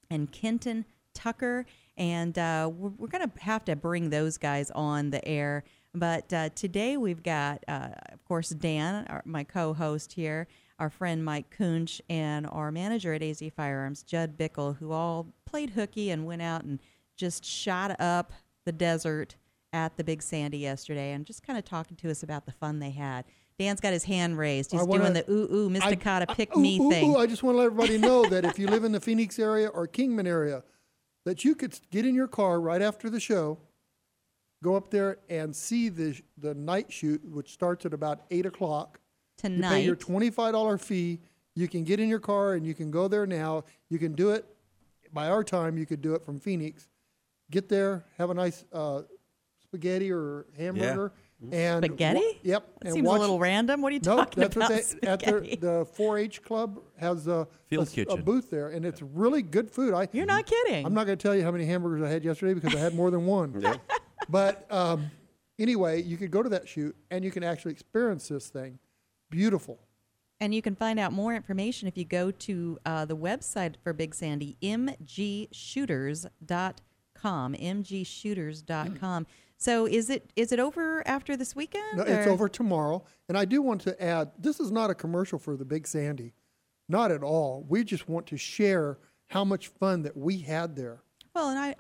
and 0.10 0.32
Kenton 0.32 0.86
Tucker. 1.14 1.66
And 1.98 2.38
uh, 2.38 2.70
we're, 2.74 2.90
we're 2.90 3.08
going 3.08 3.30
to 3.30 3.44
have 3.44 3.66
to 3.66 3.76
bring 3.76 4.10
those 4.10 4.38
guys 4.38 4.72
on 4.72 5.12
the 5.12 5.26
air. 5.28 5.64
But 5.96 6.32
uh, 6.34 6.50
today 6.56 6.98
we've 6.98 7.24
got, 7.24 7.64
uh, 7.68 7.90
of 8.12 8.24
course, 8.26 8.50
Dan, 8.50 9.06
our, 9.10 9.24
my 9.26 9.46
co 9.46 9.74
host 9.74 10.14
here, 10.14 10.48
our 10.78 10.90
friend 10.90 11.24
Mike 11.24 11.56
Kunch, 11.58 12.02
and 12.10 12.46
our 12.48 12.70
manager 12.72 13.14
at 13.14 13.24
AZ 13.24 13.42
Firearms, 13.56 14.04
Judd 14.04 14.38
Bickle, 14.38 14.78
who 14.78 14.92
all 14.92 15.28
played 15.46 15.72
hooky 15.72 16.10
and 16.12 16.26
went 16.26 16.42
out 16.42 16.64
and 16.66 16.82
just 17.16 17.46
shot 17.46 18.00
up 18.00 18.34
the 18.66 18.74
desert 18.74 19.38
at 19.72 19.96
the 19.96 20.04
Big 20.04 20.22
Sandy 20.22 20.58
yesterday 20.58 21.14
and 21.14 21.26
just 21.26 21.44
kind 21.44 21.58
of 21.58 21.64
talking 21.64 21.96
to 21.98 22.12
us 22.12 22.24
about 22.24 22.46
the 22.46 22.52
fun 22.52 22.80
they 22.80 22.92
had. 22.92 23.24
Dan's 23.58 23.80
got 23.80 23.94
his 23.94 24.04
hand 24.04 24.38
raised. 24.38 24.74
He's 24.74 24.84
wanna- 24.84 25.04
doing 25.04 25.14
the 25.14 25.32
ooh 25.32 25.48
ooh 25.54 25.70
Mysticata 25.70 26.26
I- 26.28 26.34
pick 26.34 26.58
ooh, 26.58 26.60
me 26.60 26.78
ooh, 26.78 26.90
thing. 26.90 27.12
ooh, 27.12 27.18
I 27.18 27.26
just 27.26 27.42
want 27.42 27.56
to 27.56 27.60
let 27.60 27.68
everybody 27.68 27.98
know 27.98 28.26
that 28.26 28.44
if 28.44 28.60
you 28.60 28.68
live 28.76 28.84
in 28.84 28.92
the 28.92 29.00
Phoenix 29.00 29.40
area 29.40 29.70
or 29.70 29.88
Kingman 29.88 30.28
area, 30.28 30.64
that 31.24 31.46
you 31.46 31.56
could 31.56 31.80
get 31.90 32.06
in 32.06 32.16
your 32.16 32.28
car 32.28 32.60
right 32.60 32.82
after 32.82 33.10
the 33.10 33.20
show, 33.22 33.60
go 34.64 34.76
up 34.76 34.90
there 34.90 35.18
and 35.30 35.56
see 35.56 35.90
the 35.90 36.20
the 36.38 36.54
night 36.54 36.92
shoot, 36.92 37.22
which 37.26 37.52
starts 37.54 37.86
at 37.86 37.94
about 37.94 38.22
eight 38.32 38.46
o'clock. 38.46 39.00
Tonight, 39.38 39.70
You 39.70 39.76
pay 39.76 39.86
your 39.86 39.96
twenty 39.96 40.30
five 40.30 40.54
dollar 40.54 40.78
fee. 40.78 41.20
You 41.56 41.68
can 41.68 41.84
get 41.84 42.00
in 42.00 42.10
your 42.10 42.20
car 42.20 42.54
and 42.54 42.66
you 42.66 42.74
can 42.74 42.92
go 42.92 43.08
there 43.08 43.26
now. 43.26 43.64
You 43.90 43.98
can 44.00 44.14
do 44.14 44.32
it 44.32 44.46
by 45.14 45.30
our 45.30 45.44
time. 45.44 45.78
You 45.78 45.86
could 45.86 46.02
do 46.02 46.14
it 46.16 46.24
from 46.26 46.40
Phoenix. 46.40 46.88
Get 47.52 47.70
there, 47.70 48.04
have 48.18 48.30
a 48.30 48.34
nice 48.34 48.66
uh, 48.74 49.04
spaghetti 49.64 50.12
or 50.12 50.46
hamburger. 50.58 51.14
And 51.52 51.84
wa- 51.84 51.88
Spaghetti? 51.88 52.40
yep. 52.44 52.66
That 52.80 52.86
and 52.88 52.94
seems 52.96 53.08
a 53.08 53.12
little 53.12 53.40
random. 53.40 53.82
What 53.82 53.92
are 53.92 53.96
you 53.96 54.02
no, 54.04 54.16
talking 54.18 54.42
that's 54.42 54.56
about? 54.56 54.72
What 54.72 55.02
they, 55.02 55.08
at 55.08 55.20
spaghetti? 55.22 55.56
the, 55.58 55.68
the 55.68 55.86
4-H 55.86 56.42
club 56.44 56.80
has 56.98 57.28
a, 57.28 57.46
Field 57.68 57.84
a 57.84 57.86
s- 57.88 57.92
a 57.92 57.96
kitchen. 57.96 58.22
booth 58.24 58.50
there, 58.50 58.70
and 58.70 58.86
it's 58.86 59.02
really 59.02 59.42
good 59.42 59.70
food. 59.70 59.94
I, 59.94 60.08
You're 60.14 60.26
not 60.26 60.46
kidding. 60.46 60.86
I'm 60.86 60.94
not 60.94 61.06
going 61.06 61.18
to 61.18 61.22
tell 61.22 61.36
you 61.36 61.44
how 61.44 61.52
many 61.52 61.66
hamburgers 61.66 62.02
I 62.02 62.10
had 62.10 62.24
yesterday 62.24 62.54
because 62.54 62.74
I 62.74 62.80
had 62.80 62.96
more 62.96 63.12
than 63.12 63.26
one. 63.26 63.52
But 64.30 64.72
um, 64.72 65.10
anyway, 65.60 66.02
you 66.02 66.18
could 66.18 66.32
go 66.32 66.44
to 66.44 66.50
that 66.50 66.68
shoot 66.68 66.96
and 67.12 67.24
you 67.24 67.32
can 67.32 67.44
actually 67.44 67.72
experience 67.72 68.28
this 68.28 68.50
thing. 68.50 68.80
Beautiful. 69.30 69.80
And 70.40 70.54
you 70.54 70.62
can 70.62 70.76
find 70.76 71.00
out 71.00 71.14
more 71.14 71.34
information 71.34 71.88
if 71.88 71.98
you 71.98 72.04
go 72.04 72.30
to 72.30 72.78
uh, 72.86 73.06
the 73.06 73.16
website 73.16 73.76
for 73.84 73.94
Big 73.94 74.14
Sandy, 74.14 74.58
mgshooters.com, 74.62 77.54
mgshooters.com. 77.54 79.28
So 79.58 79.88
is 79.88 80.10
it 80.10 80.32
is 80.36 80.52
it 80.52 80.60
over 80.60 81.08
after 81.08 81.38
this 81.38 81.56
weekend? 81.56 81.98
No, 81.98 82.04
it's 82.04 82.28
or- 82.28 82.32
over 82.32 82.50
tomorrow. 82.50 83.06
And 83.30 83.38
I 83.38 83.46
do 83.46 83.62
want 83.62 83.82
to 83.82 84.04
add 84.04 84.32
this 84.38 84.60
is 84.60 84.72
not 84.72 84.90
a 84.90 84.96
commercial 84.96 85.40
for 85.40 85.56
the 85.56 85.66
Big 85.66 85.88
Sandy. 85.88 86.34
Not 86.90 87.12
at 87.12 87.24
all. 87.24 87.66
We 87.68 87.84
just 87.84 88.10
want 88.10 88.28
to 88.28 88.38
share 88.38 89.00
how 89.28 89.44
much 89.44 89.70
fun 89.70 90.04
that 90.04 90.16
we 90.16 90.40
had 90.40 90.76
there. 90.76 91.02
Well, 91.34 91.50
and 91.50 91.58
I 91.58 91.76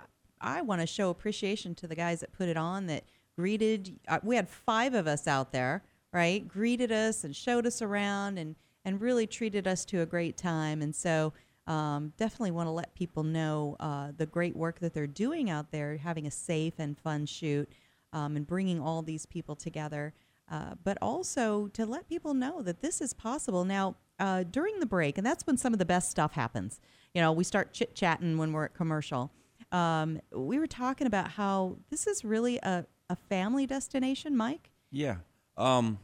I 0.45 0.61
want 0.61 0.81
to 0.81 0.87
show 0.87 1.09
appreciation 1.09 1.75
to 1.75 1.87
the 1.87 1.95
guys 1.95 2.19
that 2.21 2.31
put 2.31 2.47
it 2.47 2.55
on 2.57 2.85
that 2.87 3.03
greeted. 3.35 3.99
Uh, 4.07 4.19
we 4.23 4.35
had 4.35 4.47
five 4.47 4.93
of 4.93 5.07
us 5.07 5.27
out 5.27 5.51
there, 5.51 5.83
right? 6.13 6.47
Greeted 6.47 6.91
us 6.91 7.23
and 7.23 7.35
showed 7.35 7.65
us 7.65 7.81
around 7.81 8.37
and 8.37 8.55
and 8.85 9.01
really 9.01 9.25
treated 9.25 9.67
us 9.67 9.83
to 9.85 10.01
a 10.01 10.05
great 10.05 10.37
time. 10.37 10.83
And 10.83 10.95
so 10.95 11.33
um, 11.65 12.13
definitely 12.17 12.51
want 12.51 12.67
to 12.67 12.71
let 12.71 12.93
people 12.93 13.23
know 13.23 13.75
uh, 13.79 14.11
the 14.15 14.27
great 14.27 14.55
work 14.55 14.79
that 14.79 14.93
they're 14.93 15.07
doing 15.07 15.49
out 15.49 15.71
there, 15.71 15.97
having 15.97 16.27
a 16.27 16.31
safe 16.31 16.75
and 16.77 16.95
fun 16.95 17.25
shoot, 17.25 17.67
um, 18.13 18.35
and 18.35 18.45
bringing 18.45 18.79
all 18.79 19.01
these 19.01 19.25
people 19.25 19.55
together. 19.55 20.13
Uh, 20.51 20.75
but 20.83 20.95
also 21.01 21.65
to 21.69 21.87
let 21.87 22.07
people 22.07 22.35
know 22.35 22.61
that 22.61 22.81
this 22.81 23.01
is 23.01 23.13
possible. 23.13 23.65
Now, 23.65 23.95
uh, 24.19 24.43
during 24.43 24.79
the 24.79 24.85
break, 24.85 25.17
and 25.17 25.25
that's 25.25 25.47
when 25.47 25.57
some 25.57 25.73
of 25.73 25.79
the 25.79 25.85
best 25.85 26.11
stuff 26.11 26.33
happens. 26.33 26.79
You 27.15 27.21
know, 27.21 27.31
we 27.31 27.43
start 27.43 27.73
chit 27.73 27.95
chatting 27.95 28.37
when 28.37 28.53
we're 28.53 28.65
at 28.65 28.75
commercial. 28.75 29.31
Um, 29.75 30.21
we 30.31 30.57
were 30.57 30.67
talking 30.67 31.05
about 31.05 31.31
how 31.31 31.75
this 31.89 32.07
is 32.07 32.23
really 32.23 32.57
a, 32.57 32.85
a 33.09 33.15
family 33.15 33.67
destination, 33.67 34.37
Mike. 34.37 34.71
Yeah. 34.89 35.17
Um, 35.57 35.99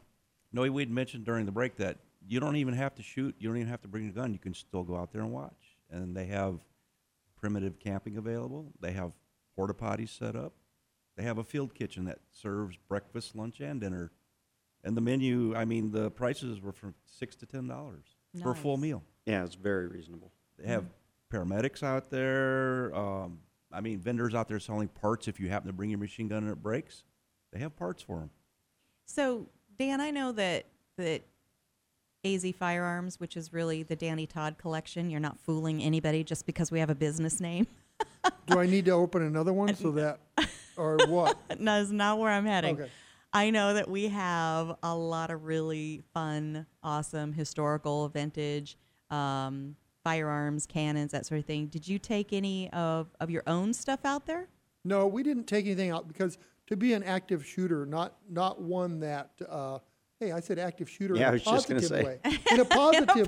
no, 0.52 0.70
we'd 0.70 0.92
mentioned 0.92 1.24
during 1.24 1.46
the 1.46 1.54
break 1.54 1.78
that 1.78 1.98
you 2.28 2.42
don't 2.42 2.58
even 2.58 2.74
have 2.74 2.96
to 2.96 3.02
shoot. 3.02 3.34
You 3.40 3.48
don't 3.48 3.58
even 3.58 3.70
have 3.70 3.82
to 3.84 3.88
bring 3.88 4.10
a 4.10 4.12
gun. 4.12 4.34
You 4.34 4.40
can 4.40 4.54
still 4.54 4.84
go 4.84 4.98
out 4.98 5.14
there 5.14 5.22
and 5.22 5.32
watch. 5.32 5.78
And 5.90 6.16
they 6.16 6.26
have 6.26 6.60
primitive 7.40 7.80
camping 7.80 8.18
available. 8.18 8.74
They 8.82 8.92
have 8.92 9.14
porta 9.56 9.74
potties 9.74 10.10
set 10.10 10.36
up. 10.36 10.52
They 11.16 11.24
have 11.24 11.38
a 11.38 11.44
field 11.44 11.74
kitchen 11.74 12.04
that 12.06 12.20
serves 12.34 12.78
breakfast, 12.90 13.38
lunch, 13.38 13.62
and 13.62 13.80
dinner. 13.80 14.12
And 14.84 14.98
the 14.98 15.02
menu, 15.02 15.56
I 15.56 15.64
mean, 15.64 15.92
the 15.92 16.12
prices 16.12 16.62
were 16.62 16.74
from 16.74 16.94
six 17.06 17.38
to 17.38 17.46
ten 17.46 17.68
dollars 17.68 18.06
for 18.42 18.52
a 18.52 18.56
full 18.56 18.78
meal. 18.78 19.04
Yeah, 19.26 19.46
it's 19.46 19.56
very 19.56 19.88
reasonable. 19.88 20.32
They 20.58 20.68
have 20.68 20.86
paramedics 21.32 21.84
out 21.84 22.10
there. 22.10 22.94
Um, 22.96 23.40
I 23.74 23.82
mean, 23.82 24.00
vendors 24.00 24.34
out 24.34 24.48
there 24.48 24.60
selling 24.60 24.88
parts. 24.88 25.28
If 25.28 25.40
you 25.40 25.50
happen 25.50 25.68
to 25.68 25.74
bring 25.74 25.90
your 25.90 26.00
machine 26.00 26.28
gun 26.28 26.44
and 26.44 26.52
it 26.52 26.62
breaks, 26.62 27.04
they 27.52 27.60
have 27.60 27.76
parts 27.76 28.02
for 28.02 28.20
them. 28.20 28.30
So, 29.06 29.48
Dan, 29.78 30.02
I 30.02 30.12
know 30.12 30.32
that 30.34 30.66
that 30.98 31.24
AZ 32.24 32.46
Firearms, 32.58 33.20
which 33.20 33.36
is 33.36 33.52
really 33.52 33.84
the 33.84 33.96
Danny 33.96 34.28
Todd 34.28 34.58
collection, 34.58 35.10
you're 35.10 35.20
not 35.20 35.40
fooling 35.40 35.82
anybody 35.82 36.24
just 36.24 36.46
because 36.46 36.72
we 36.72 36.80
have 36.80 36.90
a 36.90 36.96
business 36.96 37.40
name. 37.40 37.68
Do 38.48 38.60
I 38.60 38.66
need 38.66 38.86
to 38.86 38.92
open 38.92 39.24
another 39.24 39.54
one 39.54 39.76
so 39.76 39.92
that, 39.92 40.20
or 40.78 40.98
what? 41.08 41.38
no, 41.60 41.80
that's 41.80 41.92
not 41.92 42.20
where 42.20 42.30
I'm 42.30 42.46
heading. 42.46 42.80
Okay. 42.80 42.92
I 43.34 43.50
know 43.50 43.74
that 43.74 43.90
we 43.90 44.10
have 44.10 44.76
a 44.84 44.96
lot 44.96 45.32
of 45.32 45.46
really 45.46 46.04
fun, 46.14 46.66
awesome, 46.84 47.32
historical, 47.32 48.10
vintage 48.10 48.78
um, 49.10 49.76
firearms, 50.04 50.66
cannons, 50.66 51.12
that 51.12 51.26
sort 51.26 51.40
of 51.40 51.46
thing. 51.46 51.68
Did 51.68 51.88
you 51.88 52.00
take 52.00 52.34
any 52.34 52.70
of, 52.72 53.08
of 53.20 53.30
your 53.30 53.44
own 53.48 53.74
stuff 53.74 54.02
out 54.06 54.26
there? 54.26 54.48
No, 54.84 55.08
we 55.08 55.24
didn't 55.24 55.46
take 55.46 55.66
anything 55.66 55.92
out 55.92 56.08
because 56.08 56.38
to 56.68 56.76
be 56.76 56.94
an 56.94 57.04
active 57.04 57.46
shooter, 57.46 57.86
not 57.86 58.16
not 58.30 58.62
one 58.62 59.00
that. 59.02 59.32
Uh, 59.48 59.80
hey, 60.20 60.32
I 60.32 60.40
said 60.40 60.58
active 60.58 60.90
shooter 60.90 61.16
Yeah, 61.16 61.26
I 61.26 61.28
in 61.28 61.30
a 61.30 61.34
was 61.34 61.44
just 61.44 61.68
gonna 61.68 61.80
positive 61.82 62.06
say. 62.24 62.30
way. 62.32 62.40
In 62.52 62.60
a 62.60 62.66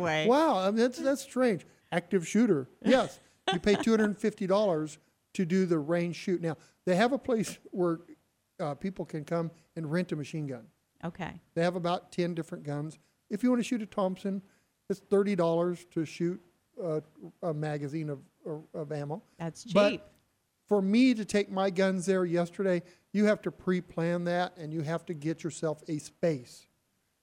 way. 0.00 0.24
way. 0.24 0.26
Wow, 0.28 0.58
I 0.58 0.66
mean, 0.66 0.76
that's 0.76 0.98
that's 0.98 1.22
strange. 1.22 1.66
Active 1.92 2.26
shooter. 2.26 2.68
Yes, 2.84 3.20
you 3.52 3.60
pay 3.60 3.76
two 3.76 3.90
hundred 3.92 4.04
and 4.06 4.18
fifty 4.18 4.46
dollars 4.46 4.98
to 5.34 5.44
do 5.44 5.66
the 5.66 5.78
range 5.78 6.16
shoot. 6.16 6.40
Now 6.40 6.56
they 6.84 6.96
have 6.96 7.12
a 7.12 7.18
place 7.18 7.58
where 7.70 8.00
uh, 8.58 8.74
people 8.74 9.04
can 9.04 9.24
come 9.24 9.50
and 9.76 9.90
rent 9.90 10.10
a 10.10 10.16
machine 10.16 10.46
gun. 10.48 10.66
Okay. 11.04 11.40
They 11.54 11.62
have 11.62 11.76
about 11.76 12.10
10 12.10 12.34
different 12.34 12.64
guns. 12.64 12.98
If 13.30 13.44
you 13.44 13.50
want 13.50 13.60
to 13.60 13.64
shoot 13.64 13.80
a 13.82 13.86
Thompson, 13.86 14.42
it's 14.88 15.00
$30 15.00 15.90
to 15.90 16.04
shoot 16.04 16.40
uh, 16.82 17.00
a 17.42 17.52
magazine 17.52 18.10
of, 18.10 18.20
of, 18.46 18.62
of 18.74 18.92
ammo. 18.92 19.22
That's 19.38 19.64
cheap. 19.64 19.74
But 19.74 20.12
for 20.68 20.82
me 20.82 21.14
to 21.14 21.24
take 21.24 21.50
my 21.50 21.70
guns 21.70 22.06
there 22.06 22.24
yesterday, 22.24 22.82
you 23.12 23.24
have 23.24 23.42
to 23.42 23.50
pre 23.50 23.80
plan 23.80 24.24
that 24.24 24.56
and 24.56 24.72
you 24.72 24.82
have 24.82 25.04
to 25.06 25.14
get 25.14 25.42
yourself 25.42 25.82
a 25.88 25.98
space. 25.98 26.66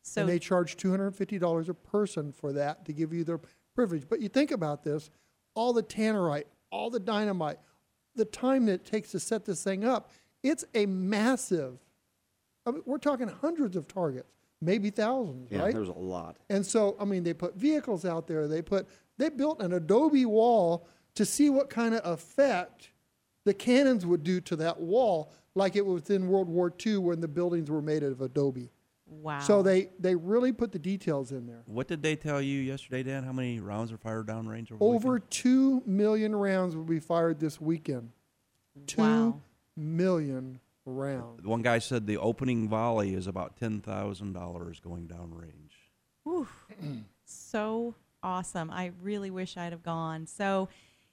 So 0.01 0.21
and 0.21 0.29
they 0.29 0.39
charge 0.39 0.77
$250 0.77 1.69
a 1.69 1.73
person 1.73 2.31
for 2.31 2.53
that 2.53 2.85
to 2.85 2.93
give 2.93 3.11
you 3.13 3.23
the 3.23 3.39
privilege. 3.73 4.07
But 4.07 4.21
you 4.21 4.29
think 4.29 4.51
about 4.51 4.83
this 4.83 5.09
all 5.55 5.73
the 5.73 5.83
tannerite, 5.83 6.43
all 6.69 6.89
the 6.89 6.99
dynamite, 6.99 7.57
the 8.15 8.25
time 8.25 8.65
that 8.65 8.73
it 8.73 8.85
takes 8.85 9.11
to 9.11 9.19
set 9.19 9.45
this 9.45 9.63
thing 9.63 9.83
up, 9.83 10.11
it's 10.43 10.65
a 10.73 10.85
massive. 10.85 11.79
I 12.65 12.71
mean, 12.71 12.83
we're 12.85 12.97
talking 12.97 13.27
hundreds 13.27 13.75
of 13.75 13.87
targets, 13.87 14.29
maybe 14.65 14.89
thousands, 14.89 15.51
Yeah, 15.51 15.59
right? 15.61 15.73
there's 15.73 15.89
a 15.89 15.93
lot. 15.93 16.37
And 16.49 16.65
so, 16.65 16.95
I 16.99 17.05
mean, 17.05 17.23
they 17.23 17.33
put 17.33 17.55
vehicles 17.55 18.03
out 18.05 18.27
there. 18.27 18.47
They 18.47 18.61
put 18.61 18.87
they 19.17 19.29
built 19.29 19.61
an 19.61 19.71
adobe 19.73 20.25
wall 20.25 20.87
to 21.15 21.23
see 21.25 21.49
what 21.49 21.69
kind 21.69 21.95
of 21.95 22.05
effect 22.11 22.89
the 23.45 23.53
cannons 23.53 24.05
would 24.05 24.23
do 24.23 24.41
to 24.41 24.55
that 24.57 24.81
wall, 24.81 25.31
like 25.53 25.75
it 25.75 25.85
was 25.85 26.09
in 26.09 26.27
World 26.27 26.49
War 26.49 26.73
II 26.85 26.97
when 26.97 27.21
the 27.21 27.27
buildings 27.27 27.69
were 27.71 27.81
made 27.81 28.03
of 28.03 28.19
adobe. 28.19 28.71
wow. 29.07 29.39
So 29.39 29.61
they 29.61 29.89
they 29.99 30.15
really 30.15 30.51
put 30.51 30.71
the 30.71 30.79
details 30.79 31.31
in 31.31 31.45
there. 31.45 31.61
What 31.67 31.87
did 31.87 32.01
they 32.01 32.15
tell 32.15 32.41
you 32.41 32.59
yesterday, 32.59 33.03
Dan? 33.03 33.23
How 33.23 33.31
many 33.31 33.59
rounds 33.59 33.91
are 33.93 33.97
fired 33.97 34.25
downrange 34.27 34.71
over? 34.71 34.83
Over 34.83 35.19
two 35.19 35.83
million 35.85 36.35
rounds 36.35 36.75
will 36.75 36.83
be 36.83 36.99
fired 36.99 37.39
this 37.39 37.61
weekend. 37.61 38.11
Wow. 38.97 39.31
Two 39.35 39.41
million 39.77 40.59
Wow. 40.85 40.93
rounds. 40.93 41.45
One 41.45 41.61
guy 41.61 41.79
said 41.79 42.07
the 42.07 42.17
opening 42.17 42.69
volley 42.69 43.13
is 43.13 43.27
about 43.27 43.57
ten 43.57 43.81
thousand 43.81 44.33
dollars 44.33 44.79
going 44.79 45.07
downrange. 45.07 45.71
Whew. 46.23 46.47
so 47.25 47.95
awesome. 48.23 48.71
I 48.71 48.91
really 49.01 49.29
wish 49.31 49.57
I'd 49.57 49.71
have 49.71 49.83
gone. 49.83 50.25
So, 50.25 50.67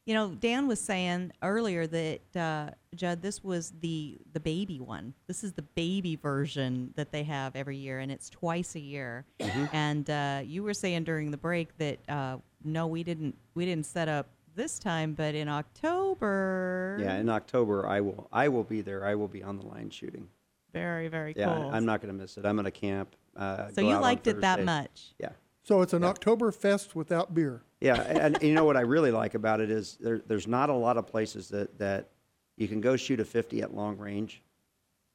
you 0.07 0.15
know, 0.15 0.31
Dan 0.31 0.67
was 0.67 0.81
saying 0.81 1.33
earlier 1.43 1.87
that 1.87 2.37
uh, 2.37 2.71
Judd, 2.95 3.23
this 3.23 3.45
was 3.45 3.73
the 3.81 4.19
the 4.33 4.41
baby 4.41 4.81
one. 4.81 5.15
This 5.27 5.45
is 5.45 5.53
the 5.53 5.63
baby 5.63 6.17
version 6.17 6.93
that 6.97 7.13
they 7.13 7.23
have 7.25 7.55
every 7.55 7.77
year, 7.77 7.99
and 8.01 8.11
it's 8.11 8.29
twice 8.31 8.75
a 8.75 8.81
year. 8.81 9.25
And 9.73 10.09
uh, 10.11 10.41
you 10.45 10.63
were 10.63 10.75
saying 10.75 11.05
during 11.05 11.31
the 11.31 11.37
break 11.37 11.77
that 11.79 11.99
uh, 12.09 12.39
no, 12.65 12.87
we 12.87 13.03
didn't 13.05 13.37
we 13.55 13.65
didn't 13.65 13.87
set 13.87 14.09
up 14.09 14.29
this 14.55 14.79
time, 14.79 15.15
but 15.15 15.35
in 15.35 15.49
October. 15.49 16.99
Yeah, 17.01 17.17
in 17.17 17.29
October 17.29 17.87
I 17.87 18.01
will 18.01 18.29
I 18.33 18.49
will 18.49 18.65
be 18.65 18.81
there. 18.81 19.05
I 19.05 19.15
will 19.15 19.29
be 19.29 19.43
on 19.43 19.59
the 19.59 19.67
line 19.67 19.91
shooting. 19.91 20.29
Very 20.73 21.09
very 21.09 21.35
Yeah, 21.37 21.55
cool. 21.55 21.71
I'm 21.73 21.85
not 21.85 22.01
going 22.01 22.15
to 22.15 22.21
miss 22.21 22.37
it. 22.37 22.47
I'm 22.47 22.57
going 22.57 22.65
to 22.65 22.71
camp. 22.71 23.15
Uh, 23.37 23.69
so 23.73 23.81
you 23.81 23.97
liked 23.97 24.27
it 24.27 24.41
that 24.41 24.65
much. 24.65 25.15
Yeah. 25.19 25.31
So 25.65 25.81
it's 25.81 25.93
an 25.93 26.05
October 26.05 26.51
fest 26.51 26.97
without 26.97 27.35
beer. 27.35 27.63
Yeah, 27.81 28.01
and, 28.03 28.19
and 28.19 28.43
you 28.43 28.53
know 28.55 28.65
what 28.65 28.77
I 28.77 28.81
really 28.81 29.11
like 29.11 29.35
about 29.35 29.61
it 29.61 29.71
is 29.71 29.97
there, 30.01 30.21
there's 30.27 30.47
not 30.47 30.71
a 30.71 30.75
lot 30.75 30.97
of 30.97 31.07
places 31.07 31.49
that, 31.49 31.79
that 31.79 32.09
you 32.57 32.69
can 32.69 32.81
go 32.81 32.97
shoot 32.97 33.21
a 33.21 33.25
50 33.25 33.63
at 33.63 33.75
long 33.75 33.97
range, 33.97 34.43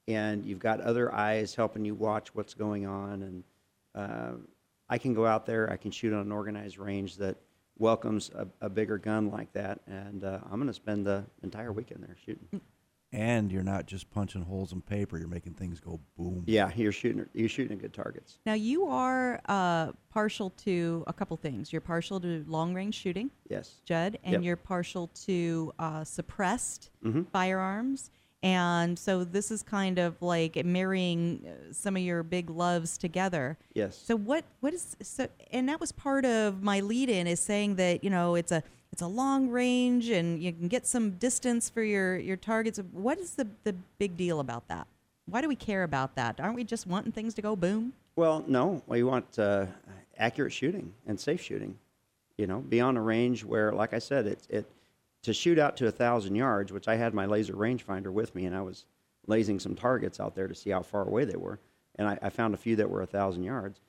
and 0.07 0.45
you've 0.45 0.59
got 0.59 0.81
other 0.81 1.13
eyes 1.13 1.53
helping 1.53 1.85
you 1.85 1.95
watch 1.95 2.33
what's 2.33 2.53
going 2.53 2.85
on. 2.85 3.23
And 3.23 3.43
uh, 3.93 4.31
I 4.89 4.97
can 4.97 5.13
go 5.13 5.25
out 5.25 5.45
there, 5.45 5.69
I 5.71 5.77
can 5.77 5.91
shoot 5.91 6.13
on 6.13 6.21
an 6.21 6.31
organized 6.31 6.77
range 6.77 7.17
that 7.17 7.37
welcomes 7.79 8.29
a, 8.35 8.47
a 8.61 8.69
bigger 8.69 8.97
gun 8.97 9.29
like 9.29 9.53
that, 9.53 9.79
and 9.87 10.23
uh, 10.23 10.39
I'm 10.45 10.55
going 10.57 10.67
to 10.67 10.73
spend 10.73 11.05
the 11.05 11.25
entire 11.43 11.71
weekend 11.71 12.03
there 12.03 12.15
shooting. 12.25 12.61
And 13.13 13.51
you're 13.53 13.63
not 13.63 13.85
just 13.85 14.11
punching 14.11 14.41
holes 14.41 14.73
in 14.73 14.81
paper; 14.81 15.17
you're 15.17 15.29
making 15.29 15.53
things 15.53 15.79
go 15.79 15.99
boom. 16.17 16.43
Yeah, 16.45 16.69
you're 16.75 16.91
shooting 16.91 17.25
you're 17.33 17.47
shooting 17.47 17.77
at 17.77 17.81
good 17.81 17.93
targets. 17.93 18.39
Now 18.45 18.53
you 18.53 18.85
are 18.87 19.39
uh, 19.47 19.93
partial 20.09 20.49
to 20.65 21.05
a 21.07 21.13
couple 21.13 21.37
things. 21.37 21.71
You're 21.71 21.79
partial 21.81 22.19
to 22.19 22.43
long 22.49 22.73
range 22.73 22.95
shooting, 22.95 23.31
Yes. 23.49 23.75
Judd, 23.85 24.19
and 24.25 24.33
Yep. 24.33 24.43
you're 24.43 24.55
partial 24.57 25.07
to 25.25 25.71
uh, 25.79 26.03
suppressed 26.03 26.89
Mhm. 27.03 27.27
firearms. 27.31 28.11
And 28.47 28.97
so 28.97 29.25
this 29.25 29.51
is 29.51 29.61
kind 29.61 29.99
of 29.99 30.21
like 30.21 30.63
marrying 30.63 31.45
uh, 31.45 31.73
some 31.73 31.97
of 31.97 32.01
your 32.01 32.23
big 32.23 32.49
loves 32.49 32.97
together. 32.97 33.57
Yes. 33.73 33.97
So 33.97 34.15
what 34.15 34.45
what 34.61 34.73
is 34.73 34.95
so 35.01 35.27
and 35.51 35.67
that 35.67 35.81
was 35.81 35.91
part 35.91 36.23
of 36.23 36.63
my 36.63 36.79
lead 36.79 37.09
in 37.09 37.27
is 37.27 37.41
saying 37.41 37.75
that, 37.75 38.05
you 38.05 38.09
know, 38.09 38.35
it's 38.35 38.53
a 38.53 38.63
it's 38.93 39.01
a 39.01 39.07
long 39.07 39.49
range 39.49 40.07
and 40.09 40.41
you 40.41 40.53
can 40.53 40.69
get 40.69 40.87
some 40.87 41.17
distance 41.17 41.69
for 41.69 41.83
your 41.83 42.17
your 42.17 42.37
targets. 42.37 42.79
What 42.93 43.17
is 43.19 43.31
the 43.31 43.49
the 43.65 43.75
big 43.97 44.15
deal 44.15 44.39
about 44.39 44.69
that? 44.69 44.87
Why 45.25 45.41
do 45.41 45.49
we 45.49 45.57
care 45.57 45.83
about 45.83 46.15
that? 46.15 46.39
Aren't 46.39 46.55
we 46.55 46.63
just 46.63 46.87
wanting 46.87 47.11
things 47.11 47.33
to 47.33 47.41
go 47.41 47.53
boom? 47.57 47.91
Well, 48.15 48.45
no. 48.47 48.81
We 48.87 49.03
want 49.03 49.37
uh, 49.37 49.65
accurate 50.17 50.53
shooting 50.53 50.93
and 51.05 51.19
safe 51.19 51.41
shooting. 51.41 51.77
You 52.37 52.47
know, 52.47 52.59
be 52.59 52.79
on 52.79 52.95
a 52.95 53.01
range 53.01 53.43
where, 53.43 53.73
like 53.73 53.93
I 53.93 53.99
said, 53.99 54.25
it, 54.25 54.47
it 54.49 54.65
to 55.23 55.33
shoot 55.33 55.59
out 55.59 55.75
to 55.77 55.87
a 55.87 55.91
thousand 55.91 56.35
yards, 56.35 56.71
which 56.71 56.87
I 56.87 56.95
had 56.95 57.13
my 57.13 57.25
laser 57.25 57.53
rangefinder 57.53 58.11
with 58.11 58.33
me, 58.35 58.45
and 58.45 58.55
I 58.55 58.61
was 58.61 58.85
lasing 59.27 59.59
some 59.59 59.75
targets 59.75 60.19
out 60.19 60.35
there 60.35 60.47
to 60.47 60.55
see 60.55 60.69
how 60.69 60.81
far 60.81 61.07
away 61.07 61.25
they 61.25 61.35
were, 61.35 61.59
and 61.95 62.07
I, 62.07 62.17
I 62.21 62.29
found 62.29 62.53
a 62.53 62.57
few 62.57 62.75
that 62.77 62.89
were 62.89 63.01
a 63.01 63.05
thousand 63.07 63.43
yards. 63.43 63.81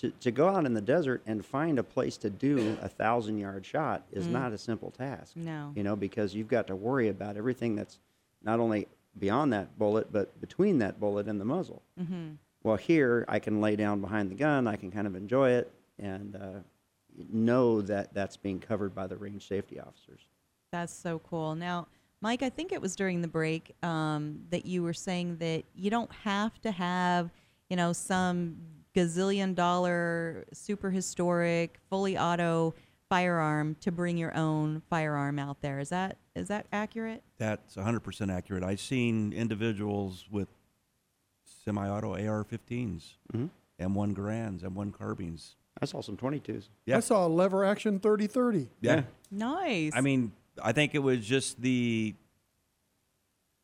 To, 0.00 0.10
to 0.20 0.30
go 0.30 0.48
out 0.48 0.66
in 0.66 0.74
the 0.74 0.82
desert 0.82 1.22
and 1.26 1.42
find 1.42 1.78
a 1.78 1.82
place 1.82 2.18
to 2.18 2.28
do 2.28 2.76
a 2.82 2.88
thousand 2.88 3.38
yard 3.38 3.64
shot 3.64 4.02
is 4.12 4.26
Mm. 4.26 4.32
not 4.32 4.52
a 4.52 4.58
simple 4.58 4.90
task. 4.90 5.34
No. 5.34 5.72
You 5.74 5.82
know, 5.84 5.96
because 5.96 6.34
you've 6.34 6.48
got 6.48 6.66
to 6.66 6.76
worry 6.76 7.08
about 7.08 7.38
everything 7.38 7.74
that's 7.76 7.98
not 8.42 8.60
only 8.60 8.88
beyond 9.18 9.54
that 9.54 9.78
bullet, 9.78 10.12
but 10.12 10.38
between 10.38 10.76
that 10.80 11.00
bullet 11.00 11.26
and 11.28 11.40
the 11.40 11.46
muzzle. 11.46 11.80
Mm-hmm. 11.98 12.32
Well, 12.62 12.76
here 12.76 13.24
I 13.26 13.38
can 13.38 13.62
lay 13.62 13.74
down 13.74 14.02
behind 14.02 14.30
the 14.30 14.34
gun. 14.34 14.66
I 14.66 14.76
can 14.76 14.90
kind 14.90 15.06
of 15.06 15.14
enjoy 15.16 15.52
it 15.52 15.72
and 15.98 16.36
uh, 16.36 16.58
know 17.32 17.80
that 17.80 18.12
that's 18.12 18.36
being 18.36 18.58
covered 18.58 18.94
by 18.94 19.06
the 19.06 19.16
range 19.16 19.48
safety 19.48 19.80
officers. 19.80 20.20
That's 20.80 20.92
so 20.92 21.18
cool. 21.20 21.54
Now, 21.54 21.86
Mike, 22.20 22.42
I 22.42 22.50
think 22.50 22.70
it 22.70 22.82
was 22.82 22.94
during 22.96 23.22
the 23.22 23.28
break 23.28 23.74
um, 23.82 24.40
that 24.50 24.66
you 24.66 24.82
were 24.82 24.92
saying 24.92 25.38
that 25.38 25.64
you 25.74 25.88
don't 25.88 26.12
have 26.12 26.60
to 26.62 26.70
have, 26.70 27.30
you 27.70 27.76
know, 27.76 27.94
some 27.94 28.56
gazillion 28.94 29.54
dollar, 29.54 30.44
super 30.52 30.90
historic, 30.90 31.78
fully 31.88 32.18
auto 32.18 32.74
firearm 33.08 33.74
to 33.80 33.90
bring 33.90 34.18
your 34.18 34.36
own 34.36 34.82
firearm 34.90 35.38
out 35.38 35.62
there. 35.62 35.78
Is 35.80 35.88
that 35.88 36.18
is 36.34 36.48
that 36.48 36.66
accurate? 36.72 37.22
That's 37.38 37.76
100% 37.76 38.30
accurate. 38.30 38.62
I've 38.62 38.80
seen 38.80 39.32
individuals 39.32 40.26
with 40.30 40.48
semi-auto 41.64 42.14
AR-15s, 42.14 43.14
Mhm. 43.32 43.48
M1 43.80 44.12
Garands, 44.12 44.62
M1 44.62 44.92
carbines. 44.92 45.56
I 45.80 45.86
saw 45.86 46.02
some 46.02 46.16
22s. 46.18 46.68
Yeah. 46.84 46.98
I 46.98 47.00
saw 47.00 47.26
a 47.26 47.28
lever 47.28 47.64
action 47.64 47.98
3030. 47.98 48.68
Yeah. 48.82 49.04
Nice. 49.30 49.92
I 49.94 50.00
mean, 50.02 50.32
I 50.62 50.72
think 50.72 50.94
it 50.94 50.98
was 51.00 51.24
just 51.26 51.60
the 51.60 52.14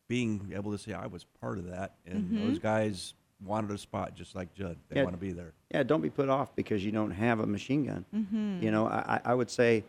being 0.07 0.51
able 0.55 0.71
to 0.71 0.77
say 0.77 0.93
I 0.93 1.07
was 1.07 1.23
part 1.41 1.57
of 1.57 1.65
that, 1.67 1.95
and 2.05 2.29
Mhm. 2.29 2.47
those 2.47 2.59
guys 2.59 3.13
wanted 3.43 3.71
a 3.71 3.77
spot 3.77 4.15
just 4.15 4.35
like 4.35 4.53
Judd. 4.53 4.77
They 4.89 4.97
Yeah. 4.97 5.03
want 5.03 5.15
to 5.15 5.19
be 5.19 5.31
there. 5.31 5.53
Yeah, 5.71 5.83
don't 5.83 6.01
be 6.01 6.09
put 6.09 6.29
off 6.29 6.55
because 6.55 6.83
you 6.85 6.91
don't 6.91 7.11
have 7.11 7.39
a 7.39 7.47
machine 7.47 7.85
gun. 7.85 8.05
Mhm. 8.13 8.61
You 8.61 8.71
know, 8.71 8.87
I, 8.87 9.17
I- 9.17 9.31
I 9.31 9.33
would 9.33 9.49
say 9.49 9.83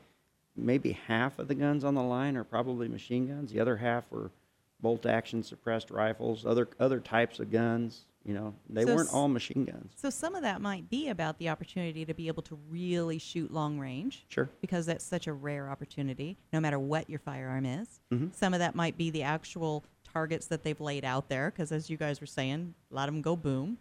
maybe 0.56 0.92
half 0.92 1.38
of 1.38 1.48
the 1.48 1.54
guns 1.54 1.84
on 1.84 1.94
the 1.94 2.02
line 2.02 2.36
are 2.36 2.44
probably 2.44 2.88
machine 2.88 3.26
guns. 3.26 3.52
The 3.52 3.60
other 3.60 3.76
half 3.76 4.10
were 4.10 4.30
bolt 4.80 5.04
action 5.06 5.42
suppressed 5.42 5.90
rifles, 5.90 6.44
other 6.46 6.68
other 6.78 7.00
types 7.00 7.38
of 7.40 7.50
guns. 7.50 8.06
You 8.24 8.32
know, 8.34 8.54
they 8.70 8.84
So 8.84 8.94
weren't 8.94 9.12
all 9.12 9.28
machine 9.28 9.66
guns. 9.66 9.92
So 9.96 10.08
some 10.08 10.34
of 10.34 10.42
that 10.42 10.62
might 10.62 10.88
be 10.88 11.08
about 11.08 11.38
the 11.38 11.50
opportunity 11.50 12.06
to 12.06 12.14
be 12.14 12.26
able 12.28 12.42
to 12.44 12.58
really 12.70 13.18
shoot 13.18 13.52
long 13.52 13.78
range. 13.78 14.24
Sure. 14.28 14.48
Because 14.62 14.86
that's 14.86 15.04
such 15.04 15.26
a 15.26 15.32
rare 15.32 15.68
opportunity, 15.68 16.38
no 16.52 16.58
matter 16.60 16.78
what 16.78 17.10
your 17.10 17.18
firearm 17.18 17.66
is. 17.66 18.00
Mhm. 18.10 18.34
Some 18.34 18.54
of 18.54 18.60
that 18.60 18.74
might 18.74 18.96
be 18.96 19.10
the 19.10 19.22
actual 19.22 19.84
targets 20.10 20.46
that 20.46 20.62
they've 20.62 20.80
laid 20.80 21.04
out 21.04 21.28
there, 21.28 21.50
because 21.50 21.70
as 21.70 21.90
you 21.90 21.96
guys 21.98 22.20
were 22.20 22.26
saying, 22.26 22.74
a 22.90 22.94
lot 22.94 23.08
of 23.08 23.14
them 23.14 23.20
go 23.20 23.36
boom. 23.36 23.76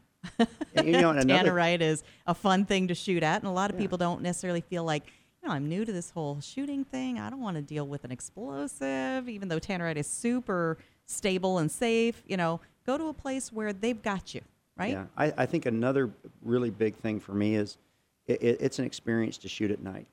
And, 0.75 0.87
you 0.87 0.93
know, 0.99 1.09
and 1.11 1.29
Tannerite 1.29 1.81
is 1.81 2.03
a 2.27 2.33
fun 2.33 2.65
thing 2.65 2.87
to 2.89 2.95
shoot 2.95 3.23
at, 3.23 3.41
and 3.41 3.47
a 3.47 3.51
lot 3.53 3.69
of 3.69 3.75
Yeah. 3.77 3.83
people 3.83 3.97
don't 3.97 4.21
necessarily 4.21 4.61
feel 4.61 4.83
like, 4.83 5.05
you 5.41 5.47
know, 5.47 5.53
I'm 5.53 5.69
new 5.69 5.85
to 5.85 5.91
this 5.91 6.09
whole 6.11 6.41
shooting 6.41 6.83
thing. 6.83 7.17
I 7.19 7.29
don't 7.29 7.41
want 7.41 7.55
to 7.55 7.61
deal 7.61 7.87
with 7.87 8.03
an 8.03 8.11
explosive, 8.11 9.29
even 9.29 9.47
though 9.47 9.59
Tannerite 9.59 9.97
is 9.97 10.07
super 10.07 10.77
stable 11.05 11.57
and 11.59 11.69
safe. 11.71 12.23
You 12.25 12.37
know, 12.37 12.61
go 12.85 12.97
to 12.97 13.07
a 13.07 13.13
place 13.13 13.51
where 13.51 13.73
they've 13.73 14.01
got 14.01 14.33
you, 14.33 14.41
right? 14.77 14.91
Yeah, 14.91 15.05
I, 15.17 15.33
I 15.37 15.45
think 15.45 15.65
another 15.65 16.09
really 16.41 16.69
big 16.69 16.95
thing 16.95 17.19
for 17.19 17.33
me 17.33 17.55
is 17.55 17.77
it, 18.27 18.41
it, 18.41 18.57
it's 18.61 18.79
an 18.79 18.85
experience 18.85 19.37
to 19.39 19.47
shoot 19.47 19.71
at 19.71 19.81
night, 19.81 20.07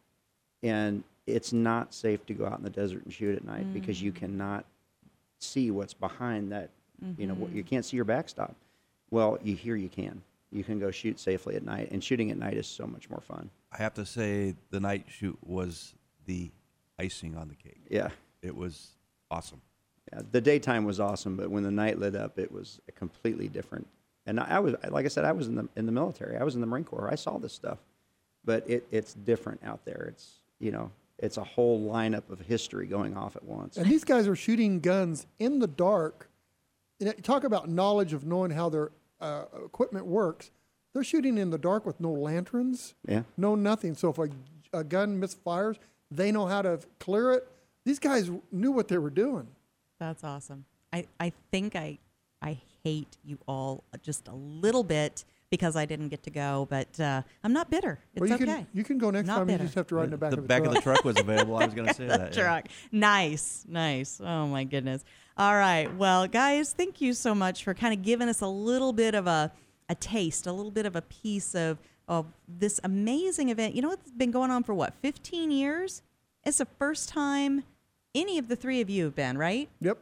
and 0.62 1.02
it's 1.26 1.52
not 1.52 1.94
safe 1.94 2.24
to 2.26 2.34
go 2.34 2.46
out 2.46 2.58
in 2.58 2.64
the 2.64 2.70
desert 2.70 3.04
and 3.04 3.12
shoot 3.12 3.36
at 3.36 3.44
night 3.44 3.72
because 3.72 4.02
you 4.02 4.12
mm. 4.12 4.16
cannot 4.16 4.64
see 5.38 5.70
what's 5.70 5.94
behind 5.94 6.52
that. 6.52 6.70
You 7.16 7.26
know, 7.26 7.34
you 7.34 7.46
mm-hmm. 7.46 7.60
can't 7.62 7.82
see 7.82 7.96
your 7.96 8.04
backstop. 8.04 8.54
Well, 9.10 9.38
you 9.42 9.56
here 9.56 9.74
you 9.74 9.88
can. 9.88 10.20
You 10.52 10.62
can 10.64 10.78
go 10.78 10.90
shoot 10.90 11.18
safely 11.18 11.56
at 11.56 11.62
night, 11.62 11.90
and 11.92 12.04
shooting 12.04 12.30
at 12.30 12.36
night 12.36 12.54
is 12.54 12.66
so 12.66 12.86
much 12.86 13.08
more 13.08 13.22
fun. 13.22 13.48
I 13.72 13.78
have 13.78 13.94
to 13.94 14.04
say, 14.04 14.54
the 14.70 14.80
night 14.80 15.06
shoot 15.08 15.38
was 15.46 15.94
the 16.26 16.50
icing 16.98 17.36
on 17.36 17.48
the 17.48 17.54
cake. 17.54 17.80
Yeah. 17.88 18.08
It 18.42 18.54
was 18.54 18.90
awesome. 19.30 19.62
Yeah, 20.12 20.20
the 20.32 20.40
daytime 20.40 20.84
was 20.84 20.98
awesome, 21.00 21.36
but 21.36 21.50
when 21.50 21.62
the 21.62 21.70
night 21.70 21.98
lit 21.98 22.16
up, 22.16 22.38
it 22.38 22.50
was 22.50 22.80
a 22.88 22.92
completely 22.92 23.48
different. 23.48 23.86
And 24.26 24.40
I, 24.40 24.56
I 24.56 24.58
was, 24.58 24.74
like 24.88 25.04
I 25.04 25.08
said, 25.08 25.24
I 25.24 25.32
was 25.32 25.46
in 25.48 25.54
the 25.54 25.68
in 25.76 25.86
the 25.86 25.92
military. 25.92 26.36
I 26.36 26.44
was 26.44 26.54
in 26.54 26.60
the 26.60 26.66
Marine 26.66 26.84
Corps. 26.84 27.08
I 27.10 27.14
saw 27.14 27.38
this 27.38 27.52
stuff, 27.52 27.78
but 28.44 28.68
it, 28.68 28.86
it's 28.90 29.14
different 29.14 29.60
out 29.64 29.84
there. 29.84 30.06
It's 30.08 30.40
you 30.58 30.72
know, 30.72 30.90
it's 31.18 31.36
a 31.36 31.44
whole 31.44 31.80
lineup 31.90 32.28
of 32.30 32.40
history 32.40 32.86
going 32.86 33.16
off 33.16 33.36
at 33.36 33.44
once. 33.44 33.76
And 33.76 33.90
these 33.90 34.04
guys 34.04 34.26
are 34.28 34.36
shooting 34.36 34.80
guns 34.80 35.26
in 35.38 35.58
the 35.58 35.66
dark. 35.66 36.28
You 36.98 37.12
talk 37.12 37.44
about 37.44 37.68
knowledge 37.68 38.12
of 38.12 38.24
knowing 38.26 38.50
how 38.50 38.68
their 38.68 38.90
uh, 39.20 39.44
equipment 39.64 40.06
works. 40.06 40.50
They're 40.92 41.04
shooting 41.04 41.38
in 41.38 41.50
the 41.50 41.56
dark 41.58 41.86
with 41.86 42.00
no 42.00 42.10
lanterns, 42.10 42.94
Yeah. 43.06 43.22
no 43.36 43.54
nothing. 43.54 43.94
So 43.94 44.10
if 44.10 44.18
a, 44.18 44.28
a 44.72 44.82
gun 44.84 45.20
misfires, 45.20 45.76
they 46.10 46.32
know 46.32 46.46
how 46.46 46.62
to 46.62 46.80
clear 46.98 47.30
it. 47.32 47.48
These 47.84 48.00
guys 48.00 48.30
knew 48.50 48.72
what 48.72 48.88
they 48.88 48.98
were 48.98 49.08
doing. 49.10 49.46
That's 50.00 50.24
awesome. 50.24 50.64
I, 50.92 51.06
I 51.20 51.32
think 51.52 51.76
I 51.76 51.98
I 52.42 52.58
hate 52.82 53.18
you 53.22 53.38
all 53.46 53.84
just 54.02 54.26
a 54.26 54.34
little 54.34 54.82
bit 54.82 55.24
because 55.50 55.76
I 55.76 55.84
didn't 55.84 56.08
get 56.08 56.22
to 56.22 56.30
go, 56.30 56.66
but 56.70 56.98
uh, 56.98 57.22
I'm 57.44 57.52
not 57.52 57.70
bitter. 57.70 57.98
It's 58.14 58.20
well, 58.20 58.28
you 58.28 58.34
okay. 58.36 58.44
can 58.46 58.66
you 58.72 58.82
can 58.82 58.98
go 58.98 59.10
next 59.10 59.26
Not 59.26 59.38
time. 59.38 59.46
bitter. 59.48 59.64
You 59.64 59.66
just 59.66 59.74
have 59.74 59.86
to 59.88 59.94
ride 59.96 60.04
in 60.04 60.10
the 60.10 60.16
back 60.16 60.30
the 60.30 60.38
of 60.38 60.42
the 60.44 60.48
back 60.48 60.62
truck. 60.62 60.68
of 60.68 60.74
the 60.74 60.80
truck 60.80 61.04
was 61.04 61.20
available. 61.20 61.56
I 61.56 61.66
was 61.66 61.74
going 61.74 61.88
to 61.88 61.94
say 61.94 62.06
the 62.06 62.18
that. 62.18 62.36
yeah. 62.36 62.42
truck. 62.42 62.66
Nice, 62.90 63.64
nice. 63.68 64.20
Oh 64.24 64.46
my 64.46 64.64
goodness. 64.64 65.04
All 65.36 65.54
right. 65.54 65.94
Well, 65.96 66.26
guys, 66.26 66.72
thank 66.72 67.00
you 67.00 67.12
so 67.12 67.34
much 67.34 67.62
for 67.64 67.74
kind 67.74 67.92
of 67.92 68.02
giving 68.02 68.28
us 68.28 68.40
a 68.40 68.48
little 68.48 68.92
bit 68.92 69.14
of 69.14 69.26
a 69.26 69.52
a 69.88 69.94
taste, 69.96 70.46
a 70.46 70.52
little 70.52 70.70
bit 70.70 70.86
of 70.86 70.96
a 70.96 71.02
piece 71.02 71.54
of 71.54 71.78
of 72.08 72.26
this 72.48 72.80
amazing 72.84 73.50
event. 73.50 73.74
You 73.74 73.82
know, 73.82 73.92
it's 73.92 74.10
been 74.10 74.30
going 74.30 74.50
on 74.50 74.62
for 74.64 74.74
what, 74.74 74.94
15 75.02 75.50
years? 75.50 76.02
It's 76.44 76.58
the 76.58 76.66
first 76.78 77.08
time 77.08 77.64
any 78.14 78.38
of 78.38 78.48
the 78.48 78.56
three 78.56 78.80
of 78.80 78.90
you 78.90 79.04
have 79.04 79.14
been, 79.14 79.38
right? 79.38 79.68
Yep. 79.80 79.98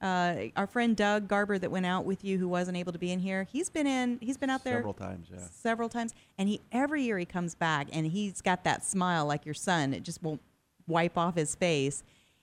Uh, 0.00 0.48
our 0.56 0.66
friend 0.66 0.96
Doug 0.96 1.28
Garber 1.28 1.58
that 1.58 1.70
went 1.70 1.84
out 1.84 2.06
with 2.06 2.24
you, 2.24 2.38
who 2.38 2.48
wasn't 2.48 2.76
able 2.76 2.92
to 2.92 2.98
be 2.98 3.12
in 3.12 3.18
here, 3.20 3.46
he's 3.52 3.68
been 3.68 3.86
in. 3.86 4.18
He's 4.22 4.38
been 4.38 4.48
out 4.48 4.64
there 4.64 4.76
Several 4.76 4.94
times, 4.94 5.28
yeah. 5.30 5.40
several 5.50 5.88
times, 5.90 6.14
and 6.38 6.48
he 6.48 6.60
every 6.72 7.02
year 7.02 7.18
he 7.18 7.26
comes 7.26 7.54
back 7.54 7.88
and 7.92 8.06
he's 8.06 8.40
got 8.40 8.64
that 8.64 8.82
smile 8.84 9.26
like 9.26 9.44
your 9.44 9.54
son. 9.54 9.92
It 9.92 10.02
just 10.02 10.22
won't 10.22 10.40
wipe 10.86 11.18
off 11.18 11.34
his 11.34 11.54
face. 11.54 12.02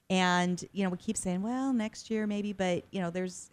And 0.09 0.63
you 0.71 0.83
know, 0.83 0.89
we 0.91 0.97
keep 0.97 1.17
saying, 1.17 1.41
well, 1.41 1.73
next 1.73 2.11
year 2.11 2.27
maybe, 2.27 2.53
but 2.53 2.83
you 2.91 3.01
know, 3.01 3.09
there's 3.09 3.49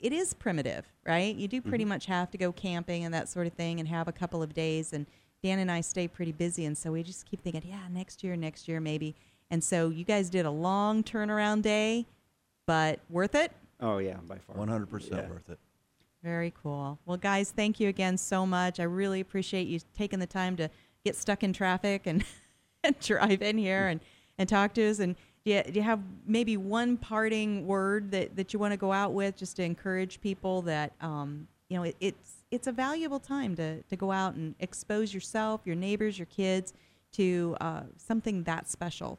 it 0.00 0.12
is 0.12 0.34
primitive, 0.34 0.86
right? 1.06 1.34
You 1.34 1.48
do 1.48 1.62
pretty 1.62 1.86
much 1.86 2.04
have 2.06 2.30
to 2.32 2.38
go 2.38 2.52
camping 2.52 3.04
and 3.04 3.14
that 3.14 3.30
sort 3.30 3.46
of 3.46 3.54
thing, 3.54 3.80
and 3.80 3.88
have 3.88 4.08
a 4.08 4.12
couple 4.12 4.42
of 4.42 4.52
days. 4.52 4.92
And 4.92 5.06
Dan 5.42 5.58
and 5.58 5.70
I 5.70 5.80
stay 5.80 6.06
pretty 6.06 6.32
busy, 6.32 6.66
and 6.66 6.76
so 6.76 6.92
we 6.92 7.02
just 7.02 7.24
keep 7.24 7.40
thinking, 7.42 7.62
yeah, 7.64 7.80
next 7.90 8.22
year, 8.22 8.36
next 8.36 8.68
year 8.68 8.78
maybe. 8.78 9.14
And 9.50 9.62
so 9.64 9.88
you 9.88 10.04
guys 10.04 10.28
did 10.30 10.46
a 10.46 10.50
long 10.50 11.02
turnaround 11.02 11.62
day, 11.62 12.06
but 12.66 13.00
worth 13.08 13.34
it. 13.34 13.52
Oh 13.80 13.98
yeah, 13.98 14.16
by 14.26 14.38
far. 14.38 14.56
100% 14.56 15.10
Yeah. 15.10 15.28
worth 15.28 15.48
it. 15.48 15.58
Very 16.22 16.52
cool. 16.62 16.98
Well, 17.06 17.16
guys, 17.16 17.52
thank 17.52 17.78
you 17.78 17.88
again 17.88 18.18
so 18.18 18.44
much. 18.44 18.80
I 18.80 18.82
really 18.82 19.20
appreciate 19.20 19.68
you 19.68 19.78
taking 19.96 20.18
the 20.18 20.26
time 20.26 20.56
to 20.56 20.68
get 21.04 21.14
stuck 21.16 21.42
in 21.44 21.52
traffic 21.52 22.06
and, 22.06 22.24
and 22.84 22.98
drive 22.98 23.40
in 23.40 23.56
here 23.56 23.86
and, 23.88 24.00
and 24.36 24.48
talk 24.48 24.74
to 24.74 24.90
us. 24.90 24.98
And 24.98 25.14
do 25.44 25.52
you, 25.52 25.62
do 25.62 25.72
you 25.74 25.82
have 25.82 26.00
maybe 26.26 26.56
one 26.56 26.96
parting 26.96 27.66
word 27.66 28.10
that, 28.10 28.34
that 28.36 28.52
you 28.52 28.58
want 28.58 28.72
to 28.72 28.76
go 28.76 28.92
out 28.92 29.12
with 29.12 29.36
just 29.36 29.56
to 29.56 29.62
encourage 29.62 30.20
people 30.20 30.60
that, 30.62 30.92
um, 31.00 31.46
you 31.68 31.76
know, 31.76 31.84
it, 31.84 31.96
it's, 32.00 32.32
it's 32.50 32.66
a 32.66 32.72
valuable 32.72 33.20
time 33.20 33.54
to, 33.54 33.82
to 33.84 33.96
go 33.96 34.10
out 34.10 34.34
and 34.34 34.56
expose 34.58 35.14
yourself, 35.14 35.60
your 35.64 35.76
neighbors, 35.76 36.18
your 36.18 36.26
kids 36.26 36.72
to 37.12 37.56
uh, 37.60 37.82
something 37.96 38.42
that 38.44 38.68
special. 38.68 39.18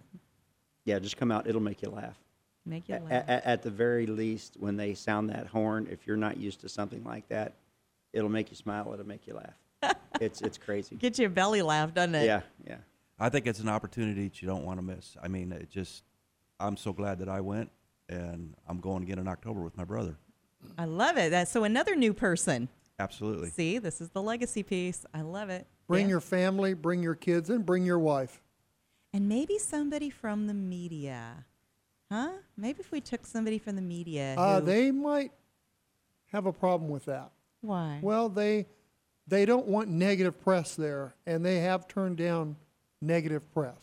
Yeah, 0.85 0.99
just 0.99 1.17
come 1.17 1.31
out. 1.31 1.47
It'll 1.47 1.61
make 1.61 1.81
you 1.81 1.89
laugh. 1.89 2.17
Make 2.65 2.89
you 2.89 2.95
laugh. 2.95 3.11
a- 3.27 3.47
at 3.47 3.61
the 3.63 3.69
very 3.71 4.05
least, 4.05 4.55
when 4.59 4.77
they 4.77 4.93
sound 4.93 5.29
that 5.29 5.47
horn, 5.47 5.87
if 5.89 6.05
you're 6.05 6.17
not 6.17 6.37
used 6.37 6.61
to 6.61 6.69
something 6.69 7.03
like 7.03 7.27
that, 7.29 7.53
it'll 8.13 8.29
make 8.29 8.49
you 8.49 8.55
smile. 8.55 8.91
It'll 8.93 9.07
make 9.07 9.27
you 9.27 9.35
laugh. 9.35 9.95
it's 10.21 10.41
it's 10.41 10.57
crazy. 10.57 10.95
Get 10.95 11.17
your 11.17 11.29
belly 11.29 11.61
laugh, 11.61 11.93
doesn't 11.93 12.15
it? 12.15 12.25
Yeah, 12.25 12.41
yeah. 12.67 12.77
I 13.19 13.29
think 13.29 13.47
it's 13.47 13.59
an 13.59 13.69
opportunity 13.69 14.25
that 14.25 14.41
you 14.41 14.47
don't 14.47 14.63
want 14.65 14.77
to 14.79 14.81
miss. 14.83 15.15
I 15.21 15.27
mean, 15.27 15.51
it 15.51 15.69
just, 15.69 16.03
I'm 16.59 16.77
so 16.77 16.93
glad 16.93 17.19
that 17.19 17.27
I 17.29 17.41
went, 17.41 17.69
and 18.07 18.55
I'm 18.67 18.79
going 18.79 19.03
again 19.03 19.19
in 19.19 19.27
October 19.27 19.61
with 19.61 19.75
my 19.75 19.83
brother. 19.83 20.15
I 20.77 20.85
love 20.85 21.17
it. 21.17 21.29
That's 21.31 21.51
so 21.51 21.63
another 21.65 21.95
new 21.95 22.13
person. 22.13 22.69
Absolutely. 22.99 23.49
See, 23.49 23.77
this 23.79 24.01
is 24.01 24.09
the 24.09 24.21
legacy 24.21 24.61
piece. 24.63 25.05
I 25.13 25.21
love 25.21 25.49
it. 25.49 25.65
Bring 25.87 26.05
Yeah. 26.05 26.09
your 26.11 26.19
family, 26.21 26.73
bring 26.73 27.01
your 27.01 27.15
kids, 27.15 27.49
and 27.49 27.65
bring 27.65 27.85
your 27.85 27.99
wife. 27.99 28.41
and 29.11 29.27
maybe 29.27 29.57
somebody 29.57 30.11
from 30.11 30.45
the 30.45 30.53
media, 30.53 31.43
huh? 32.11 32.29
Maybe 32.55 32.79
if 32.79 32.91
we 32.91 33.01
took 33.01 33.25
somebody 33.25 33.57
from 33.57 33.75
the 33.75 33.81
media, 33.81 34.35
Uh, 34.37 34.59
they 34.59 34.91
might 34.91 35.31
have 36.27 36.45
a 36.45 36.53
problem 36.53 36.91
with 36.91 37.05
that. 37.05 37.31
why? 37.61 37.99
Well, 38.03 38.29
they 38.29 38.67
they 39.27 39.45
don't 39.45 39.65
want 39.67 39.89
negative 39.89 40.39
press 40.41 40.75
there, 40.75 41.15
and 41.25 41.43
they 41.43 41.59
have 41.61 41.87
turned 41.87 42.17
down 42.17 42.55
negative 43.01 43.51
press. 43.51 43.77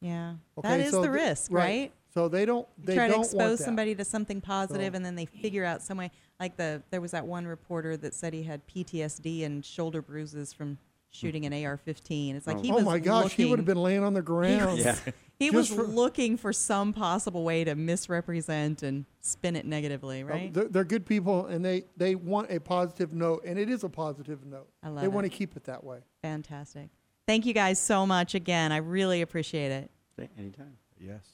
yeah, 0.00 0.34
Okay, 0.58 0.68
that 0.68 0.80
is 0.80 0.90
so 0.90 1.02
the 1.02 1.08
th- 1.08 1.20
risk, 1.28 1.52
right? 1.52 1.92
So 2.12 2.28
they 2.28 2.44
don't 2.44 2.66
You 2.78 2.84
they 2.86 2.94
try 2.96 3.06
to 3.06 3.12
don't 3.12 3.18
want 3.20 3.32
expose 3.34 3.58
that. 3.60 3.64
somebody 3.64 3.94
to 3.94 4.04
something 4.04 4.40
positive, 4.40 4.92
So- 4.92 4.96
and 4.96 5.04
then 5.06 5.14
they 5.14 5.26
figure 5.26 5.64
out 5.64 5.82
some 5.82 5.98
way. 5.98 6.10
Like 6.40 6.56
the 6.56 6.82
there 6.90 7.00
was 7.00 7.12
that 7.12 7.26
one 7.26 7.46
reporter 7.46 7.96
that 7.96 8.14
said 8.14 8.34
he 8.34 8.42
had 8.42 8.66
PTSD 8.66 9.44
and 9.44 9.64
shoulder 9.64 10.02
bruises 10.02 10.52
from 10.52 10.78
shooting 11.10 11.46
an 11.46 11.52
AR-15. 11.52 12.34
It's 12.34 12.46
like 12.46 12.60
he 12.60 12.72
oh 12.72 12.76
was 12.76 12.84
my 12.84 12.98
gosh, 12.98 13.32
he 13.32 13.44
would 13.44 13.58
have 13.60 13.66
been 13.66 13.82
laying 13.82 14.02
on 14.02 14.14
the 14.14 14.22
ground. 14.22 14.78
Yeah. 14.78 14.96
He 15.36 15.50
was 15.50 15.68
for- 15.68 15.82
looking 15.82 16.36
for 16.36 16.52
some 16.52 16.92
possible 16.92 17.42
way 17.42 17.64
to 17.64 17.74
misrepresent 17.74 18.84
and 18.84 19.04
spin 19.20 19.56
it 19.56 19.66
negatively, 19.66 20.22
Uh, 20.22 20.26
right? 20.26 20.54
They're, 20.54 20.68
they're 20.68 20.84
good 20.84 21.04
people, 21.04 21.46
and 21.46 21.64
they, 21.64 21.82
they 21.96 22.14
want 22.14 22.52
a 22.52 22.60
positive 22.60 23.12
note, 23.12 23.42
and 23.44 23.58
it 23.58 23.68
is 23.68 23.82
a 23.82 23.88
positive 23.88 24.46
note. 24.46 24.68
I 24.80 24.90
love 24.90 25.02
they 25.02 25.08
want 25.08 25.24
to 25.24 25.28
keep 25.28 25.56
it 25.56 25.64
that 25.64 25.82
way. 25.82 25.98
Fantastic. 26.22 26.88
Thank 27.26 27.46
you 27.46 27.52
guys 27.52 27.80
so 27.80 28.06
much 28.06 28.36
again. 28.36 28.70
I 28.70 28.76
really 28.76 29.22
appreciate 29.22 29.72
it. 29.72 29.90
Anytime. 30.38 30.76
Yes. 31.00 31.26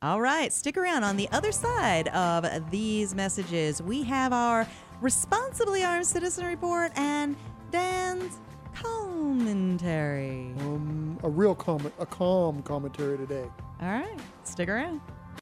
All 0.00 0.20
right, 0.20 0.52
stick 0.52 0.76
around. 0.76 1.02
On 1.02 1.16
the 1.16 1.28
other 1.32 1.50
side 1.50 2.06
of 2.08 2.70
these 2.70 3.16
messages, 3.16 3.82
we 3.82 4.04
have 4.04 4.32
our 4.32 4.64
Responsibly 5.00 5.82
Armed 5.82 6.06
Citizen 6.06 6.44
Report 6.46 6.92
and 6.94 7.34
Dan's 7.72 8.38
commentary. 8.76 10.54
Um, 10.60 11.18
a 11.24 11.28
real 11.28 11.52
comment, 11.52 11.92
a 11.98 12.06
calm 12.06 12.62
commentary 12.62 13.18
today. 13.18 13.46
All 13.82 13.88
right, 13.88 14.20
stick 14.44 14.68
around. 14.68 15.00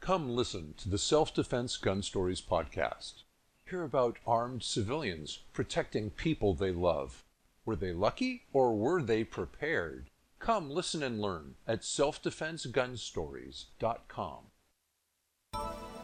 Come 0.00 0.30
listen 0.30 0.74
to 0.78 0.88
the 0.88 0.98
Self 0.98 1.34
Defense 1.34 1.76
Gun 1.76 2.02
Stories 2.02 2.40
podcast. 2.40 3.24
Hear 3.68 3.82
about 3.82 4.18
armed 4.26 4.62
civilians 4.62 5.40
protecting 5.52 6.08
people 6.10 6.54
they 6.54 6.72
love. 6.72 7.24
Were 7.64 7.76
they 7.76 7.92
lucky 7.92 8.44
or 8.52 8.74
were 8.74 9.02
they 9.02 9.22
prepared? 9.24 10.10
Come 10.38 10.70
listen 10.70 11.02
and 11.02 11.20
learn 11.20 11.56
at 11.66 11.82
selfdefensegunstories.com. 11.82 14.38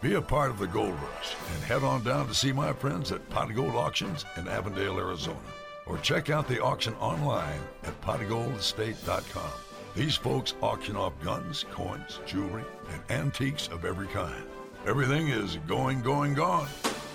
Be 0.03 0.14
a 0.14 0.20
part 0.20 0.51
of 0.51 0.59
the 0.59 0.66
gold 0.66 0.92
rush 0.92 1.34
and 1.55 1.62
head 1.64 1.82
on 1.82 2.05
down 2.05 2.28
to 2.28 2.34
see 2.34 2.53
my 2.53 2.74
friends 2.74 3.11
at 3.12 3.30
Pot 3.30 3.49
of 3.51 3.57
Gold 3.57 3.74
Auctions 3.74 4.26
in 4.36 4.47
Avondale, 4.49 4.99
Arizona. 4.99 5.38
Or 5.86 5.97
check 5.99 6.28
out 6.28 6.47
the 6.47 6.62
auction 6.62 6.92
online 6.95 7.61
at 7.84 7.99
potofgoldestate.com. 8.03 9.63
These 9.95 10.16
folks 10.16 10.55
auction 10.61 10.97
off 10.97 11.12
guns, 11.22 11.64
coins, 11.70 12.18
jewelry, 12.26 12.64
and 12.90 13.01
antiques 13.11 13.68
of 13.68 13.84
every 13.84 14.09
kind. 14.09 14.42
Everything 14.86 15.28
is 15.28 15.59
going, 15.68 16.03
going, 16.03 16.34
gone. 16.34 16.66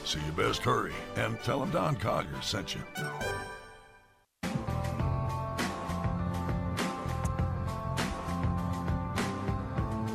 So 0.06 0.18
you 0.26 0.32
best 0.32 0.62
hurry 0.62 0.94
and 1.18 1.38
tell 1.42 1.60
them 1.60 1.72
Don 1.72 1.98
Collier 1.98 2.42
sent 2.42 2.76
you. 2.76 2.82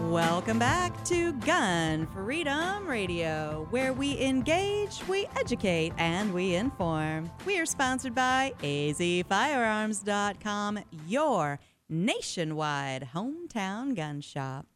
Welcome 0.08 0.58
back 0.58 1.04
to 1.04 1.34
Gun 1.34 2.06
Freedom 2.06 2.86
Radio, 2.86 3.66
where 3.70 3.92
we 3.92 4.18
engage, 4.22 5.06
we 5.06 5.26
educate, 5.36 5.92
and 5.98 6.32
we 6.32 6.54
inform. 6.54 7.30
We 7.44 7.58
are 7.58 7.66
sponsored 7.66 8.14
by 8.14 8.54
azfirearms.com, 8.62 10.78
your 11.06 11.58
nationwide 11.88 13.10
hometown 13.14 13.94
gun 13.94 14.20
shop. 14.20 14.66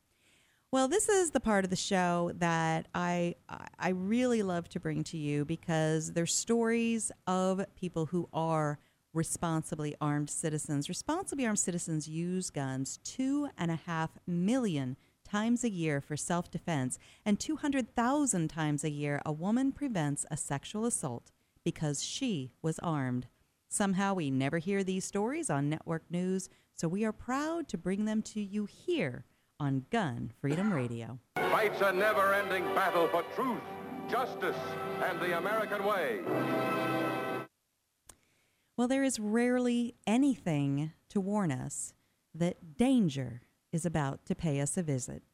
Well, 0.70 0.86
this 0.86 1.08
is 1.08 1.30
the 1.30 1.40
part 1.40 1.64
of 1.64 1.70
the 1.70 1.76
show 1.76 2.32
that 2.36 2.88
I 2.94 3.36
I 3.78 3.90
really 3.90 4.42
love 4.42 4.68
to 4.70 4.80
bring 4.80 5.02
to 5.04 5.16
you 5.16 5.44
because 5.44 6.12
they're 6.12 6.26
stories 6.26 7.10
of 7.26 7.64
people 7.74 8.06
who 8.06 8.28
are 8.32 8.78
responsibly 9.14 9.94
armed 10.00 10.28
citizens. 10.28 10.88
Responsibly 10.88 11.46
armed 11.46 11.58
citizens 11.58 12.06
use 12.06 12.50
guns 12.50 12.98
two 13.02 13.48
and 13.56 13.70
a 13.70 13.76
half 13.86 14.10
million 14.26 14.96
times 15.24 15.64
a 15.64 15.70
year 15.70 16.00
for 16.00 16.16
self 16.16 16.50
defense, 16.50 16.98
and 17.24 17.38
200,000 17.38 18.48
times 18.48 18.84
a 18.84 18.90
year 18.90 19.20
a 19.24 19.32
woman 19.32 19.72
prevents 19.72 20.24
a 20.30 20.36
sexual 20.36 20.84
assault 20.84 21.30
because 21.64 22.02
she 22.02 22.52
was 22.62 22.78
armed. 22.80 23.26
Somehow 23.68 24.14
we 24.14 24.30
never 24.30 24.58
hear 24.58 24.82
these 24.82 25.04
stories 25.04 25.50
on 25.50 25.68
network 25.68 26.04
news, 26.10 26.48
so 26.78 26.86
we 26.86 27.04
are 27.04 27.12
proud 27.12 27.66
to 27.68 27.76
bring 27.76 28.04
them 28.04 28.22
to 28.22 28.40
you 28.40 28.66
here 28.66 29.24
on 29.58 29.84
Gun 29.90 30.30
Freedom 30.40 30.72
Radio. 30.72 31.18
Fights 31.34 31.80
a 31.80 31.92
never 31.92 32.32
ending 32.34 32.62
battle 32.74 33.08
for 33.08 33.24
truth, 33.34 33.60
justice, 34.08 34.56
and 35.02 35.18
the 35.20 35.36
American 35.38 35.84
way. 35.84 36.20
Well, 38.76 38.86
there 38.86 39.02
is 39.02 39.18
rarely 39.18 39.96
anything 40.06 40.92
to 41.08 41.20
warn 41.20 41.50
us 41.50 41.94
that 42.32 42.76
danger 42.76 43.42
is 43.72 43.84
about 43.84 44.24
to 44.26 44.36
pay 44.36 44.60
us 44.60 44.76
a 44.76 44.82
visit. 44.84 45.24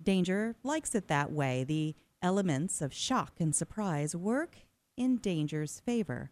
Danger 0.00 0.54
likes 0.62 0.94
it 0.94 1.08
that 1.08 1.32
way. 1.32 1.64
The 1.64 1.96
elements 2.22 2.80
of 2.80 2.94
shock 2.94 3.40
and 3.40 3.54
surprise 3.56 4.14
work 4.14 4.58
in 4.96 5.16
danger's 5.16 5.80
favor, 5.80 6.30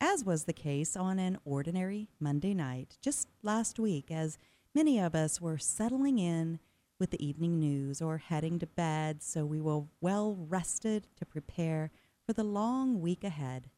as 0.00 0.24
was 0.24 0.44
the 0.44 0.52
case 0.52 0.96
on 0.96 1.18
an 1.18 1.38
ordinary 1.44 2.08
Monday 2.20 2.54
night 2.54 2.96
just 3.00 3.28
last 3.42 3.78
week 3.78 4.10
as 4.10 4.38
many 4.74 4.98
of 4.98 5.14
us 5.14 5.40
were 5.40 5.58
settling 5.58 6.18
in 6.18 6.58
with 6.98 7.10
the 7.10 7.24
evening 7.24 7.58
news 7.58 8.00
or 8.02 8.18
heading 8.18 8.58
to 8.58 8.66
bed 8.66 9.22
so 9.22 9.44
we 9.44 9.60
were 9.60 9.82
well 10.00 10.36
rested 10.48 11.08
to 11.16 11.24
prepare 11.24 11.90
for 12.26 12.32
the 12.32 12.44
long 12.44 13.00
week 13.00 13.24
ahead. 13.24 13.70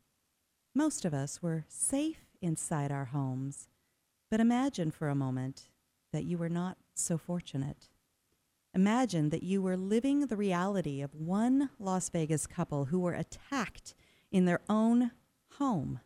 Most 0.75 1.05
of 1.05 1.15
us 1.15 1.43
were 1.43 1.65
safe 1.69 2.27
inside 2.41 2.91
our 2.91 3.07
homes, 3.07 3.69
but 4.31 4.41
imagine 4.41 4.91
for 4.91 5.09
a 5.09 5.15
moment 5.15 5.69
that 6.13 6.25
you 6.25 6.37
were 6.37 6.49
not 6.49 6.77
so 6.95 7.17
fortunate. 7.17 7.89
Imagine 8.75 9.31
that 9.31 9.43
you 9.43 9.61
were 9.63 9.77
living 9.77 10.27
the 10.27 10.37
reality 10.37 11.01
of 11.01 11.15
one 11.15 11.71
Las 11.79 12.09
Vegas 12.09 12.47
couple 12.47 12.87
who 12.87 13.01
were 13.01 13.15
attacked 13.15 13.95
in 14.31 14.45
their 14.45 14.61
own 14.69 15.11
home. 15.59 16.01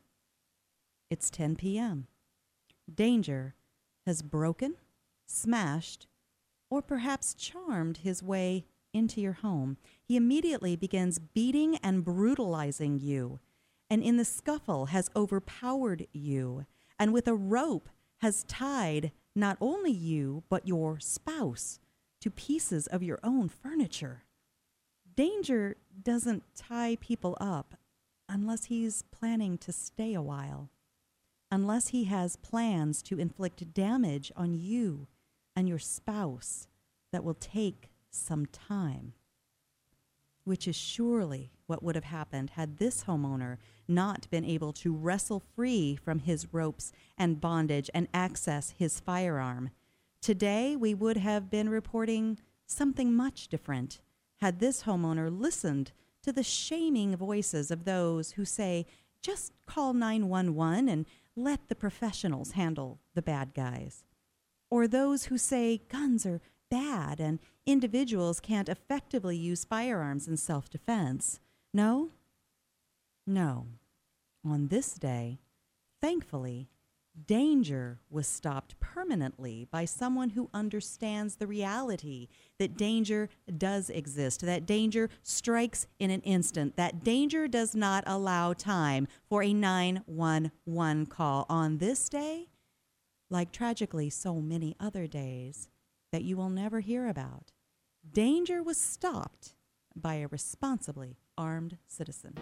It's 1.15 1.31
10 1.31 1.55
p.m. 1.55 2.09
Danger 2.93 3.55
has 4.05 4.21
broken, 4.21 4.75
smashed, 5.29 6.09
or 6.69 6.83
perhaps 6.83 7.35
charmed 7.35 7.99
his 7.99 8.21
way 8.21 8.65
into 8.93 9.21
your 9.21 9.35
home. 9.35 9.77
He 10.03 10.17
immediately 10.17 10.75
begins 10.75 11.21
beating 11.21 11.77
and 11.77 12.05
brutalizing 12.05 12.99
you, 12.99 13.39
and 13.89 14.03
in 14.03 14.17
the 14.17 14.25
scuffle 14.25 14.87
has 14.87 15.09
overpowered 15.15 16.09
you, 16.13 16.67
and 16.99 17.13
with 17.13 17.29
a 17.29 17.37
rope 17.37 17.89
has 18.19 18.43
tied 18.43 19.13
not 19.37 19.57
only 19.61 19.93
you, 19.93 20.43
but 20.49 20.67
your 20.67 20.99
spouse 20.99 21.79
to 22.23 22.29
pieces 22.29 22.89
of 22.89 23.05
your 23.05 23.21
own 23.23 23.49
furniture. 23.49 24.25
Danger 25.15 25.77
doesn't 26.03 26.43
tie 26.57 26.97
people 27.01 27.37
up 27.41 27.77
unless 28.29 28.65
he's 28.65 29.03
planning 29.13 29.57
to 29.59 29.71
stay 29.71 30.13
a 30.13 30.21
while, 30.21 30.71
unless 31.55 31.89
he 31.89 32.05
has 32.05 32.35
plans 32.35 33.01
to 33.01 33.21
inflict 33.21 33.73
damage 33.73 34.33
on 34.35 34.55
you 34.55 35.07
and 35.55 35.69
your 35.69 35.79
spouse 35.79 36.67
that 37.13 37.23
will 37.23 37.35
take 37.35 37.91
some 38.11 38.45
time. 38.47 39.13
Which 40.43 40.67
is 40.67 40.75
surely 40.75 41.53
what 41.69 41.81
would 41.81 41.95
have 41.95 42.05
happened 42.05 42.51
had 42.51 42.79
this 42.79 43.05
homeowner 43.05 43.59
not 43.87 44.29
been 44.31 44.45
able 44.45 44.73
to 44.73 44.93
wrestle 44.93 45.45
free 45.55 45.95
from 45.95 46.19
his 46.19 46.53
ropes 46.53 46.91
and 47.17 47.41
bondage 47.41 47.89
and 47.95 48.09
access 48.13 48.75
his 48.77 48.99
firearm. 48.99 49.71
Today, 50.21 50.75
we 50.75 50.93
would 50.93 51.19
have 51.19 51.51
been 51.51 51.69
reporting 51.69 52.41
something 52.67 53.15
much 53.15 53.47
different 53.47 54.01
had 54.39 54.59
this 54.59 54.83
homeowner 54.83 55.31
listened 55.31 55.93
to 56.25 56.33
the 56.33 56.43
shaming 56.43 57.17
voices 57.17 57.71
of 57.71 57.85
those 57.85 58.33
who 58.33 58.45
say, 58.45 58.87
just 59.23 59.53
call 59.67 59.95
911 59.95 60.89
and 60.89 61.07
let 61.37 61.69
the 61.69 61.75
professionals 61.75 62.53
handle 62.53 63.01
the 63.15 63.23
bad 63.23 63.55
guys. 63.55 64.05
Or 64.71 64.87
those 64.87 65.25
who 65.25 65.39
say 65.39 65.83
guns 65.89 66.27
are 66.27 66.41
bad 66.71 67.21
and 67.21 67.39
individuals 67.67 68.41
can't 68.41 68.69
effectively 68.69 69.37
use 69.37 69.65
firearms 69.65 70.27
in 70.27 70.37
self 70.37 70.71
defense. 70.71 71.41
No? 71.73 72.11
No. 73.27 73.67
On 74.45 74.69
this 74.69 74.95
day, 74.95 75.41
thankfully, 76.01 76.69
Danger 77.27 78.01
was 78.11 78.27
stopped 78.27 78.79
permanently 78.81 79.69
by 79.71 79.85
someone 79.85 80.31
who 80.31 80.51
understands 80.53 81.37
the 81.37 81.47
reality 81.47 82.29
that 82.59 82.77
danger 82.77 83.29
does 83.57 83.89
exist, 83.89 84.41
that 84.41 84.67
danger 84.67 85.09
strikes 85.23 85.87
in 86.01 86.11
an 86.11 86.23
instant, 86.23 86.77
that 86.77 87.05
danger 87.05 87.47
does 87.47 87.75
not 87.75 88.03
allow 88.07 88.53
time 88.53 89.07
for 89.29 89.45
a 89.45 89.55
911 89.55 91.07
call 91.07 91.47
on 91.49 91.79
this 91.79 92.09
day, 92.09 92.49
like 93.31 93.53
tragically 93.53 94.11
so 94.11 94.41
many 94.41 94.75
other 94.81 95.07
days 95.07 95.69
that 96.11 96.25
you 96.25 96.37
will 96.37 96.51
never 96.51 96.81
hear 96.81 97.07
about. 97.07 97.53
Danger 98.13 98.61
was 98.61 98.77
stopped 98.77 99.55
by 99.95 100.17
a 100.17 100.29
responsibly 100.29 101.17
armed 101.39 101.79
citizen. 101.87 102.35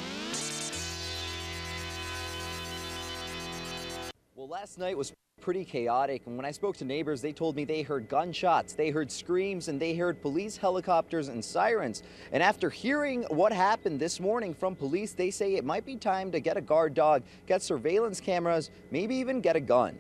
Well, 4.43 4.49
last 4.49 4.77
night 4.77 4.99
was 4.99 5.13
pretty 5.41 5.65
chaotic, 5.65 6.27
and 6.27 6.37
when 6.37 6.45
I 6.45 6.51
spoke 6.51 6.77
to 6.79 6.85
neighbors, 6.85 7.23
they 7.23 7.33
told 7.33 7.55
me 7.55 7.65
they 7.65 7.83
heard 7.83 8.09
gunshots, 8.09 8.73
they 8.73 8.91
heard 8.91 9.09
screams, 9.09 9.69
and 9.69 9.79
they 9.79 9.95
heard 9.95 10.21
police 10.21 10.57
helicopters 10.57 11.29
and 11.29 11.45
sirens. 11.45 12.03
And 12.33 12.43
after 12.43 12.69
hearing 12.69 13.23
what 13.29 13.53
happened 13.53 14.01
this 14.01 14.19
morning 14.19 14.53
from 14.53 14.75
police, 14.75 15.13
they 15.13 15.31
say 15.31 15.55
it 15.55 15.65
might 15.65 15.87
be 15.87 15.95
time 15.95 16.33
to 16.33 16.41
get 16.41 16.57
a 16.57 16.61
guard 16.61 16.93
dog, 16.93 17.23
get 17.47 17.63
surveillance 17.63 18.21
cameras, 18.21 18.71
maybe 18.91 19.15
even 19.15 19.41
get 19.41 19.55
a 19.55 19.61
gun. 19.61 19.97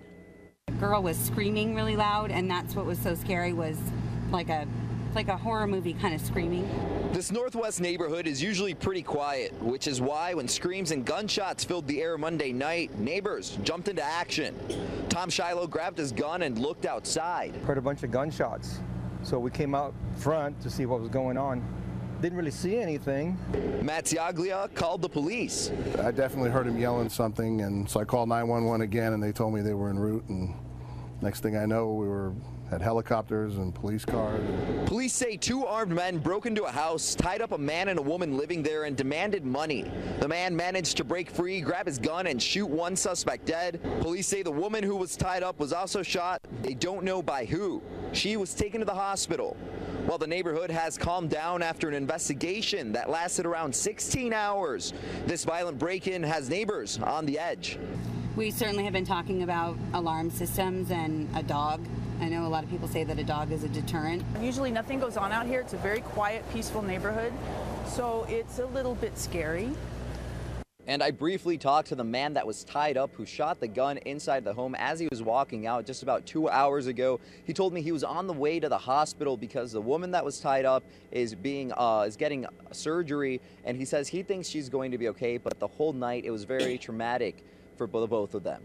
The 0.66 0.72
girl 0.72 1.04
was 1.04 1.16
screaming 1.16 1.76
really 1.76 1.94
loud, 1.94 2.32
and 2.32 2.50
that's 2.50 2.74
what 2.74 2.84
was 2.84 2.98
so 2.98 3.14
scary 3.14 3.52
was 3.52 3.78
like 4.32 4.48
a 4.48 4.66
like 5.14 5.28
a 5.28 5.36
horror 5.36 5.66
movie 5.66 5.94
kind 5.94 6.14
of 6.14 6.20
screaming. 6.20 6.68
This 7.12 7.30
northwest 7.30 7.80
neighborhood 7.80 8.26
is 8.26 8.42
usually 8.42 8.74
pretty 8.74 9.02
quiet, 9.02 9.52
which 9.62 9.86
is 9.86 10.00
why 10.00 10.34
when 10.34 10.48
screams 10.48 10.90
and 10.90 11.04
gunshots 11.04 11.64
filled 11.64 11.86
the 11.86 12.00
air 12.00 12.16
Monday 12.16 12.52
night, 12.52 12.98
neighbors 12.98 13.58
jumped 13.62 13.88
into 13.88 14.02
action. 14.02 14.56
Tom 15.08 15.28
Shiloh 15.28 15.66
grabbed 15.66 15.98
his 15.98 16.12
gun 16.12 16.42
and 16.42 16.58
looked 16.58 16.86
outside. 16.86 17.54
Heard 17.66 17.78
a 17.78 17.82
bunch 17.82 18.02
of 18.02 18.10
gunshots. 18.10 18.80
So 19.22 19.38
we 19.38 19.50
came 19.50 19.74
out 19.74 19.94
front 20.16 20.60
to 20.62 20.70
see 20.70 20.86
what 20.86 21.00
was 21.00 21.08
going 21.08 21.36
on. 21.36 21.62
Didn't 22.20 22.38
really 22.38 22.50
see 22.50 22.78
anything. 22.78 23.36
Matt 23.82 24.04
Ziaglia 24.06 24.72
called 24.74 25.02
the 25.02 25.08
police. 25.08 25.70
I 25.98 26.12
definitely 26.12 26.50
heard 26.50 26.66
him 26.66 26.78
yelling 26.78 27.08
something, 27.08 27.62
and 27.62 27.88
so 27.90 28.00
I 28.00 28.04
called 28.04 28.28
911 28.28 28.82
again, 28.82 29.12
and 29.12 29.22
they 29.22 29.32
told 29.32 29.54
me 29.54 29.60
they 29.60 29.74
were 29.74 29.90
en 29.90 29.98
route. 29.98 30.24
And 30.28 30.54
next 31.20 31.40
thing 31.40 31.56
I 31.56 31.66
know, 31.66 31.92
we 31.92 32.06
were 32.06 32.32
had 32.72 32.80
helicopters 32.80 33.58
and 33.58 33.74
police 33.74 34.02
cars. 34.02 34.40
Police 34.86 35.12
say 35.12 35.36
two 35.36 35.66
armed 35.66 35.92
men 35.92 36.16
broke 36.16 36.46
into 36.46 36.64
a 36.64 36.70
house, 36.70 37.14
tied 37.14 37.42
up 37.42 37.52
a 37.52 37.58
man 37.58 37.88
and 37.88 37.98
a 37.98 38.02
woman 38.02 38.38
living 38.38 38.62
there, 38.62 38.84
and 38.84 38.96
demanded 38.96 39.44
money. 39.44 39.92
The 40.20 40.28
man 40.28 40.56
managed 40.56 40.96
to 40.96 41.04
break 41.04 41.30
free, 41.30 41.60
grab 41.60 41.84
his 41.84 41.98
gun, 41.98 42.26
and 42.28 42.42
shoot 42.42 42.66
one 42.66 42.96
suspect 42.96 43.44
dead. 43.44 43.78
Police 44.00 44.26
say 44.26 44.42
the 44.42 44.50
woman 44.50 44.82
who 44.82 44.96
was 44.96 45.16
tied 45.16 45.42
up 45.42 45.60
was 45.60 45.74
also 45.74 46.02
shot. 46.02 46.40
They 46.62 46.72
don't 46.72 47.04
know 47.04 47.22
by 47.22 47.44
who. 47.44 47.82
She 48.12 48.38
was 48.38 48.54
taken 48.54 48.80
to 48.80 48.86
the 48.86 48.94
hospital. 48.94 49.54
While 50.06 50.18
the 50.18 50.26
neighborhood 50.26 50.70
has 50.70 50.96
calmed 50.96 51.28
down 51.28 51.62
after 51.62 51.88
an 51.88 51.94
investigation 51.94 52.92
that 52.92 53.10
lasted 53.10 53.44
around 53.44 53.74
16 53.74 54.32
hours, 54.32 54.94
this 55.26 55.44
violent 55.44 55.78
break 55.78 56.08
in 56.08 56.22
has 56.22 56.48
neighbors 56.48 56.98
on 57.02 57.26
the 57.26 57.38
edge. 57.38 57.78
We 58.34 58.50
certainly 58.50 58.84
have 58.84 58.94
been 58.94 59.04
talking 59.04 59.42
about 59.42 59.76
alarm 59.92 60.30
systems 60.30 60.90
and 60.90 61.28
a 61.36 61.42
dog. 61.42 61.86
I 62.22 62.28
know 62.28 62.46
a 62.46 62.48
lot 62.48 62.62
of 62.62 62.70
people 62.70 62.86
say 62.86 63.02
that 63.02 63.18
a 63.18 63.24
dog 63.24 63.50
is 63.50 63.64
a 63.64 63.68
deterrent. 63.68 64.22
Usually 64.40 64.70
nothing 64.70 65.00
goes 65.00 65.16
on 65.16 65.32
out 65.32 65.44
here. 65.44 65.58
It's 65.58 65.72
a 65.72 65.78
very 65.78 66.02
quiet, 66.02 66.48
peaceful 66.52 66.80
neighborhood, 66.80 67.32
so 67.84 68.24
it's 68.28 68.60
a 68.60 68.66
little 68.66 68.94
bit 68.94 69.18
scary. 69.18 69.70
And 70.86 71.02
I 71.02 71.10
briefly 71.10 71.58
talked 71.58 71.88
to 71.88 71.96
the 71.96 72.04
man 72.04 72.34
that 72.34 72.46
was 72.46 72.62
tied 72.62 72.96
up 72.96 73.10
who 73.16 73.26
shot 73.26 73.58
the 73.58 73.66
gun 73.66 73.96
inside 73.98 74.44
the 74.44 74.54
home 74.54 74.76
as 74.76 75.00
he 75.00 75.08
was 75.10 75.20
walking 75.20 75.66
out 75.66 75.84
just 75.84 76.04
about 76.04 76.24
two 76.24 76.48
hours 76.48 76.86
ago. 76.86 77.18
He 77.44 77.52
told 77.52 77.72
me 77.72 77.82
he 77.82 77.90
was 77.90 78.04
on 78.04 78.28
the 78.28 78.32
way 78.32 78.60
to 78.60 78.68
the 78.68 78.78
hospital 78.78 79.36
because 79.36 79.72
the 79.72 79.80
woman 79.80 80.12
that 80.12 80.24
was 80.24 80.38
tied 80.38 80.64
up 80.64 80.84
is 81.10 81.34
being 81.34 81.72
uh, 81.76 82.04
is 82.06 82.14
getting 82.14 82.46
surgery, 82.70 83.40
and 83.64 83.76
he 83.76 83.84
says 83.84 84.06
he 84.06 84.22
thinks 84.22 84.46
she's 84.46 84.68
going 84.68 84.92
to 84.92 84.98
be 84.98 85.08
okay. 85.08 85.38
But 85.38 85.58
the 85.58 85.66
whole 85.66 85.92
night 85.92 86.24
it 86.24 86.30
was 86.30 86.44
very 86.44 86.78
traumatic 86.78 87.44
for 87.76 87.88
both 87.88 88.34
of 88.34 88.44
them. 88.44 88.62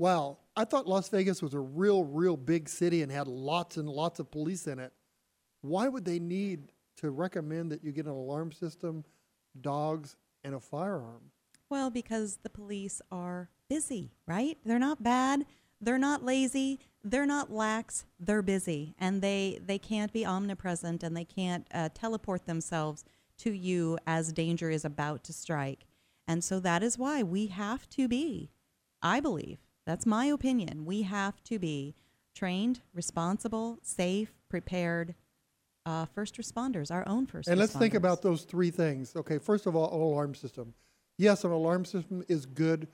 Wow, 0.00 0.38
I 0.56 0.64
thought 0.64 0.86
Las 0.86 1.10
Vegas 1.10 1.42
was 1.42 1.52
a 1.52 1.60
real, 1.60 2.04
real 2.04 2.34
big 2.34 2.70
city 2.70 3.02
and 3.02 3.12
had 3.12 3.28
lots 3.28 3.76
and 3.76 3.86
lots 3.86 4.18
of 4.18 4.30
police 4.30 4.66
in 4.66 4.78
it. 4.78 4.94
Why 5.60 5.88
would 5.88 6.06
they 6.06 6.18
need 6.18 6.72
to 6.96 7.10
recommend 7.10 7.70
that 7.70 7.84
you 7.84 7.92
get 7.92 8.06
an 8.06 8.12
alarm 8.12 8.50
system, 8.50 9.04
dogs, 9.60 10.16
and 10.42 10.54
a 10.54 10.58
firearm? 10.58 11.32
Well, 11.68 11.90
because 11.90 12.38
the 12.42 12.48
police 12.48 13.02
are 13.12 13.50
busy, 13.68 14.14
right? 14.26 14.56
They're 14.64 14.78
not 14.78 15.02
bad. 15.02 15.44
They're 15.82 15.98
not 15.98 16.24
lazy. 16.24 16.80
They're 17.04 17.26
not 17.26 17.52
lax. 17.52 18.06
They're 18.18 18.40
busy, 18.40 18.94
and 18.98 19.20
they 19.20 19.60
they 19.62 19.78
can't 19.78 20.14
be 20.14 20.24
omnipresent, 20.24 21.02
and 21.02 21.14
they 21.14 21.26
can't 21.26 21.66
uh, 21.74 21.90
teleport 21.92 22.46
themselves 22.46 23.04
to 23.40 23.52
you 23.52 23.98
as 24.06 24.32
danger 24.32 24.70
is 24.70 24.86
about 24.86 25.24
to 25.24 25.34
strike. 25.34 25.84
And 26.26 26.42
so 26.42 26.58
that 26.60 26.82
is 26.82 26.96
why 26.96 27.22
we 27.22 27.48
have 27.48 27.86
to 27.90 28.08
be, 28.08 28.50
I 29.02 29.20
believe, 29.20 29.58
that's 29.86 30.06
my 30.06 30.26
opinion. 30.26 30.84
We 30.84 31.02
have 31.02 31.42
to 31.44 31.58
be 31.58 31.94
trained, 32.34 32.80
responsible, 32.94 33.78
safe, 33.82 34.32
prepared 34.48 35.14
uh, 35.86 36.04
first 36.06 36.36
responders, 36.36 36.90
our 36.90 37.06
own 37.08 37.26
first 37.26 37.48
and 37.48 37.58
let's 37.58 37.74
think 37.74 37.94
about 37.94 38.22
those 38.22 38.42
three 38.42 38.70
things. 38.70 39.16
Okay, 39.16 39.38
first 39.38 39.66
of 39.66 39.74
all, 39.74 39.92
an 39.94 40.00
alarm 40.00 40.34
system. 40.34 40.74
Yes, 41.16 41.44
an 41.44 41.50
alarm 41.50 41.84
system 41.84 42.22
is 42.28 42.46
good 42.46 42.88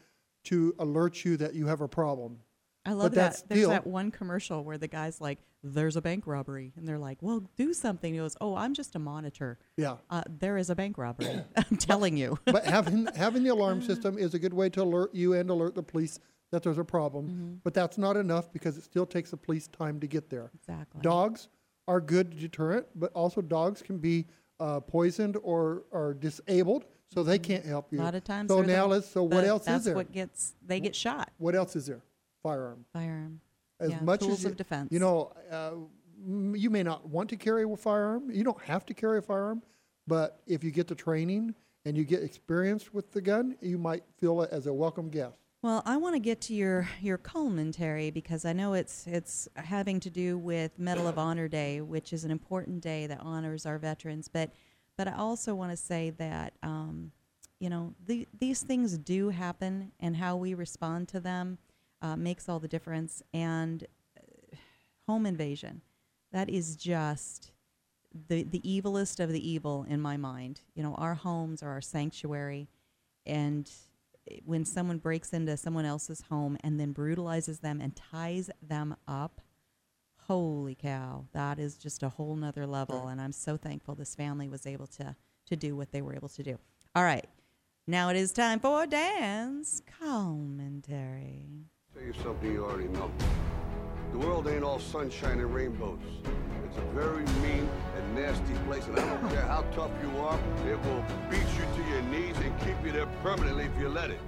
to 0.44 0.74
alert 0.78 1.24
you 1.24 1.36
that 1.36 1.54
you 1.54 1.66
have 1.66 1.80
a 1.80 1.88
problem. 1.88 2.38
I 2.84 2.92
love 2.92 3.14
that. 3.14 3.42
There's 3.48 3.60
still, 3.62 3.70
that 3.70 3.86
one 3.86 4.12
commercial 4.12 4.62
where 4.62 4.78
the 4.78 4.86
guy's 4.86 5.20
like, 5.20 5.40
"There's 5.64 5.96
a 5.96 6.00
bank 6.00 6.24
robbery," 6.26 6.72
and 6.76 6.86
they're 6.86 7.00
like, 7.00 7.18
"Well, 7.20 7.42
do 7.56 7.72
something." 7.72 8.12
He 8.12 8.20
goes, 8.20 8.36
"Oh, 8.40 8.54
I'm 8.54 8.74
just 8.74 8.94
a 8.94 9.00
monitor." 9.00 9.58
Yeah. 9.76 9.96
Uh, 10.08 10.22
there 10.28 10.56
is 10.56 10.70
a 10.70 10.76
bank 10.76 10.96
robbery. 10.96 11.42
I'm 11.56 11.76
telling 11.76 12.16
you. 12.16 12.38
but 12.44 12.64
having 12.64 13.06
having 13.16 13.42
the 13.42 13.50
alarm 13.50 13.82
system 13.82 14.16
is 14.16 14.34
a 14.34 14.38
good 14.38 14.54
way 14.54 14.68
to 14.70 14.82
alert 14.82 15.12
you 15.12 15.32
and 15.32 15.50
alert 15.50 15.74
the 15.74 15.82
police 15.82 16.20
that 16.56 16.62
there's 16.62 16.78
a 16.78 16.84
problem. 16.84 17.28
Mm-hmm. 17.28 17.54
But 17.64 17.74
that's 17.74 17.98
not 17.98 18.16
enough 18.16 18.50
because 18.50 18.78
it 18.78 18.84
still 18.84 19.04
takes 19.04 19.30
the 19.30 19.36
police 19.36 19.68
time 19.68 20.00
to 20.00 20.06
get 20.06 20.30
there. 20.30 20.50
Exactly. 20.54 21.02
Dogs 21.02 21.48
are 21.86 22.00
good 22.00 22.38
deterrent, 22.38 22.86
but 22.94 23.12
also 23.12 23.42
dogs 23.42 23.82
can 23.82 23.98
be 23.98 24.26
uh, 24.58 24.80
poisoned 24.80 25.36
or, 25.42 25.82
or 25.90 26.14
disabled, 26.14 26.86
so 27.12 27.22
they 27.22 27.38
can't 27.38 27.64
help 27.66 27.92
you. 27.92 27.98
Mm-hmm. 27.98 28.02
A 28.02 28.04
lot 28.06 28.14
of 28.14 28.24
times. 28.24 28.48
So 28.48 28.62
the- 28.62 28.68
now 28.68 28.86
let's. 28.86 29.06
So 29.06 29.22
what 29.22 29.44
else 29.44 29.66
that's 29.66 29.80
is 29.80 29.84
there? 29.84 29.94
what 29.94 30.10
gets 30.12 30.54
they 30.66 30.80
get 30.80 30.96
shot. 30.96 31.30
What 31.36 31.54
else 31.54 31.76
is 31.76 31.86
there? 31.86 32.00
Firearm. 32.42 32.86
Firearm. 32.94 33.40
As 33.78 33.90
Yeah, 33.90 34.00
much 34.00 34.20
tools 34.20 34.38
as 34.38 34.44
you, 34.44 34.50
of 34.50 34.56
defense. 34.56 34.90
You 34.90 34.98
know, 34.98 35.32
uh, 35.50 35.72
you 36.56 36.70
may 36.70 36.82
not 36.82 37.06
want 37.06 37.28
to 37.28 37.36
carry 37.36 37.64
a 37.64 37.76
firearm. 37.76 38.30
You 38.30 38.44
don't 38.44 38.62
have 38.62 38.86
to 38.86 38.94
carry 38.94 39.18
a 39.18 39.22
firearm, 39.22 39.62
but 40.06 40.40
if 40.46 40.64
you 40.64 40.70
get 40.70 40.88
the 40.88 40.94
training 40.94 41.54
and 41.84 41.98
you 41.98 42.04
get 42.04 42.22
experience 42.22 42.94
with 42.94 43.12
the 43.12 43.20
gun, 43.20 43.56
you 43.60 43.76
might 43.76 44.04
feel 44.18 44.40
it 44.40 44.50
as 44.50 44.66
a 44.66 44.72
welcome 44.72 45.10
guest. 45.10 45.45
Well, 45.66 45.82
I 45.84 45.96
want 45.96 46.14
to 46.14 46.20
get 46.20 46.40
to 46.42 46.54
your 46.54 46.88
your 47.00 47.18
commentary 47.18 48.12
because 48.12 48.44
I 48.44 48.52
know 48.52 48.74
it's 48.74 49.04
it's 49.08 49.48
having 49.56 49.98
to 49.98 50.10
do 50.10 50.38
with 50.38 50.78
Medal 50.78 51.08
of 51.08 51.18
Honor 51.18 51.48
Day, 51.48 51.80
which 51.80 52.12
is 52.12 52.22
an 52.22 52.30
important 52.30 52.80
day 52.80 53.08
that 53.08 53.18
honors 53.20 53.66
our 53.66 53.76
veterans. 53.76 54.28
But 54.28 54.52
but 54.96 55.08
I 55.08 55.14
also 55.16 55.56
want 55.56 55.72
to 55.72 55.76
say 55.76 56.10
that 56.18 56.52
um, 56.62 57.10
you 57.58 57.68
know 57.68 57.94
the, 58.06 58.28
these 58.38 58.62
things 58.62 58.96
do 58.96 59.30
happen, 59.30 59.90
and 59.98 60.16
how 60.16 60.36
we 60.36 60.54
respond 60.54 61.08
to 61.08 61.18
them 61.18 61.58
uh, 62.00 62.14
makes 62.14 62.48
all 62.48 62.60
the 62.60 62.68
difference. 62.68 63.24
And 63.34 63.84
uh, 64.16 64.56
home 65.08 65.26
invasion, 65.26 65.80
that 66.30 66.48
is 66.48 66.76
just 66.76 67.50
the 68.28 68.44
the 68.44 68.60
evilest 68.60 69.18
of 69.18 69.32
the 69.32 69.50
evil 69.50 69.84
in 69.88 70.00
my 70.00 70.16
mind. 70.16 70.60
You 70.76 70.84
know, 70.84 70.94
our 70.94 71.14
homes 71.14 71.60
are 71.60 71.70
our 71.70 71.80
sanctuary, 71.80 72.68
and 73.26 73.68
when 74.44 74.64
someone 74.64 74.98
breaks 74.98 75.32
into 75.32 75.56
someone 75.56 75.84
else's 75.84 76.22
home 76.22 76.56
and 76.62 76.78
then 76.78 76.92
brutalizes 76.92 77.60
them 77.60 77.80
and 77.80 77.94
ties 77.96 78.50
them 78.62 78.96
up, 79.06 79.40
holy 80.26 80.74
cow, 80.74 81.26
that 81.32 81.58
is 81.58 81.76
just 81.76 82.02
a 82.02 82.08
whole 82.08 82.36
nother 82.36 82.66
level. 82.66 83.08
And 83.08 83.20
I'm 83.20 83.32
so 83.32 83.56
thankful 83.56 83.94
this 83.94 84.14
family 84.14 84.48
was 84.48 84.66
able 84.66 84.86
to 84.88 85.16
to 85.46 85.56
do 85.56 85.76
what 85.76 85.92
they 85.92 86.02
were 86.02 86.14
able 86.14 86.28
to 86.28 86.42
do. 86.42 86.58
All 86.94 87.04
right, 87.04 87.26
now 87.86 88.08
it 88.08 88.16
is 88.16 88.32
time 88.32 88.58
for 88.58 88.86
Dan's 88.86 89.80
commentary. 90.00 91.66
Tell 91.94 92.02
you 92.02 92.12
something 92.22 92.52
you 92.52 92.64
already 92.64 92.88
know. 92.88 93.10
The 94.12 94.18
world 94.18 94.48
ain't 94.48 94.64
all 94.64 94.80
sunshine 94.80 95.38
and 95.40 95.54
rainbows. 95.54 96.00
It's 96.76 96.84
a 96.84 96.90
very 96.94 97.24
mean 97.40 97.68
and 97.96 98.14
nasty 98.14 98.52
place, 98.66 98.86
and 98.86 98.98
I 98.98 99.06
don't 99.06 99.30
care 99.30 99.40
how 99.42 99.62
tough 99.74 99.90
you 100.02 100.10
are, 100.18 100.38
it 100.68 100.78
will 100.84 101.02
beat 101.30 101.38
you 101.56 101.64
to 101.74 101.82
your 101.88 102.02
knees 102.02 102.36
and 102.36 102.58
keep 102.60 102.76
you 102.84 102.92
there 102.92 103.06
permanently 103.22 103.64
if 103.64 103.80
you 103.80 103.88
let 103.88 104.10
it. 104.10 104.20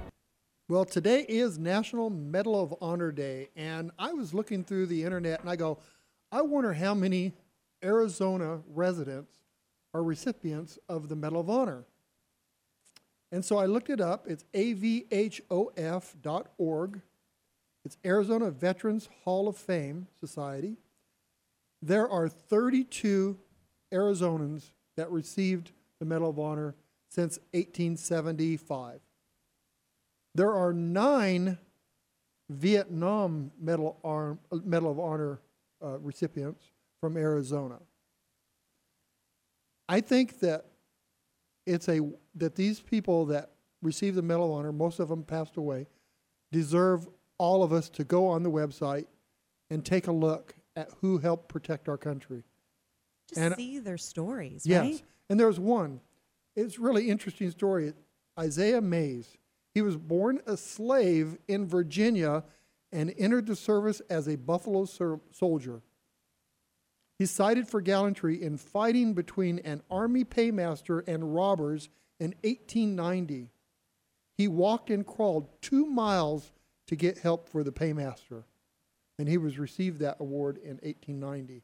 Well, 0.66 0.86
today 0.86 1.26
is 1.28 1.58
National 1.58 2.08
Medal 2.08 2.58
of 2.58 2.74
Honor 2.80 3.12
Day, 3.12 3.50
and 3.54 3.90
I 3.98 4.14
was 4.14 4.32
looking 4.32 4.64
through 4.64 4.86
the 4.86 5.04
internet 5.04 5.40
and 5.40 5.50
I 5.50 5.56
go, 5.56 5.78
I 6.32 6.40
wonder 6.40 6.72
how 6.72 6.94
many 6.94 7.34
Arizona 7.84 8.60
residents 8.66 9.32
are 9.92 10.02
recipients 10.02 10.78
of 10.88 11.10
the 11.10 11.16
Medal 11.16 11.40
of 11.40 11.50
Honor. 11.50 11.84
And 13.30 13.44
so 13.44 13.58
I 13.58 13.66
looked 13.66 13.90
it 13.90 14.00
up. 14.00 14.26
It's 14.26 14.46
avhof.org. 14.54 15.50
It's 17.84 17.98
Arizona 18.06 18.50
Veterans 18.50 19.10
Hall 19.24 19.48
of 19.48 19.56
Fame 19.58 20.06
Society. 20.18 20.78
There 21.82 22.08
are 22.08 22.28
32 22.28 23.38
Arizonans 23.92 24.70
that 24.96 25.10
received 25.10 25.72
the 26.00 26.04
Medal 26.04 26.30
of 26.30 26.38
Honor 26.38 26.74
since 27.08 27.38
1875. 27.52 29.00
There 30.34 30.52
are 30.52 30.72
nine 30.72 31.58
Vietnam 32.50 33.50
Medal, 33.60 33.98
Arm, 34.04 34.38
Medal 34.64 34.90
of 34.90 34.98
Honor 34.98 35.40
uh, 35.82 35.98
recipients 35.98 36.64
from 37.00 37.16
Arizona. 37.16 37.78
I 39.88 40.00
think 40.00 40.40
that 40.40 40.66
it's 41.66 41.88
a 41.88 42.00
that 42.34 42.54
these 42.54 42.80
people 42.80 43.26
that 43.26 43.50
received 43.82 44.16
the 44.16 44.22
Medal 44.22 44.52
of 44.52 44.58
Honor, 44.58 44.72
most 44.72 45.00
of 45.00 45.08
them 45.08 45.22
passed 45.22 45.56
away, 45.56 45.86
deserve 46.50 47.06
all 47.38 47.62
of 47.62 47.72
us 47.72 47.88
to 47.90 48.04
go 48.04 48.26
on 48.26 48.42
the 48.42 48.50
website 48.50 49.06
and 49.70 49.84
take 49.84 50.06
a 50.06 50.12
look 50.12 50.54
who 51.00 51.18
helped 51.18 51.48
protect 51.48 51.88
our 51.88 51.98
country. 51.98 52.44
Just 53.28 53.40
And- 53.40 53.54
see 53.56 53.78
their 53.78 53.98
stories, 53.98 54.64
Yes. 54.66 54.82
right? 54.84 55.02
And 55.28 55.38
there's 55.38 55.60
one. 55.60 56.00
It's 56.56 56.78
a 56.78 56.80
really 56.80 57.08
interesting 57.10 57.50
story. 57.50 57.92
Isaiah 58.38 58.80
Mays. 58.80 59.36
He 59.74 59.82
was 59.82 59.96
born 59.96 60.40
a 60.46 60.56
slave 60.56 61.38
in 61.46 61.66
Virginia 61.66 62.44
and 62.90 63.14
entered 63.18 63.46
the 63.46 63.54
service 63.56 64.00
as 64.08 64.26
a 64.26 64.36
Buffalo 64.36 64.84
ser- 64.86 65.20
soldier. 65.30 65.82
He's 67.18 67.30
cited 67.30 67.68
for 67.68 67.80
gallantry 67.80 68.40
in 68.40 68.56
fighting 68.56 69.12
between 69.14 69.58
an 69.60 69.82
army 69.90 70.24
paymaster 70.24 71.00
and 71.06 71.34
robbers 71.34 71.88
in 72.20 72.34
1890. 72.44 73.50
He 74.36 74.48
walked 74.48 74.88
and 74.90 75.04
crawled 75.06 75.48
two 75.60 75.84
miles 75.84 76.52
to 76.86 76.96
get 76.96 77.18
help 77.18 77.48
for 77.48 77.62
the 77.64 77.72
paymaster, 77.72 78.44
and 79.18 79.28
he 79.28 79.36
was 79.36 79.58
received 79.58 80.00
that 80.00 80.16
award 80.20 80.58
in 80.58 80.78
1890. 80.82 81.62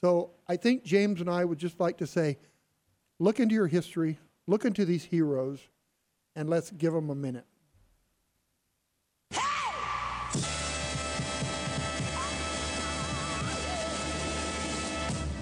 So 0.00 0.30
I 0.48 0.56
think 0.56 0.84
James 0.84 1.20
and 1.20 1.28
I 1.28 1.44
would 1.44 1.58
just 1.58 1.78
like 1.80 1.98
to 1.98 2.06
say, 2.06 2.38
look 3.18 3.40
into 3.40 3.54
your 3.54 3.66
history, 3.66 4.18
look 4.46 4.64
into 4.64 4.84
these 4.84 5.04
heroes, 5.04 5.60
and 6.34 6.48
let's 6.48 6.70
give 6.70 6.92
them 6.92 7.10
a 7.10 7.14
minute. 7.14 7.44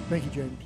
Thank 0.09 0.25
you, 0.25 0.31
James. 0.31 0.63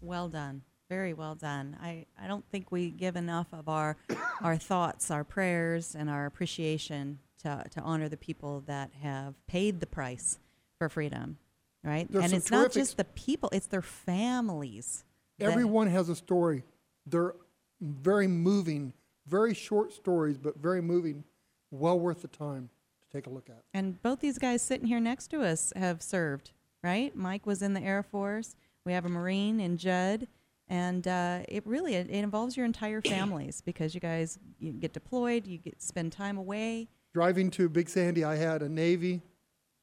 Well 0.00 0.28
done. 0.28 0.62
Very 0.88 1.14
well 1.14 1.36
done. 1.36 1.76
I, 1.80 2.06
I 2.20 2.26
don't 2.26 2.44
think 2.50 2.72
we 2.72 2.90
give 2.90 3.14
enough 3.14 3.46
of 3.52 3.68
our 3.68 3.96
our 4.42 4.56
thoughts, 4.56 5.10
our 5.12 5.22
prayers, 5.22 5.94
and 5.94 6.10
our 6.10 6.26
appreciation 6.26 7.20
to, 7.42 7.64
to 7.70 7.80
honor 7.80 8.08
the 8.08 8.16
people 8.16 8.62
that 8.66 8.90
have 9.02 9.34
paid 9.46 9.80
the 9.80 9.86
price 9.86 10.38
for 10.78 10.88
freedom, 10.88 11.38
right? 11.84 12.10
There's 12.10 12.24
and 12.24 12.34
it's 12.34 12.50
not 12.50 12.72
just 12.72 12.96
the 12.96 13.04
people; 13.04 13.48
it's 13.52 13.66
their 13.66 13.82
families. 13.82 15.04
Everyone 15.40 15.88
has 15.88 16.08
a 16.08 16.14
story. 16.14 16.62
They're 17.06 17.34
very 17.80 18.28
moving, 18.28 18.92
very 19.26 19.54
short 19.54 19.92
stories, 19.92 20.38
but 20.38 20.56
very 20.56 20.80
moving. 20.80 21.24
Well 21.70 21.98
worth 21.98 22.22
the 22.22 22.28
time 22.28 22.68
to 23.00 23.16
take 23.16 23.26
a 23.26 23.30
look 23.30 23.48
at. 23.48 23.62
And 23.72 24.00
both 24.02 24.20
these 24.20 24.38
guys 24.38 24.60
sitting 24.60 24.86
here 24.86 25.00
next 25.00 25.28
to 25.28 25.42
us 25.42 25.72
have 25.74 26.02
served, 26.02 26.52
right? 26.84 27.16
Mike 27.16 27.46
was 27.46 27.62
in 27.62 27.72
the 27.72 27.80
Air 27.80 28.02
Force. 28.02 28.54
We 28.84 28.92
have 28.92 29.06
a 29.06 29.08
Marine 29.08 29.58
in 29.58 29.78
Judd. 29.78 30.28
And 30.68 31.06
uh, 31.06 31.40
it 31.48 31.66
really 31.66 31.94
it, 31.94 32.08
it 32.08 32.22
involves 32.24 32.56
your 32.56 32.66
entire 32.66 33.00
families 33.02 33.60
because 33.60 33.94
you 33.94 34.00
guys 34.00 34.38
you 34.58 34.72
get 34.72 34.92
deployed, 34.92 35.46
you 35.46 35.58
get 35.58 35.82
spend 35.82 36.12
time 36.12 36.38
away. 36.38 36.88
Driving 37.14 37.50
to 37.52 37.68
Big 37.68 37.88
Sandy, 37.88 38.24
I 38.24 38.36
had 38.36 38.62
a 38.62 38.68
Navy, 38.68 39.20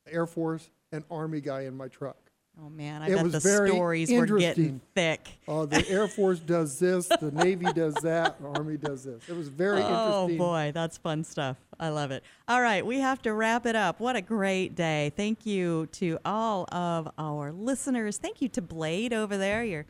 Air 0.09 0.25
Force, 0.25 0.69
and 0.91 1.03
Army 1.11 1.41
guy 1.41 1.61
in 1.61 1.77
my 1.77 1.87
truck. 1.87 2.17
Oh 2.61 2.69
man, 2.69 3.01
I 3.01 3.11
it 3.11 3.15
bet 3.15 3.31
the 3.31 3.39
stories 3.39 4.11
were 4.11 4.25
getting 4.25 4.81
thick. 4.93 5.29
Uh, 5.47 5.65
the 5.65 5.87
Air 5.87 6.07
Force 6.07 6.39
does 6.39 6.77
this, 6.77 7.07
the 7.07 7.31
Navy 7.33 7.71
does 7.71 7.93
that, 7.95 8.41
the 8.41 8.47
Army 8.47 8.75
does 8.75 9.05
this. 9.05 9.29
It 9.29 9.35
was 9.35 9.47
very 9.47 9.81
oh 9.81 10.25
interesting. 10.25 10.41
Oh 10.41 10.45
boy, 10.45 10.71
that's 10.73 10.97
fun 10.97 11.23
stuff. 11.23 11.55
I 11.79 11.89
love 11.89 12.11
it. 12.11 12.23
All 12.49 12.61
right, 12.61 12.85
we 12.85 12.99
have 12.99 13.21
to 13.21 13.33
wrap 13.33 13.65
it 13.65 13.77
up. 13.77 14.01
What 14.01 14.17
a 14.17 14.21
great 14.21 14.75
day. 14.75 15.13
Thank 15.15 15.45
you 15.45 15.87
to 15.93 16.19
all 16.25 16.65
of 16.73 17.07
our 17.17 17.53
listeners. 17.53 18.17
Thank 18.17 18.41
you 18.41 18.49
to 18.49 18.61
Blade 18.61 19.13
over 19.13 19.37
there. 19.37 19.63
You're 19.63 19.85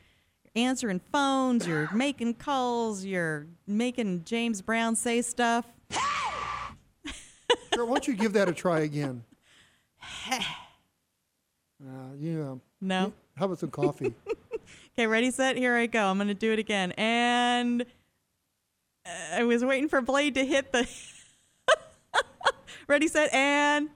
answering 0.56 1.02
phones, 1.12 1.66
you're 1.66 1.90
making 1.92 2.36
calls, 2.36 3.04
you're 3.04 3.48
making 3.66 4.26
James 4.26 4.62
Brown 4.62 4.96
say 4.96 5.24
stuff. 5.24 5.66
Why 7.86 7.94
don't 7.96 8.08
you 8.08 8.16
give 8.16 8.34
that 8.34 8.48
a 8.50 8.54
try 8.54 8.80
again? 8.82 9.24
Uh, 11.82 12.14
you, 12.20 12.44
um, 12.44 12.62
No. 12.82 13.06
you- 13.06 13.14
how 13.38 13.46
about 13.46 13.60
some 13.60 13.72
coffee? 13.72 14.14
Okay, 14.98 15.08
ready, 15.08 15.32
set, 15.32 15.56
here 15.56 15.78
I 15.78 15.86
go. 15.86 16.08
I'm 16.08 16.18
going 16.18 16.28
to 16.28 16.34
do 16.34 16.52
it 16.52 16.60
again. 16.60 16.92
And 16.98 17.84
uh, 19.06 19.36
I 19.36 19.44
was 19.46 19.64
waiting 19.64 19.88
for 19.88 20.02
Blade 20.02 20.36
to 20.36 20.46
hit 20.46 20.74
the. 20.74 20.86
ready, 22.90 23.08
set, 23.08 23.34
and. 23.34 23.88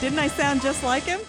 Didn't 0.00 0.18
I 0.18 0.26
sound 0.26 0.60
just 0.60 0.82
like 0.82 1.04
him? 1.04 1.20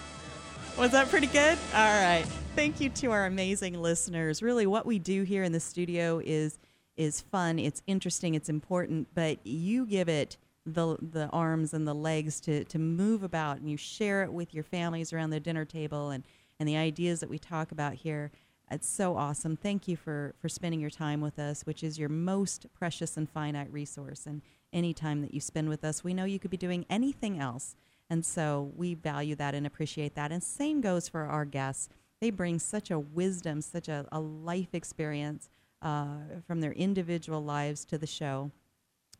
Was 0.76 0.90
that 0.90 1.08
pretty 1.08 1.28
good? 1.28 1.56
All 1.72 2.02
right. 2.02 2.24
Thank 2.56 2.80
you 2.80 2.88
to 2.90 3.12
our 3.12 3.26
amazing 3.26 3.80
listeners. 3.80 4.42
Really, 4.42 4.66
what 4.66 4.84
we 4.84 4.98
do 4.98 5.22
here 5.22 5.44
in 5.44 5.52
the 5.52 5.60
studio 5.60 6.20
is 6.24 6.58
is 6.96 7.20
fun. 7.20 7.58
It's 7.58 7.82
interesting. 7.86 8.34
It's 8.34 8.48
important. 8.48 9.08
But 9.14 9.46
you 9.46 9.86
give 9.86 10.08
it 10.08 10.36
the 10.64 10.96
the 11.00 11.28
arms 11.28 11.72
and 11.72 11.86
the 11.86 11.94
legs 11.94 12.40
to 12.42 12.64
to 12.64 12.78
move 12.78 13.22
about, 13.22 13.58
and 13.58 13.70
you 13.70 13.76
share 13.76 14.22
it 14.22 14.32
with 14.32 14.52
your 14.54 14.64
families 14.64 15.12
around 15.12 15.30
the 15.30 15.40
dinner 15.40 15.64
table, 15.64 16.10
and 16.10 16.24
and 16.58 16.68
the 16.68 16.76
ideas 16.76 17.20
that 17.20 17.30
we 17.30 17.38
talk 17.38 17.72
about 17.72 17.94
here. 17.94 18.30
It's 18.68 18.88
so 18.88 19.16
awesome. 19.16 19.56
Thank 19.56 19.86
you 19.86 19.96
for 19.96 20.34
for 20.40 20.48
spending 20.48 20.80
your 20.80 20.90
time 20.90 21.20
with 21.20 21.38
us, 21.38 21.62
which 21.62 21.84
is 21.84 21.98
your 21.98 22.08
most 22.08 22.66
precious 22.74 23.16
and 23.16 23.28
finite 23.28 23.72
resource. 23.72 24.26
And 24.26 24.42
any 24.72 24.92
time 24.92 25.22
that 25.22 25.32
you 25.32 25.40
spend 25.40 25.68
with 25.68 25.84
us, 25.84 26.02
we 26.02 26.14
know 26.14 26.24
you 26.24 26.38
could 26.40 26.50
be 26.50 26.56
doing 26.56 26.84
anything 26.90 27.38
else. 27.38 27.76
And 28.10 28.24
so 28.24 28.72
we 28.76 28.94
value 28.94 29.34
that 29.36 29.54
and 29.54 29.66
appreciate 29.66 30.14
that. 30.14 30.30
And 30.32 30.42
same 30.42 30.80
goes 30.80 31.08
for 31.08 31.22
our 31.22 31.44
guests. 31.44 31.88
They 32.20 32.30
bring 32.30 32.58
such 32.58 32.90
a 32.90 32.98
wisdom, 32.98 33.60
such 33.60 33.88
a, 33.88 34.06
a 34.10 34.20
life 34.20 34.74
experience 34.74 35.48
uh, 35.82 36.40
from 36.46 36.60
their 36.60 36.72
individual 36.72 37.42
lives 37.42 37.84
to 37.86 37.98
the 37.98 38.06
show. 38.06 38.50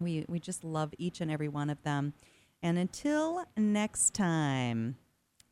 We, 0.01 0.25
we 0.29 0.41
just 0.41 0.65
love 0.65 0.93
each 0.99 1.21
and 1.21 1.31
every 1.31 1.49
one 1.49 1.71
of 1.71 1.83
them. 1.83 2.13
And 2.63 2.79
until 2.79 3.45
next 3.57 4.15
time, 4.15 4.97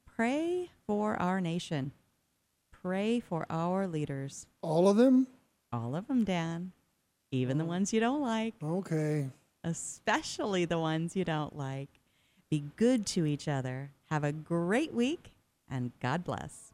pray 0.04 0.70
for 0.86 1.16
our 1.16 1.40
nation. 1.40 1.92
Pray 2.72 3.20
for 3.20 3.46
our 3.48 3.86
leaders. 3.86 4.46
All 4.60 4.88
of 4.88 4.96
them? 4.96 5.26
All 5.72 5.96
of 5.96 6.06
them, 6.08 6.24
Dan. 6.24 6.72
Even 7.30 7.58
the 7.58 7.64
ones 7.64 7.92
you 7.92 8.00
don't 8.00 8.20
like. 8.20 8.54
Okay. 8.62 9.30
Especially 9.64 10.66
the 10.66 10.78
ones 10.78 11.16
you 11.16 11.24
don't 11.24 11.56
like. 11.56 11.88
Be 12.50 12.64
good 12.76 13.06
to 13.06 13.24
each 13.24 13.48
other. 13.48 13.90
Have 14.10 14.22
a 14.22 14.32
great 14.32 14.92
week, 14.92 15.32
and 15.68 15.92
God 16.00 16.22
bless. 16.24 16.73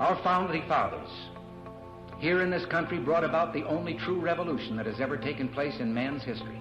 Our 0.00 0.16
founding 0.22 0.62
fathers 0.66 1.10
here 2.20 2.40
in 2.40 2.48
this 2.48 2.64
country 2.64 2.98
brought 2.98 3.22
about 3.22 3.52
the 3.52 3.66
only 3.66 3.92
true 3.92 4.18
revolution 4.18 4.74
that 4.78 4.86
has 4.86 4.98
ever 4.98 5.18
taken 5.18 5.46
place 5.46 5.78
in 5.78 5.92
man's 5.92 6.22
history. 6.22 6.58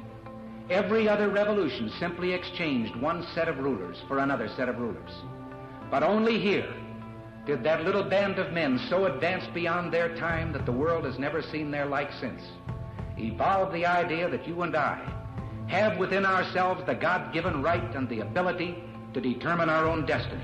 Every 0.70 1.08
other 1.08 1.30
revolution 1.30 1.90
simply 2.02 2.34
exchanged 2.34 2.98
one 2.98 3.26
set 3.34 3.48
of 3.48 3.60
rulers 3.60 3.96
for 4.10 4.20
another 4.20 4.50
set 4.58 4.68
of 4.68 4.78
rulers. 4.78 5.12
But 5.90 6.04
only 6.04 6.38
here 6.38 6.68
did 7.46 7.64
that 7.64 7.86
little 7.86 8.04
band 8.04 8.40
of 8.40 8.52
men 8.52 8.78
so 8.90 9.06
advance 9.06 9.46
beyond 9.54 9.94
their 9.94 10.18
time 10.18 10.52
that 10.52 10.66
the 10.66 10.74
world 10.74 11.06
has 11.06 11.18
never 11.18 11.42
seen 11.42 11.72
their 11.72 11.86
like 11.86 12.12
since 12.20 12.42
evolve 13.18 13.72
the 13.72 13.86
idea 13.86 14.30
that 14.30 14.46
you 14.50 14.64
and 14.64 14.76
I 14.76 15.00
have 15.70 15.98
within 15.98 16.26
ourselves 16.26 16.86
the 16.86 16.94
God-given 16.94 17.64
right 17.64 17.96
and 17.96 18.10
the 18.10 18.20
ability 18.20 18.84
to 19.14 19.22
determine 19.22 19.70
our 19.70 19.86
own 19.86 20.06
destiny. 20.06 20.44